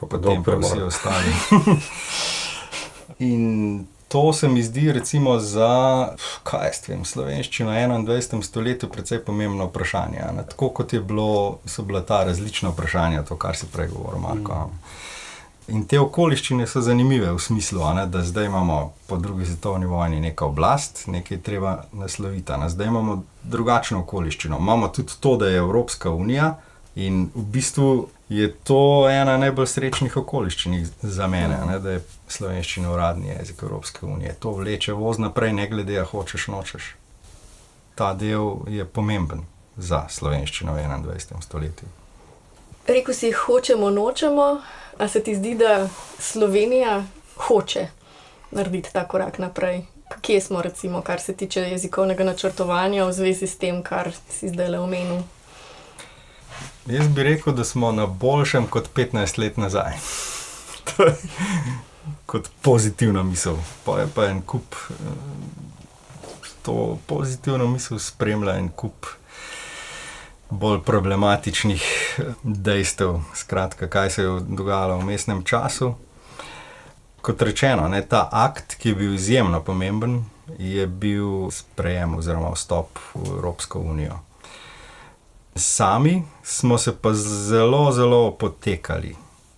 Pa 0.00 0.08
potem 0.08 0.44
pa 0.44 0.56
vsi 0.62 0.82
ostali. 0.82 1.32
In 3.30 3.86
to 4.08 4.32
se 4.32 4.48
mi 4.48 4.62
zdi, 4.62 4.92
recimo, 4.92 5.38
za 5.38 6.14
kaj 6.42 6.66
jaz 6.66 6.80
vem, 6.88 7.04
slovenščino 7.04 7.70
v 7.70 8.00
21. 8.08 8.42
stoletju 8.42 8.88
precej 8.90 9.20
pomembno 9.26 9.68
vprašanje. 9.68 10.24
Ne? 10.34 10.46
Tako 10.50 10.70
kot 10.80 10.96
je 10.96 11.00
bilo, 11.04 11.60
so 11.66 11.84
bila 11.86 12.00
ta 12.02 12.24
različna 12.24 12.72
vprašanja, 12.72 13.22
to, 13.28 13.36
kar 13.36 13.56
si 13.56 13.68
prej 13.70 13.92
govoril, 13.92 14.24
Marko. 14.24 14.64
Mm. 14.66 15.09
In 15.70 15.84
te 15.86 16.00
okoliščine 16.02 16.66
so 16.66 16.80
zanimive 16.82 17.30
v 17.30 17.38
smislu, 17.38 17.82
ne, 17.94 18.06
da 18.10 18.24
zdaj 18.26 18.48
imamo 18.50 18.92
po 19.06 19.16
drugi 19.16 19.46
svetovni 19.46 19.86
vojni 19.86 20.20
neko 20.20 20.48
oblast, 20.50 21.04
nekaj 21.06 21.38
treba 21.46 21.76
nasloviti. 21.92 22.56
Ne. 22.58 22.68
Zdaj 22.68 22.86
imamo 22.90 23.22
drugačno 23.42 24.00
okoliščino. 24.00 24.58
Imamo 24.58 24.88
tudi 24.88 25.14
to, 25.20 25.36
da 25.36 25.48
je 25.48 25.62
Evropska 25.62 26.10
unija 26.10 26.56
in 26.94 27.28
v 27.34 27.44
bistvu 27.54 28.08
je 28.28 28.48
to 28.66 29.08
ena 29.10 29.36
najbolj 29.38 29.66
srečnih 29.66 30.16
okoliščin 30.16 30.74
za 31.02 31.26
mene, 31.26 31.60
ne, 31.66 31.78
da 31.78 31.96
je 31.96 32.02
slovenščina 32.28 32.90
uradni 32.90 33.30
jezik 33.30 33.62
Evropske 33.62 34.06
unije. 34.06 34.34
To 34.42 34.56
vleče 34.58 34.92
voz 34.98 35.22
naprej, 35.22 35.52
ne 35.52 35.68
glede, 35.70 36.00
a 36.00 36.04
hočeš 36.04 36.48
nočeš. 36.50 36.94
Ta 37.94 38.12
del 38.14 38.66
je 38.66 38.84
pomemben 38.84 39.46
za 39.76 40.06
slovenščino 40.10 40.74
v 40.74 40.82
21. 40.82 41.42
stoletju. 41.42 41.99
Rekl 42.90 43.12
si, 43.12 43.32
hočemo, 43.32 43.90
nočemo. 43.90 44.60
A 44.98 45.08
se 45.08 45.22
ti 45.22 45.34
zdi, 45.34 45.54
da 45.54 45.88
Slovenija 46.18 47.04
hoče 47.36 47.86
narediti 48.50 48.92
ta 48.92 49.08
korak 49.08 49.38
naprej? 49.38 49.82
Kje 50.20 50.40
smo, 50.40 50.62
recimo, 50.62 51.02
kar 51.02 51.20
se 51.20 51.36
tiče 51.36 51.60
jezikovnega 51.60 52.24
načrtovanja 52.24 53.04
v 53.04 53.12
zvezi 53.12 53.46
s 53.46 53.58
tem, 53.58 53.82
kar 53.82 54.10
si 54.30 54.48
zdaj 54.48 54.68
le 54.68 54.80
omenil? 54.80 55.22
Jaz 56.86 57.08
bi 57.08 57.22
rekel, 57.22 57.54
da 57.54 57.64
smo 57.64 57.92
na 57.92 58.06
boljšem 58.06 58.66
kot 58.66 58.90
15 58.94 59.38
let 59.38 59.56
nazaj. 59.56 59.94
kot 62.30 62.50
pozitivna 62.62 63.22
misel. 63.22 63.56
Pa 63.84 64.00
je 64.00 64.08
pa 64.14 64.26
en 64.26 64.42
kup, 64.42 64.74
eh, 64.90 64.94
to 66.62 66.98
pozitivno 67.06 67.68
misel 67.70 67.98
spremlja 67.98 68.58
en 68.58 68.68
kup 68.68 69.06
bolj 70.50 70.82
problematičnih 70.82 71.82
dejstev, 72.42 73.20
skratka, 73.34 73.88
kaj 73.88 74.10
se 74.10 74.22
je 74.22 74.40
dogajalo 74.40 74.98
v 74.98 75.04
mestnem 75.04 75.44
času. 75.44 75.94
Kot 77.20 77.42
rečeno, 77.42 77.88
ne, 77.88 78.02
ta 78.02 78.28
akt, 78.32 78.74
ki 78.80 78.88
je 78.88 78.94
bil 78.94 79.14
izjemno 79.14 79.60
pomemben, 79.60 80.24
je 80.58 80.86
bil 80.86 81.50
sprejem 81.50 82.14
oziroma 82.18 82.50
vstop 82.54 82.98
v 83.14 83.28
Evropsko 83.36 83.80
unijo. 83.80 84.18
Sami 85.54 86.22
smo 86.42 86.78
se 86.78 86.96
pa 86.96 87.12
zelo, 87.14 87.92
zelo 87.92 88.30
potekali 88.30 89.16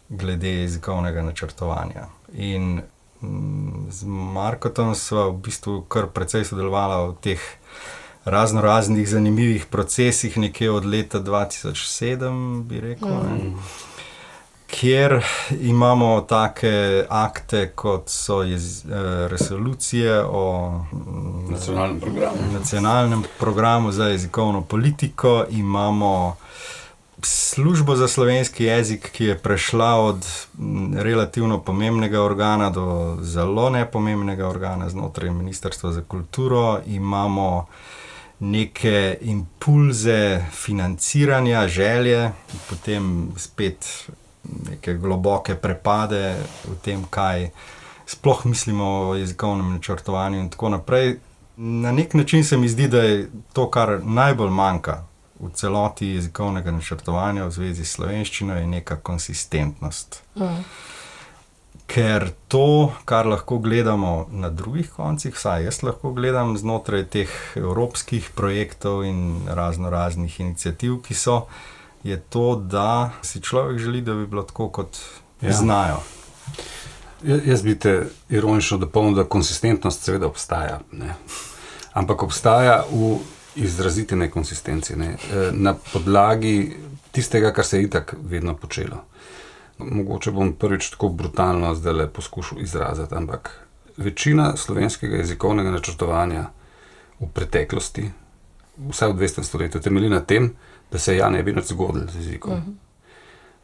glede 0.09 0.49
jezikovnega 0.49 1.23
načrtovanja. 1.23 2.07
In 2.33 2.81
mm, 3.21 3.87
z 3.91 4.05
Markotom 4.07 4.95
smo 4.95 5.31
v 5.31 5.39
bistvu 5.47 5.81
kar 5.89 6.07
precej 6.07 6.45
sodelovali 6.45 7.13
v 7.13 7.17
teh 7.21 7.41
razno 8.25 8.61
raznih 8.61 9.09
zanimivih 9.09 9.67
procesih, 9.67 10.39
nekje 10.39 10.71
od 10.71 10.85
leta 10.85 11.21
2007, 11.21 12.63
bi 12.63 12.81
rekel. 12.81 13.09
Mm. 13.09 13.59
Kjer 14.67 15.25
imamo 15.61 16.21
take 16.21 17.05
akte, 17.09 17.73
kot 17.75 18.09
so 18.09 18.43
jez, 18.43 18.85
eh, 18.85 18.89
resolucije 19.29 20.25
o 20.25 20.71
mm, 20.93 21.53
nacionalnem 21.53 22.01
programu. 22.01 22.37
nacionalnem 22.53 23.23
programu 23.39 23.93
za 23.93 24.05
jezikovno 24.05 24.61
politiko, 24.63 25.45
imamo 25.51 26.37
službo 27.23 27.97
za 27.97 28.09
slovenski 28.09 28.65
jezik, 28.65 29.11
ki 29.13 29.25
je 29.25 29.39
prešla 29.39 29.95
od 29.95 30.27
mm, 30.59 30.99
relativno 30.99 31.61
pomembnega 31.61 32.23
organa 32.23 32.71
do 32.71 33.17
zelo 33.21 33.71
nepomembnega 33.71 34.49
organa 34.49 34.89
znotraj 34.89 35.31
Ministrstva 35.31 35.93
za 35.93 36.03
kulturo, 36.03 36.81
imamo 36.87 37.67
neke 38.43 39.19
impulze 39.21 40.45
financiranja, 40.53 41.69
želje, 41.69 42.33
potem 42.71 43.33
spet 43.37 44.11
neke 44.71 44.95
globoke 44.95 45.55
prepade 45.55 46.37
v 46.65 46.75
tem, 46.83 47.05
kaj 47.11 47.51
sploh 48.07 48.47
mislimo 48.47 48.85
o 48.85 49.15
jezikovnem 49.15 49.73
načrtovanju 49.73 50.41
in 50.41 50.51
tako 50.51 50.69
naprej. 50.69 51.17
Na 51.57 51.93
nek 51.93 52.15
način 52.15 52.45
se 52.45 52.57
mi 52.57 52.69
zdi, 52.69 52.89
da 52.89 53.03
je 53.03 53.31
to, 53.53 53.71
kar 53.71 54.01
najbolj 54.05 54.51
manjka 54.51 55.05
v 55.41 55.51
celoti 55.55 56.09
jezikovnega 56.09 56.71
načrtovanja 56.71 57.45
v 57.45 57.51
zvezi 57.51 57.85
s 57.85 57.95
slovenščino, 57.95 58.57
je 58.59 58.67
neka 58.67 58.97
konsistentnost. 58.97 60.23
Mm 60.37 60.65
ker 61.87 62.31
to, 62.49 62.93
kar 63.05 63.27
lahko 63.27 63.59
gledamo 63.59 64.27
na 64.31 64.51
drugih 64.51 64.91
koncih, 64.91 65.35
vsaj 65.35 65.65
jaz 65.65 65.83
lahko 65.83 66.13
gledam 66.13 66.57
znotraj 66.57 67.05
teh 67.13 67.33
evropskih 67.57 68.31
projektov 68.35 69.05
in 69.05 69.43
razno 69.49 69.91
raznih 69.91 70.41
inicijativ, 70.41 71.01
ki 71.03 71.15
so, 71.15 71.47
je 72.03 72.17
to, 72.21 72.57
da 72.57 73.11
si 73.23 73.41
človek 73.41 73.79
želi, 73.79 74.01
da 74.01 74.15
bi 74.15 74.27
bilo 74.27 74.43
tako, 74.43 74.69
kot 74.69 74.99
ja. 75.41 75.53
znajo. 75.53 76.01
Ja, 77.25 77.39
jaz 77.45 77.63
bi 77.63 77.79
te 77.79 78.07
ironično 78.29 78.79
dopolnil, 78.79 79.15
da 79.15 79.25
konsistentnost 79.25 80.03
seveda 80.03 80.27
obstaja. 80.27 80.81
Ne? 80.93 81.15
Ampak 81.93 82.23
obstaja 82.23 82.83
v 82.91 83.19
izraziti 83.55 84.17
nekonsistenci, 84.17 84.97
ne? 84.97 85.15
E, 85.33 85.51
na 85.53 85.75
podlagi 85.93 86.77
tistega, 87.13 87.53
kar 87.53 87.65
se 87.65 87.79
je 87.79 87.85
itak 87.85 88.15
vedno 88.23 88.57
počelo. 88.57 89.05
Mogoče 89.79 90.31
bom 90.31 90.53
prvič 90.53 90.91
tako 90.91 91.09
brutalno 91.09 91.75
zdaj 91.75 91.93
le 91.93 92.09
poskušal 92.09 92.61
izraziti, 92.61 93.15
ampak 93.15 93.67
večina 93.97 94.57
slovenskega 94.57 95.17
jezikovnega 95.17 95.71
načrtovanja 95.71 96.45
v 97.21 97.29
preteklosti, 97.35 98.11
vsaj 98.91 99.13
v 99.13 99.17
200 99.17 99.43
stoletju, 99.43 99.81
temelji 99.81 100.09
na 100.09 100.21
tem, 100.21 100.53
da 100.93 100.99
se 100.99 101.17
ja 101.17 101.31
ne 101.31 101.43
bi 101.43 101.53
več 101.53 101.73
zgodil 101.73 102.09
z 102.11 102.17
jezikom. 102.17 102.53
Uh 102.53 102.59
mhm. 102.59 102.71
-huh. 102.71 102.75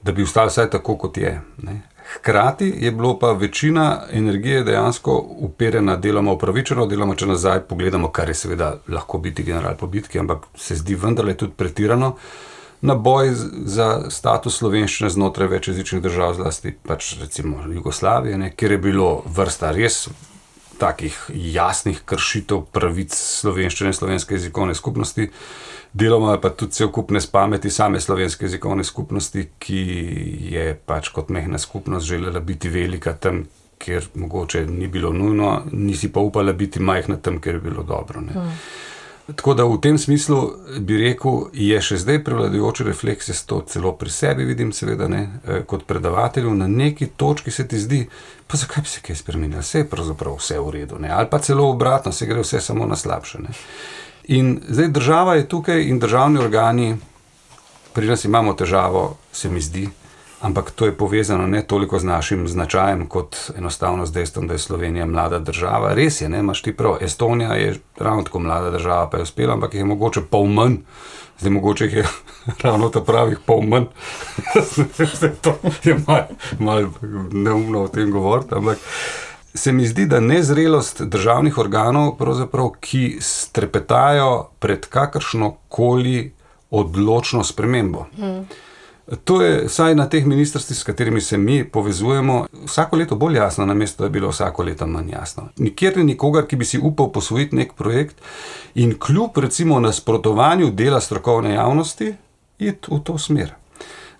Da 0.03 0.13
bi 0.13 0.23
ostal 0.23 0.47
vsaj 0.47 0.71
tako, 0.71 0.97
kot 0.97 1.17
je. 1.17 1.41
Ne. 1.57 1.83
Hkrati 2.15 2.75
je 2.79 2.93
bilo 2.93 3.19
pa 3.19 3.33
večina 3.33 4.03
energije 4.13 4.63
dejansko 4.65 5.27
uperjena 5.29 5.97
deloma 5.97 6.33
upravičeno, 6.33 6.87
deloma 6.87 7.15
če 7.15 7.27
nazaj 7.27 7.61
pogledamo, 7.61 8.09
kar 8.09 8.29
je 8.29 8.35
seveda 8.35 8.77
lahko 8.89 9.19
biti 9.19 9.43
general 9.43 9.77
po 9.77 9.87
bitki, 9.87 10.19
ampak 10.19 10.39
se 10.57 10.77
zdi 10.77 10.95
vendarle 10.95 11.35
tudi 11.35 11.53
pretirano 11.57 12.17
na 12.81 12.95
boj 12.95 13.33
za 13.65 14.11
status 14.11 14.59
slovenščine 14.59 15.11
znotraj 15.11 15.49
večjezičnih 15.49 16.03
držav, 16.03 16.35
zlasti 16.35 16.75
pač 16.87 17.17
recimo 17.21 17.65
Jugoslavije, 17.73 18.39
ne, 18.39 18.53
kjer 18.57 18.73
je 18.77 18.79
bilo 18.79 19.23
vrsta 19.27 19.73
res 19.75 20.07
takih 20.79 21.17
jasnih 21.35 22.03
kršitev 22.07 22.63
pravic 22.73 23.15
slovenščine, 23.15 23.93
slovenske 23.93 24.39
jezikovne 24.39 24.77
skupnosti. 24.79 25.29
Deloma 25.93 26.37
pa 26.41 26.53
tudi 26.55 26.77
cel 26.77 26.93
kup 26.95 27.11
nespameti 27.11 27.71
same 27.73 28.01
slovenske 28.01 28.47
jezikovne 28.47 28.85
skupnosti, 28.85 29.47
ki 29.59 29.81
je 30.53 30.67
pač 30.87 31.11
kot 31.15 31.33
mehna 31.35 31.59
skupnost 31.59 32.07
želela 32.07 32.41
biti 32.41 32.69
velika 32.69 33.17
tam, 33.17 33.47
kjer 33.79 34.07
mogoče 34.15 34.67
ni 34.67 34.87
bilo 34.87 35.13
nujno, 35.13 35.63
nisi 35.73 36.13
pa 36.13 36.21
upala 36.21 36.53
biti 36.53 36.81
majhna 36.81 37.17
tam, 37.17 37.41
kjer 37.41 37.59
je 37.59 37.61
bilo 37.71 37.83
dobro. 37.83 38.21
Hmm. 38.21 38.55
Tako 39.37 39.55
da 39.55 39.65
v 39.65 39.77
tem 39.81 39.99
smislu 39.99 40.53
bi 40.81 40.97
rekel, 40.97 41.51
je 41.53 41.77
še 41.85 41.99
zdaj 42.01 42.23
prevladujoči 42.25 42.87
refleks, 42.87 43.29
jaz 43.29 43.43
to 43.45 43.61
celo 43.69 43.93
pri 43.93 44.09
sebi 44.11 44.47
vidim, 44.49 44.73
seveda 44.73 45.09
ne, 45.09 45.21
eh, 45.45 45.61
kot 45.69 45.85
predavatelju, 45.85 46.55
na 46.57 46.69
neki 46.69 47.11
točki 47.17 47.51
se 47.51 47.67
ti 47.69 47.79
zdi, 47.79 48.07
pa 48.47 48.57
zakaj 48.57 48.83
bi 48.83 48.89
se 48.89 49.03
kaj 49.05 49.21
spremenil, 49.21 49.61
vse 49.61 49.85
je 49.85 49.89
pravzaprav 49.91 50.39
vse 50.41 50.57
v 50.59 50.71
redu, 50.71 50.99
ne? 50.99 51.13
ali 51.13 51.29
pa 51.29 51.43
celo 51.45 51.69
obratno, 51.69 52.13
se 52.13 52.27
gre 52.27 52.41
vse 52.41 52.61
samo 52.61 52.87
na 52.87 52.97
slabše. 52.97 53.43
Ne? 53.45 53.53
In 54.33 54.61
zdaj 54.69 54.89
država 54.89 55.35
je 55.35 55.49
tukaj 55.49 55.85
in 55.85 56.01
državni 56.01 56.41
organi, 56.41 56.97
pri 57.93 58.09
nas 58.09 58.25
imamo 58.25 58.57
težavo, 58.57 59.19
se 59.33 59.51
mi 59.53 59.61
zdi, 59.61 59.89
ampak 60.41 60.71
to 60.71 60.87
je 60.87 60.97
povezano 60.97 61.47
ne 61.47 61.63
toliko 61.63 61.99
z 61.99 62.05
našim 62.05 62.49
značajem, 62.49 63.07
kot 63.07 63.37
enostavno 63.57 64.07
z 64.07 64.13
dejstvom, 64.13 64.47
da 64.47 64.55
je 64.55 64.59
Slovenija 64.59 65.07
mlada 65.07 65.39
država. 65.39 65.95
Res 65.95 66.21
je, 66.21 66.29
ne, 66.29 66.39
imaš 66.39 66.63
ti 66.63 66.77
prav. 66.77 66.99
Estonija 67.01 67.55
je 67.55 67.75
ravno 67.99 68.23
tako 68.23 68.39
mlada 68.39 68.71
država, 68.71 69.11
pa 69.11 69.17
je 69.17 69.23
uspela, 69.23 69.55
ampak 69.55 69.75
je 69.75 69.85
mogoče 69.85 70.21
pol 70.31 70.47
manj. 70.47 70.77
Zdaj, 71.39 71.53
mogoče 71.53 71.85
je 71.85 72.07
ravno 72.65 72.89
ta 72.89 73.01
pravih 73.01 73.39
pol 73.47 73.63
manj. 73.63 73.85
to 75.43 75.59
je 75.85 75.97
malo 76.07 76.27
mal 76.59 76.87
neumno 77.33 77.83
o 77.83 77.89
tem 77.89 78.11
govoriti. 78.11 78.55
Ampak 78.55 78.79
se 79.55 79.73
mi 79.73 79.87
zdi, 79.87 80.07
da 80.07 80.21
nezrelost 80.21 81.03
državnih 81.03 81.59
organov, 81.59 82.17
ki 82.81 83.19
strepetajo 83.21 84.49
pred 84.59 84.87
kakršno 84.87 85.57
koli 85.69 86.33
odločno 86.71 87.45
spremembo. 87.45 88.07
Hmm. 88.17 88.45
To 89.25 89.43
je 89.43 89.65
vsaj 89.65 89.95
na 89.95 90.05
teh 90.09 90.27
ministrstvih, 90.27 90.79
s 90.79 90.83
katerimi 90.83 91.21
se 91.21 91.39
mi 91.39 91.65
povezujemo, 91.65 92.47
vsako 92.65 92.97
leto 92.97 93.17
bolj 93.17 93.37
jasno, 93.37 93.67
namesto 93.67 94.03
da 94.03 94.07
je 94.07 94.11
bilo 94.11 94.29
vsako 94.29 94.63
leto 94.63 94.87
manj 94.87 95.11
jasno. 95.11 95.49
Nikjer 95.57 95.97
ni 95.97 96.05
nikogar, 96.05 96.47
ki 96.47 96.57
bi 96.57 96.65
si 96.65 96.79
upal 96.79 97.13
posvojiti 97.13 97.57
nek 97.57 97.73
projekt 97.73 98.17
in 98.75 98.99
kljub 98.99 99.39
recimo 99.39 99.81
nasprotovanju 99.81 100.71
dela 100.71 101.01
strokovne 101.01 101.55
javnosti, 101.55 102.15
iti 102.59 102.89
v 102.91 103.01
to 103.05 103.19
smer. 103.19 103.55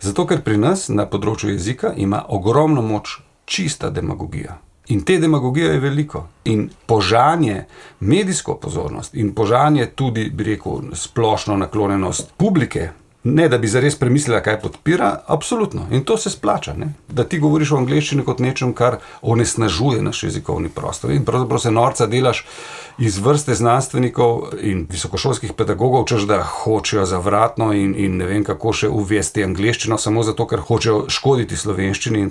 Zato, 0.01 0.27
ker 0.27 0.41
pri 0.43 0.57
nas 0.57 0.89
na 0.89 1.05
področju 1.11 1.51
jezika 1.51 1.93
ima 1.97 2.23
ogromno 2.29 2.83
moč 2.83 3.19
čista 3.45 3.91
demagogija. 3.91 4.57
In 4.89 5.03
te 5.05 5.19
demagogije 5.19 5.73
je 5.75 5.81
veliko. 5.81 6.23
In 6.45 6.71
požanje 6.87 7.65
medijsko 8.01 8.55
pozornost 8.55 9.15
in 9.15 9.35
požanje 9.35 9.87
tudi, 9.87 10.31
bi 10.31 10.45
rekel, 10.45 10.95
splošno 10.95 11.57
naklonjenost 11.57 12.33
publike 12.37 12.89
Ne, 13.25 13.49
da 13.49 13.59
bi 13.59 13.69
zares 13.69 13.97
premislila, 13.99 14.39
kaj 14.41 14.61
podpira, 14.61 15.21
absolutno. 15.27 15.87
In 15.91 16.05
to 16.05 16.17
se 16.17 16.31
splača. 16.31 16.75
Ne? 16.75 16.93
Da 17.09 17.25
ti 17.25 17.39
govoriš 17.39 17.73
o 17.73 17.77
angleščini 17.77 18.23
kot 18.25 18.39
nečem, 18.39 18.73
kar 18.73 19.01
onesnažuje 19.23 20.03
naš 20.03 20.23
jezikovni 20.23 20.69
prostor. 20.69 21.11
In 21.11 21.25
pravzaprav 21.25 21.59
se 21.59 21.71
norca 21.71 22.07
delaš 22.07 22.45
iz 22.99 23.19
vrste 23.19 23.55
znanstvenikov 23.55 24.55
in 24.63 24.87
visokošolskih 24.91 25.53
pedagogov, 25.53 26.07
češ 26.07 26.29
da 26.31 26.39
hočejo 26.43 27.07
zavratno 27.07 27.73
in, 27.73 27.97
in 27.99 28.17
ne 28.23 28.31
vem 28.31 28.47
kako 28.47 28.73
še 28.73 28.89
uvesti 28.89 29.45
angleščino, 29.45 29.99
samo 29.99 30.23
zato, 30.23 30.47
ker 30.47 30.63
hočejo 30.63 31.09
škoditi 31.11 31.57
slovenščini. 31.57 32.29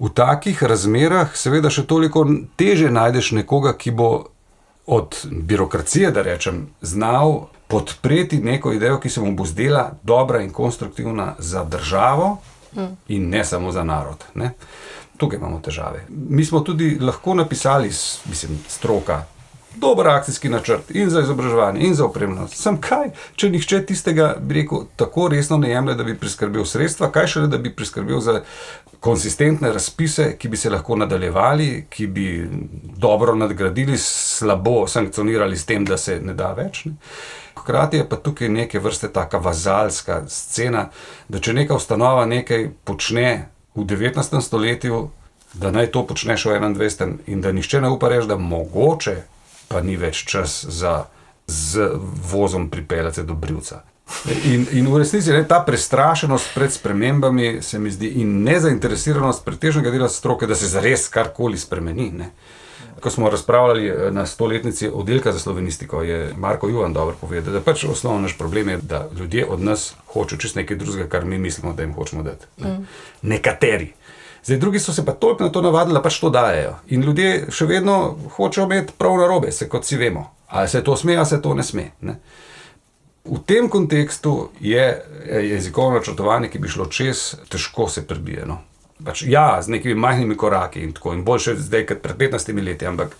V 0.00 0.10
takih 0.16 0.62
razmerah, 0.62 1.36
seveda, 1.38 1.70
še 1.70 1.86
toliko 1.86 2.26
teže 2.58 2.90
najdeš 2.90 3.32
nekoga, 3.38 3.76
ki 3.78 3.94
bo 3.94 4.10
od 4.90 5.22
birokracije, 5.30 6.10
da 6.10 6.26
rečem, 6.26 6.66
znal 6.82 7.46
podpreti 7.70 8.38
neko 8.38 8.72
idejo, 8.72 9.00
ki 9.00 9.10
se 9.10 9.20
mu 9.20 9.34
bo 9.36 9.44
zdela 9.46 9.92
dobra 10.02 10.42
in 10.42 10.50
konstruktivna 10.50 11.34
za 11.38 11.64
državo, 11.64 12.38
mm. 12.76 12.86
in 13.08 13.28
ne 13.28 13.44
samo 13.44 13.72
za 13.72 13.84
narod. 13.84 14.24
Ne? 14.34 14.50
Tukaj 15.16 15.38
imamo 15.38 15.60
težave. 15.60 16.04
Mi 16.08 16.44
smo 16.44 16.60
tudi 16.60 16.98
lahko 17.00 17.34
napisali, 17.34 17.90
mislim, 18.28 18.58
stroka. 18.68 19.24
Dober 19.76 20.08
akcijski 20.08 20.48
načrt 20.48 20.90
in 20.90 21.10
za 21.10 21.20
izobraževanje, 21.20 21.80
in 21.80 21.94
za 21.94 22.04
opremljenost. 22.04 22.56
Sem 22.56 22.80
kaj, 22.80 23.12
če 23.36 23.50
nihče 23.50 23.84
tistega, 23.86 24.34
bi 24.40 24.54
rekel, 24.54 24.82
tako 24.96 25.28
resno 25.28 25.56
ne 25.56 25.70
jemlje, 25.70 25.94
da 25.94 26.04
bi 26.04 26.18
priskrbel 26.18 26.64
sredstva, 26.64 27.10
kaj 27.10 27.26
šele, 27.26 27.46
da 27.46 27.58
bi 27.58 27.70
priskrbel 27.74 28.20
za 28.20 28.40
konsistentne 29.00 29.72
razpise, 29.72 30.36
ki 30.38 30.48
bi 30.48 30.56
se 30.56 30.70
lahko 30.70 30.96
nadaljevali, 30.96 31.86
ki 31.90 32.06
bi 32.06 32.48
dobro 32.96 33.34
nadgradili, 33.34 33.98
slabo 33.98 34.86
sankcionirali 34.86 35.56
s 35.56 35.64
tem, 35.64 35.84
da 35.84 35.96
se 35.96 36.20
ne 36.20 36.34
da 36.34 36.52
več. 36.52 36.84
Ne? 36.84 36.94
Hkrati 37.56 37.96
je 37.96 38.08
pa 38.08 38.16
tukaj 38.16 38.48
neke 38.48 38.78
vrste 38.78 39.08
taka 39.12 39.38
vazalska 39.38 40.22
scena, 40.28 40.88
da 41.28 41.40
če 41.40 41.52
neka 41.56 41.76
ustanova 41.76 42.26
nekaj 42.26 42.68
počne 42.84 43.48
v 43.74 43.84
19. 43.88 44.40
stoletju, 44.40 45.08
da 45.54 45.70
naj 45.74 45.90
to 45.94 46.04
počneš 46.06 46.44
v 46.46 46.60
21. 46.60 47.16
in 47.26 47.40
da 47.40 47.52
nišče 47.52 47.80
ne 47.80 47.88
upa 47.90 48.08
reči, 48.08 48.28
da 48.28 48.36
mogoče 48.36 49.16
pa 49.68 49.80
ni 49.80 49.96
več 49.96 50.24
čas 50.28 50.64
za 50.68 51.04
z 51.50 51.90
vozom 52.30 52.70
pripeljati 52.70 53.22
do 53.22 53.34
Brivca. 53.34 53.82
In, 54.44 54.66
in 54.72 54.88
v 54.92 54.98
resnici 54.98 55.30
je 55.30 55.48
ta 55.48 55.60
prestrašenost 55.66 56.54
pred 56.54 56.72
spremembami, 56.72 57.62
se 57.62 57.78
mi 57.78 57.90
zdi, 57.90 58.08
in 58.20 58.42
nezainteresiranost 58.44 59.44
pretežnega 59.44 59.90
dela 59.90 60.08
stroke, 60.08 60.46
da 60.46 60.54
se 60.54 60.68
zares 60.68 61.08
karkoli 61.08 61.58
spremeni. 61.58 62.10
Ne. 62.10 62.30
Ko 63.00 63.10
smo 63.10 63.30
razpravljali 63.30 63.88
eh, 63.88 64.10
na 64.10 64.26
stoletnici 64.26 64.90
oddelka 64.92 65.32
za 65.32 65.38
slovenistiko, 65.38 66.02
je 66.02 66.34
Marko 66.36 66.68
Juan 66.68 66.92
dobro 66.92 67.16
povedal, 67.20 67.52
da 67.52 67.60
pač 67.60 67.84
osnovni 67.84 68.22
naš 68.22 68.38
problem 68.38 68.68
je, 68.68 68.76
da 68.82 69.08
ljudje 69.18 69.46
od 69.46 69.60
nas 69.60 69.94
hočejo 70.12 70.38
čist 70.38 70.56
nekaj 70.56 70.76
drugega, 70.76 71.08
kar 71.08 71.24
mi 71.24 71.38
mislimo, 71.38 71.72
da 71.72 71.82
jim 71.82 71.94
hočemo 71.94 72.22
dati. 72.22 72.46
Ne. 72.58 72.68
Mm. 72.68 72.86
Nekateri. 73.22 73.92
Zdaj, 74.44 74.58
drugi 74.58 74.80
so 74.80 74.92
se 74.92 75.04
pa 75.04 75.12
toliko 75.12 75.44
na 75.44 75.52
to 75.52 75.62
navadili, 75.62 75.94
da 75.94 76.02
pač 76.02 76.20
to 76.20 76.30
dajo. 76.30 76.74
In 76.88 77.02
ljudje 77.02 77.46
še 77.52 77.66
vedno 77.66 78.16
hočejo 78.36 78.64
imeti 78.64 78.92
prav 78.98 79.16
na 79.20 79.26
robe, 79.26 79.52
se 79.52 79.68
kot 79.68 79.84
si 79.84 79.96
vemo. 79.96 80.30
Ali 80.48 80.68
se 80.68 80.84
to 80.84 80.96
sme, 80.96 81.16
ali 81.16 81.26
se 81.26 81.42
to 81.42 81.54
ne 81.54 81.62
sme. 81.62 81.90
Ne. 82.00 82.16
V 83.24 83.38
tem 83.46 83.68
kontekstu 83.68 84.50
je 84.60 85.02
jezikovno 85.28 85.98
načrtovanje, 85.98 86.48
ki 86.48 86.58
bi 86.58 86.68
šlo 86.68 86.86
čez, 86.86 87.34
težko 87.48 87.88
se 87.88 88.06
prebije. 88.06 88.46
No. 88.46 88.58
Pač, 89.04 89.22
ja, 89.28 89.62
z 89.62 89.72
nekimi 89.72 89.94
majhnimi 89.94 90.36
koraki 90.36 90.80
in 90.84 90.92
tako, 90.92 91.14
in 91.16 91.24
boljše 91.24 91.56
zdaj 91.56 91.86
kot 91.86 92.02
pred 92.02 92.16
15 92.16 92.64
leti, 92.64 92.86
ampak 92.86 93.16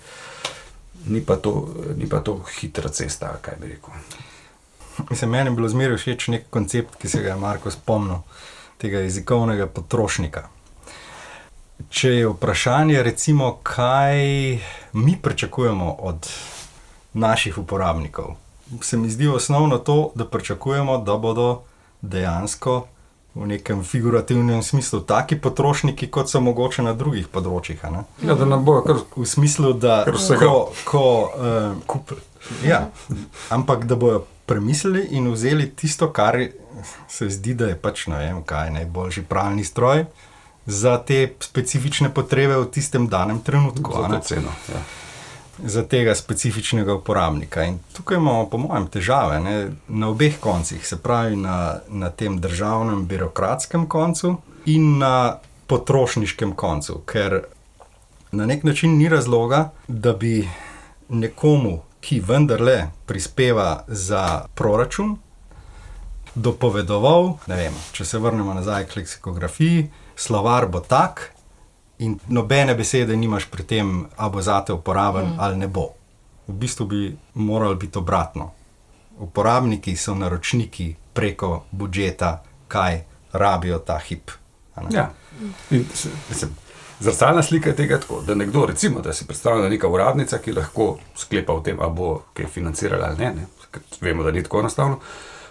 ni 1.07 1.21
pa 1.21 1.37
to, 1.37 1.69
ni 1.97 2.09
pa 2.09 2.21
to 2.21 2.41
hitra 2.61 2.89
cesta, 2.89 3.37
kaj 3.43 3.57
bi 3.61 3.75
rekel. 3.75 3.95
Mislim, 5.11 5.31
meni 5.31 5.51
je 5.51 5.57
bilo 5.57 5.69
zmeraj 5.69 5.97
všeč 5.97 6.29
nek 6.29 6.49
koncept, 6.51 6.97
ki 7.01 7.09
se 7.09 7.23
ga 7.23 7.33
je 7.33 7.37
Marko 7.41 7.71
spomnil, 7.71 8.21
tega 8.81 9.01
jezikovnega 9.05 9.67
potrošnika. 9.67 10.49
Če 11.89 12.11
je 12.13 12.29
vprašanje, 12.29 13.03
recimo, 13.03 13.55
kaj 13.63 14.19
mi 14.93 15.17
pričakujemo 15.23 15.93
od 15.93 16.29
naših 17.13 17.59
uporabnikov, 17.59 18.35
se 18.83 18.97
mi 18.97 19.11
zdi 19.11 19.29
osnovno 19.29 19.79
to, 19.79 20.13
da 20.15 20.25
pričakujemo, 20.25 20.99
da 20.99 21.17
bodo 21.17 21.63
dejansko 22.03 22.87
v 23.35 23.47
nekem 23.47 23.85
figurativnem 23.85 24.63
smislu 24.63 25.01
taki 25.01 25.39
potrošniki, 25.41 26.11
kot 26.11 26.31
so 26.31 26.41
mogoče 26.41 26.83
na 26.83 26.95
drugih 26.99 27.29
področjih. 27.31 27.83
Ja, 28.27 28.35
da 28.35 28.47
nam 28.47 28.65
bojo 28.67 28.83
kar 28.87 29.03
v 29.15 29.27
smislu, 29.27 29.73
da 29.79 30.03
ko, 30.41 30.73
ko, 30.85 31.05
uh, 31.31 32.15
ja, 32.67 32.89
ampak 33.55 33.87
da 33.87 33.97
bojo 33.97 34.25
premislili 34.51 35.07
in 35.15 35.31
vzeli 35.31 35.69
tisto, 35.71 36.11
kar 36.11 36.41
se 37.09 37.31
zdi, 37.31 37.55
da 37.55 37.71
je 37.71 37.79
pač 37.79 38.09
vem, 38.11 38.43
kaj, 38.43 38.73
najboljši 38.81 39.27
pravni 39.31 39.65
stroj. 39.65 40.09
Za 40.71 40.99
te 41.03 41.25
specifične 41.43 42.11
potrebe 42.15 42.59
v 42.59 42.67
tistem 42.71 43.07
danem 43.11 43.41
trenutku. 43.43 43.95
Za 43.95 44.11
to 44.11 44.19
ceno. 44.27 44.53
Ja 44.71 44.83
za 45.65 45.83
tega 45.83 46.15
specifičnega 46.15 46.95
uporabnika. 46.95 47.65
In 47.65 47.79
tukaj 47.93 48.17
imamo, 48.17 48.49
po 48.51 48.59
mojem, 48.59 48.87
težave 48.87 49.41
ne? 49.41 49.71
na 49.89 50.09
obeh 50.09 50.41
koncih, 50.41 50.87
se 50.87 50.99
pravi 50.99 51.37
na, 51.37 51.81
na 51.89 52.11
tem 52.11 52.41
državnem, 52.41 53.07
birokratskem 53.07 53.87
koncu 53.89 54.37
in 54.67 54.99
na 54.99 55.39
potrošniškem 55.67 56.53
koncu, 56.53 57.01
ker 57.07 57.41
na 58.33 58.47
nek 58.47 58.65
način 58.65 58.99
ni 58.99 59.09
razloga, 59.09 59.71
da 59.89 60.13
bi 60.13 60.49
nekomu, 61.09 61.81
ki 62.01 62.21
vendarle 62.21 62.87
prispeva 63.07 63.85
za 63.89 64.45
proračun, 64.55 65.17
dopovedoval, 66.35 67.35
vem, 67.47 67.75
če 67.93 68.05
se 68.05 68.19
vrnemo 68.19 68.55
nazaj 68.55 68.87
k 68.87 68.97
leksikografiji, 69.01 69.91
slovar 70.17 70.69
bo 70.71 70.81
tak, 70.81 71.33
in 72.01 72.19
nobene 72.29 72.75
besede 72.75 73.17
nimaš 73.17 73.47
pri 73.51 73.63
tem, 73.63 74.07
ali 74.17 74.33
bo 74.33 74.43
zate 74.43 74.73
uporaben 74.73 75.27
mm. 75.27 75.37
ali 75.39 75.57
ne 75.57 75.69
bo. 75.69 75.89
V 76.47 76.53
bistvu 76.53 76.87
bi 76.87 77.17
moralo 77.35 77.75
biti 77.75 77.99
obratno. 77.99 78.51
Uporabniki 79.19 79.97
so 79.97 80.15
naročniki 80.15 80.95
preko 81.13 81.65
budžeta, 81.71 82.43
kaj 82.69 83.03
rabijo 83.33 83.79
ta 83.79 83.99
hip. 83.99 84.31
Ja. 84.91 85.11
Zrcalna 87.01 87.43
slika 87.43 87.71
je 87.71 87.77
tega, 87.77 88.01
tako, 88.01 88.23
da 88.27 88.35
nekdo, 88.35 88.67
recimo, 88.67 89.01
da 89.01 89.13
si 89.13 89.27
predstavlja 89.27 89.69
neka 89.69 89.89
uradnica, 89.89 90.39
ki 90.39 90.53
lahko 90.53 90.99
sklepa 91.17 91.53
o 91.53 91.61
tem, 91.61 91.81
ali 91.81 91.95
bo 91.95 92.23
kaj 92.35 92.47
financirala 92.47 93.07
ali 93.07 93.25
ne, 93.25 93.35
ne. 93.35 93.47
vemo, 94.01 94.23
da 94.23 94.31
ni 94.31 94.43
tako 94.43 94.61
enostavno. 94.61 94.99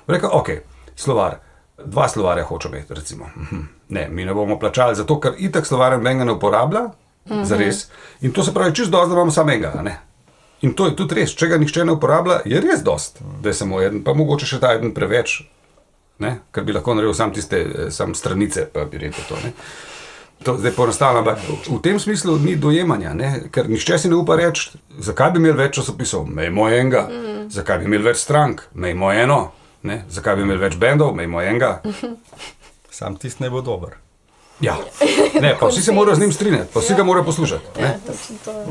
Reka, 0.07 0.29
ok, 0.33 0.49
slovar 0.95 1.39
dva 1.85 2.07
slovarja 2.09 2.43
hočemo 2.43 2.75
imeti, 2.75 2.93
recimo. 2.93 3.29
Mhm. 3.37 3.61
Ne, 3.89 4.07
mi 4.09 4.25
ne 4.25 4.33
bomo 4.33 4.59
plačali 4.59 4.95
zato, 4.95 5.19
ker 5.19 5.33
itak 5.37 5.65
slovarja 5.65 5.97
menga 5.97 6.23
ne 6.23 6.31
uporablja, 6.31 6.89
mhm. 7.29 7.43
za 7.43 7.57
res. 7.57 7.87
In 8.21 8.31
to 8.31 8.43
se 8.43 8.53
pravi, 8.53 8.75
čisto 8.75 8.91
dosto, 8.91 9.07
da 9.07 9.13
imamo 9.13 9.31
samega. 9.31 9.73
Ne? 9.83 9.99
In 10.61 10.73
to 10.73 10.89
je 10.89 10.95
tudi 10.95 11.21
res, 11.21 11.31
če 11.39 11.47
ga 11.47 11.57
nihče 11.59 11.85
ne 11.87 11.95
uporablja, 11.95 12.41
je 12.45 12.59
res 12.61 12.83
dost, 12.83 13.21
da 13.43 13.49
je 13.49 13.55
samo 13.55 13.79
en, 13.81 14.01
pa 14.03 14.13
mogoče 14.13 14.47
še 14.49 14.59
ta 14.59 14.73
en 14.75 14.91
preveč, 14.95 15.39
ne? 16.19 16.33
ker 16.51 16.65
bi 16.67 16.75
lahko 16.75 16.97
naredil 16.97 17.15
sam 17.15 17.31
tiste 17.35 17.61
eh, 17.63 17.87
sam 17.95 18.15
stranice, 18.15 18.65
pa 18.73 18.83
bi 18.89 18.99
rekel 19.05 19.23
to. 19.29 19.39
Ne? 19.43 19.53
To 20.47 20.55
zdaj 20.59 20.71
poenostavljam, 20.75 21.23
ampak 21.23 21.67
v 21.67 21.79
tem 21.83 21.99
smislu 21.99 22.37
ni 22.43 22.57
dojemanja, 22.59 23.13
ne? 23.15 23.31
ker 23.55 23.71
nišče 23.71 24.01
si 24.03 24.11
ne 24.11 24.19
upa 24.19 24.35
reči, 24.39 24.75
zakaj 24.99 25.31
bi 25.35 25.43
imeli 25.43 25.57
več 25.59 25.79
časopisov, 25.79 26.27
mejmo 26.27 26.67
enega, 26.71 27.05
mm. 27.07 27.47
zakaj 27.55 27.79
bi 27.79 27.89
imeli 27.91 28.07
več 28.11 28.21
strank, 28.23 28.65
mejmo 28.75 29.13
eno, 29.15 29.39
Ne? 29.83 30.03
Zakaj 30.09 30.35
bi 30.35 30.41
imeli 30.41 30.59
več 30.59 30.75
bendov, 30.75 31.15
imamo 31.15 31.41
enega? 31.41 31.79
Sam 32.99 33.15
tisti 33.15 33.43
ne 33.43 33.49
bo 33.49 33.61
dober. 33.61 33.95
Ja, 34.59 34.75
ne, 35.39 35.53
pa 35.59 35.69
vsi 35.69 35.81
se 35.81 35.93
morajo 35.95 36.15
z 36.15 36.19
njim 36.19 36.33
strinjati, 36.35 36.73
pa 36.73 36.81
vsi 36.83 36.95
ga 36.97 37.03
morajo 37.07 37.25
poslušati. 37.25 37.79
Ja, 37.79 37.93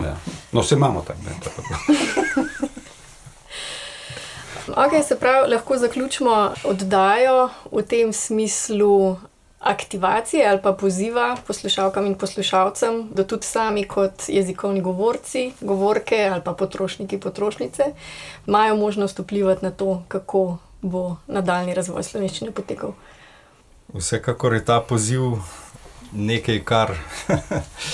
ja. 0.04 0.16
No, 0.52 0.60
vse 0.60 0.74
imamo 0.74 1.04
tako. 1.04 1.22
Okay, 4.68 5.02
se 5.02 5.16
pravi, 5.18 5.48
lahko 5.50 5.78
zaključimo 5.78 6.52
oddajo 6.64 7.48
v 7.72 7.82
tem 7.82 8.12
smislu 8.12 9.16
aktivacije 9.60 10.48
ali 10.48 10.62
pa 10.62 10.72
poziva 10.72 11.36
poslušalkam 11.46 12.06
in 12.06 12.14
poslušalcem, 12.14 13.08
da 13.14 13.24
tudi 13.24 13.46
sami 13.46 13.84
kot 13.84 14.12
jezikovni 14.28 14.80
govorci, 14.80 15.52
govorke 15.60 16.28
ali 16.32 16.42
pa 16.44 16.52
potrošniki, 16.52 17.20
potrošnice, 17.20 17.82
imajo 18.46 18.76
možnost 18.76 19.18
vplivati 19.18 19.64
na 19.64 19.70
to, 19.70 20.02
kako 20.08 20.56
bo 20.82 21.16
nadaljni 21.26 21.74
razvoj 21.74 22.02
slovenščine 22.02 22.50
potekal. 22.54 22.94
Vsekakor 23.94 24.54
je 24.54 24.64
ta 24.64 24.80
poziv 24.80 25.40
nekaj, 26.12 26.60
kar 26.64 26.94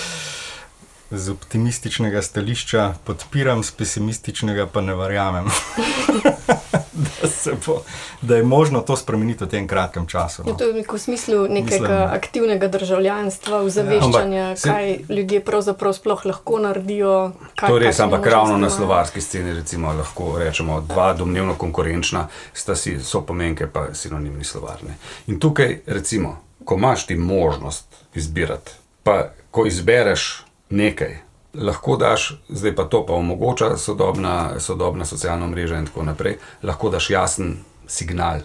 z 1.24 1.30
optimističnega 1.30 2.22
stališča 2.22 2.94
podpiram, 3.04 3.62
z 3.62 3.70
pesimističnega 3.78 4.66
pa 4.66 4.80
ne 4.80 4.94
verjamem. 4.94 5.50
da, 7.44 7.52
bo, 7.66 7.82
da 8.22 8.36
je 8.36 8.42
možno 8.42 8.80
to 8.80 8.96
spremeniti 8.96 9.44
v 9.44 9.48
tem 9.48 9.68
kratkem 9.68 10.06
času. 10.06 10.42
No. 10.42 10.50
Ja, 10.50 10.56
to 10.56 10.64
je 10.64 10.84
v 10.92 10.98
smislu 10.98 11.48
nekega 11.48 11.80
Mislim, 11.80 12.14
aktivnega 12.14 12.68
državljanstva, 12.68 13.62
ozaveščanja, 13.62 14.40
ja, 14.40 14.54
kaj 14.62 14.96
se, 14.96 15.14
ljudje 15.14 15.40
pravzaprav 15.44 15.92
sploh 15.92 16.24
lahko 16.24 16.58
naredijo. 16.58 17.32
Kaj, 17.54 17.68
to 17.68 17.78
je 17.78 17.84
res, 17.86 18.00
ampak 18.00 18.26
ravno 18.26 18.58
na 18.58 18.70
slovarski 18.70 19.20
sceni 19.20 19.54
recimo, 19.54 19.92
lahko 19.92 20.38
rečemo, 20.38 20.80
dva 20.80 21.12
domnevno 21.14 21.54
konkurenčna 21.54 22.28
sta 22.52 22.76
si 22.76 22.98
so 23.00 23.20
pomenke, 23.26 23.66
pa 23.66 23.88
sinonimni 23.94 24.44
slovarne. 24.44 24.96
In 25.26 25.40
tukaj, 25.40 25.80
recimo, 25.86 26.38
ko 26.64 26.74
imaš 26.74 27.06
ti 27.06 27.16
možnost 27.16 27.86
izbirati, 28.14 28.70
pa 29.02 29.30
ko 29.50 29.66
izbereš 29.66 30.44
nekaj, 30.70 31.18
lahko 31.54 31.96
daš, 31.96 32.40
zdaj 32.48 32.74
pa 32.74 32.84
to 32.84 33.06
pa 33.06 33.12
omogoča 33.12 33.76
sodobna, 33.76 34.60
sodobna 34.60 35.04
socialna 35.04 35.46
mreža 35.46 35.78
in 35.78 35.86
tako 35.86 36.02
naprej, 36.02 36.38
lahko 36.62 36.90
daš 36.90 37.10
jasen 37.10 37.56
signal, 37.86 38.40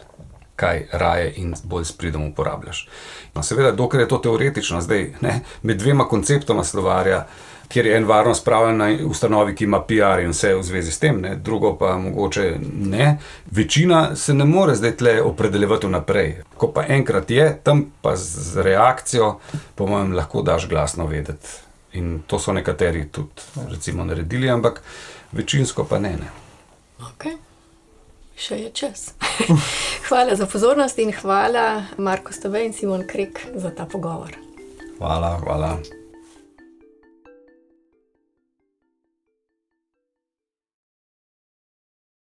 kaj 0.56 0.88
raje 0.92 1.34
in 1.38 1.54
bolj 1.64 1.86
spridom 1.86 2.28
uporabljaš. 2.32 2.88
No, 3.36 3.44
seveda, 3.44 3.72
dokler 3.72 4.02
je 4.02 4.08
to 4.08 4.18
teoretično, 4.18 4.82
zdaj 4.82 5.14
ne, 5.22 5.40
med 5.62 5.80
dvema 5.80 6.08
konceptoma 6.08 6.64
slovarja. 6.64 7.26
Ker 7.70 7.86
je 7.86 7.98
en 7.98 8.08
varnost 8.10 8.42
pravi 8.46 8.72
na 8.74 8.88
ustanovi, 9.06 9.54
ki 9.56 9.68
ima 9.68 9.84
PR 9.86 10.24
in 10.24 10.32
vse 10.34 10.56
v 10.58 10.64
zvezi 10.66 10.92
s 10.92 11.00
tem, 11.00 11.20
ne? 11.22 11.36
drugo 11.36 11.76
pa 11.78 11.92
mogoče 12.02 12.56
ne. 12.82 13.20
Večina 13.52 14.16
se 14.16 14.34
ne 14.34 14.46
more 14.46 14.76
zdaj 14.76 14.96
tle 14.98 15.16
opredeljevati 15.22 15.88
vnaprej. 15.88 16.34
Ko 16.58 16.72
pa 16.74 16.88
enkrat 16.90 17.32
je, 17.32 17.46
tam 17.64 17.86
pa 18.02 18.16
z 18.16 18.66
reakcijo, 18.66 19.36
po 19.76 19.88
mojem, 19.88 20.18
lahko 20.18 20.42
daš 20.42 20.66
glasno 20.70 21.06
vedeti. 21.06 21.69
In 21.94 22.24
to 22.28 22.40
so 22.40 22.54
nekateri 22.54 23.08
tudi 23.12 23.42
recimo, 23.72 24.06
naredili, 24.06 24.50
ampak 24.50 24.82
večinsko 25.32 25.84
pa 25.84 26.00
ne. 26.00 26.10
ne. 26.10 26.32
Okay. 27.14 27.38
Še 28.40 28.56
je 28.56 28.70
čas. 28.72 29.14
hvala 30.08 30.36
za 30.36 30.46
pozornost 30.46 31.00
in 31.00 31.12
hvala 31.12 31.84
Marko 31.98 32.34
Stove 32.34 32.66
in 32.66 32.74
Simon 32.74 33.08
Krek 33.08 33.42
za 33.56 33.72
ta 33.76 33.86
pogovor. 33.86 34.36
Hvala. 35.00 35.40
hvala. 35.44 35.99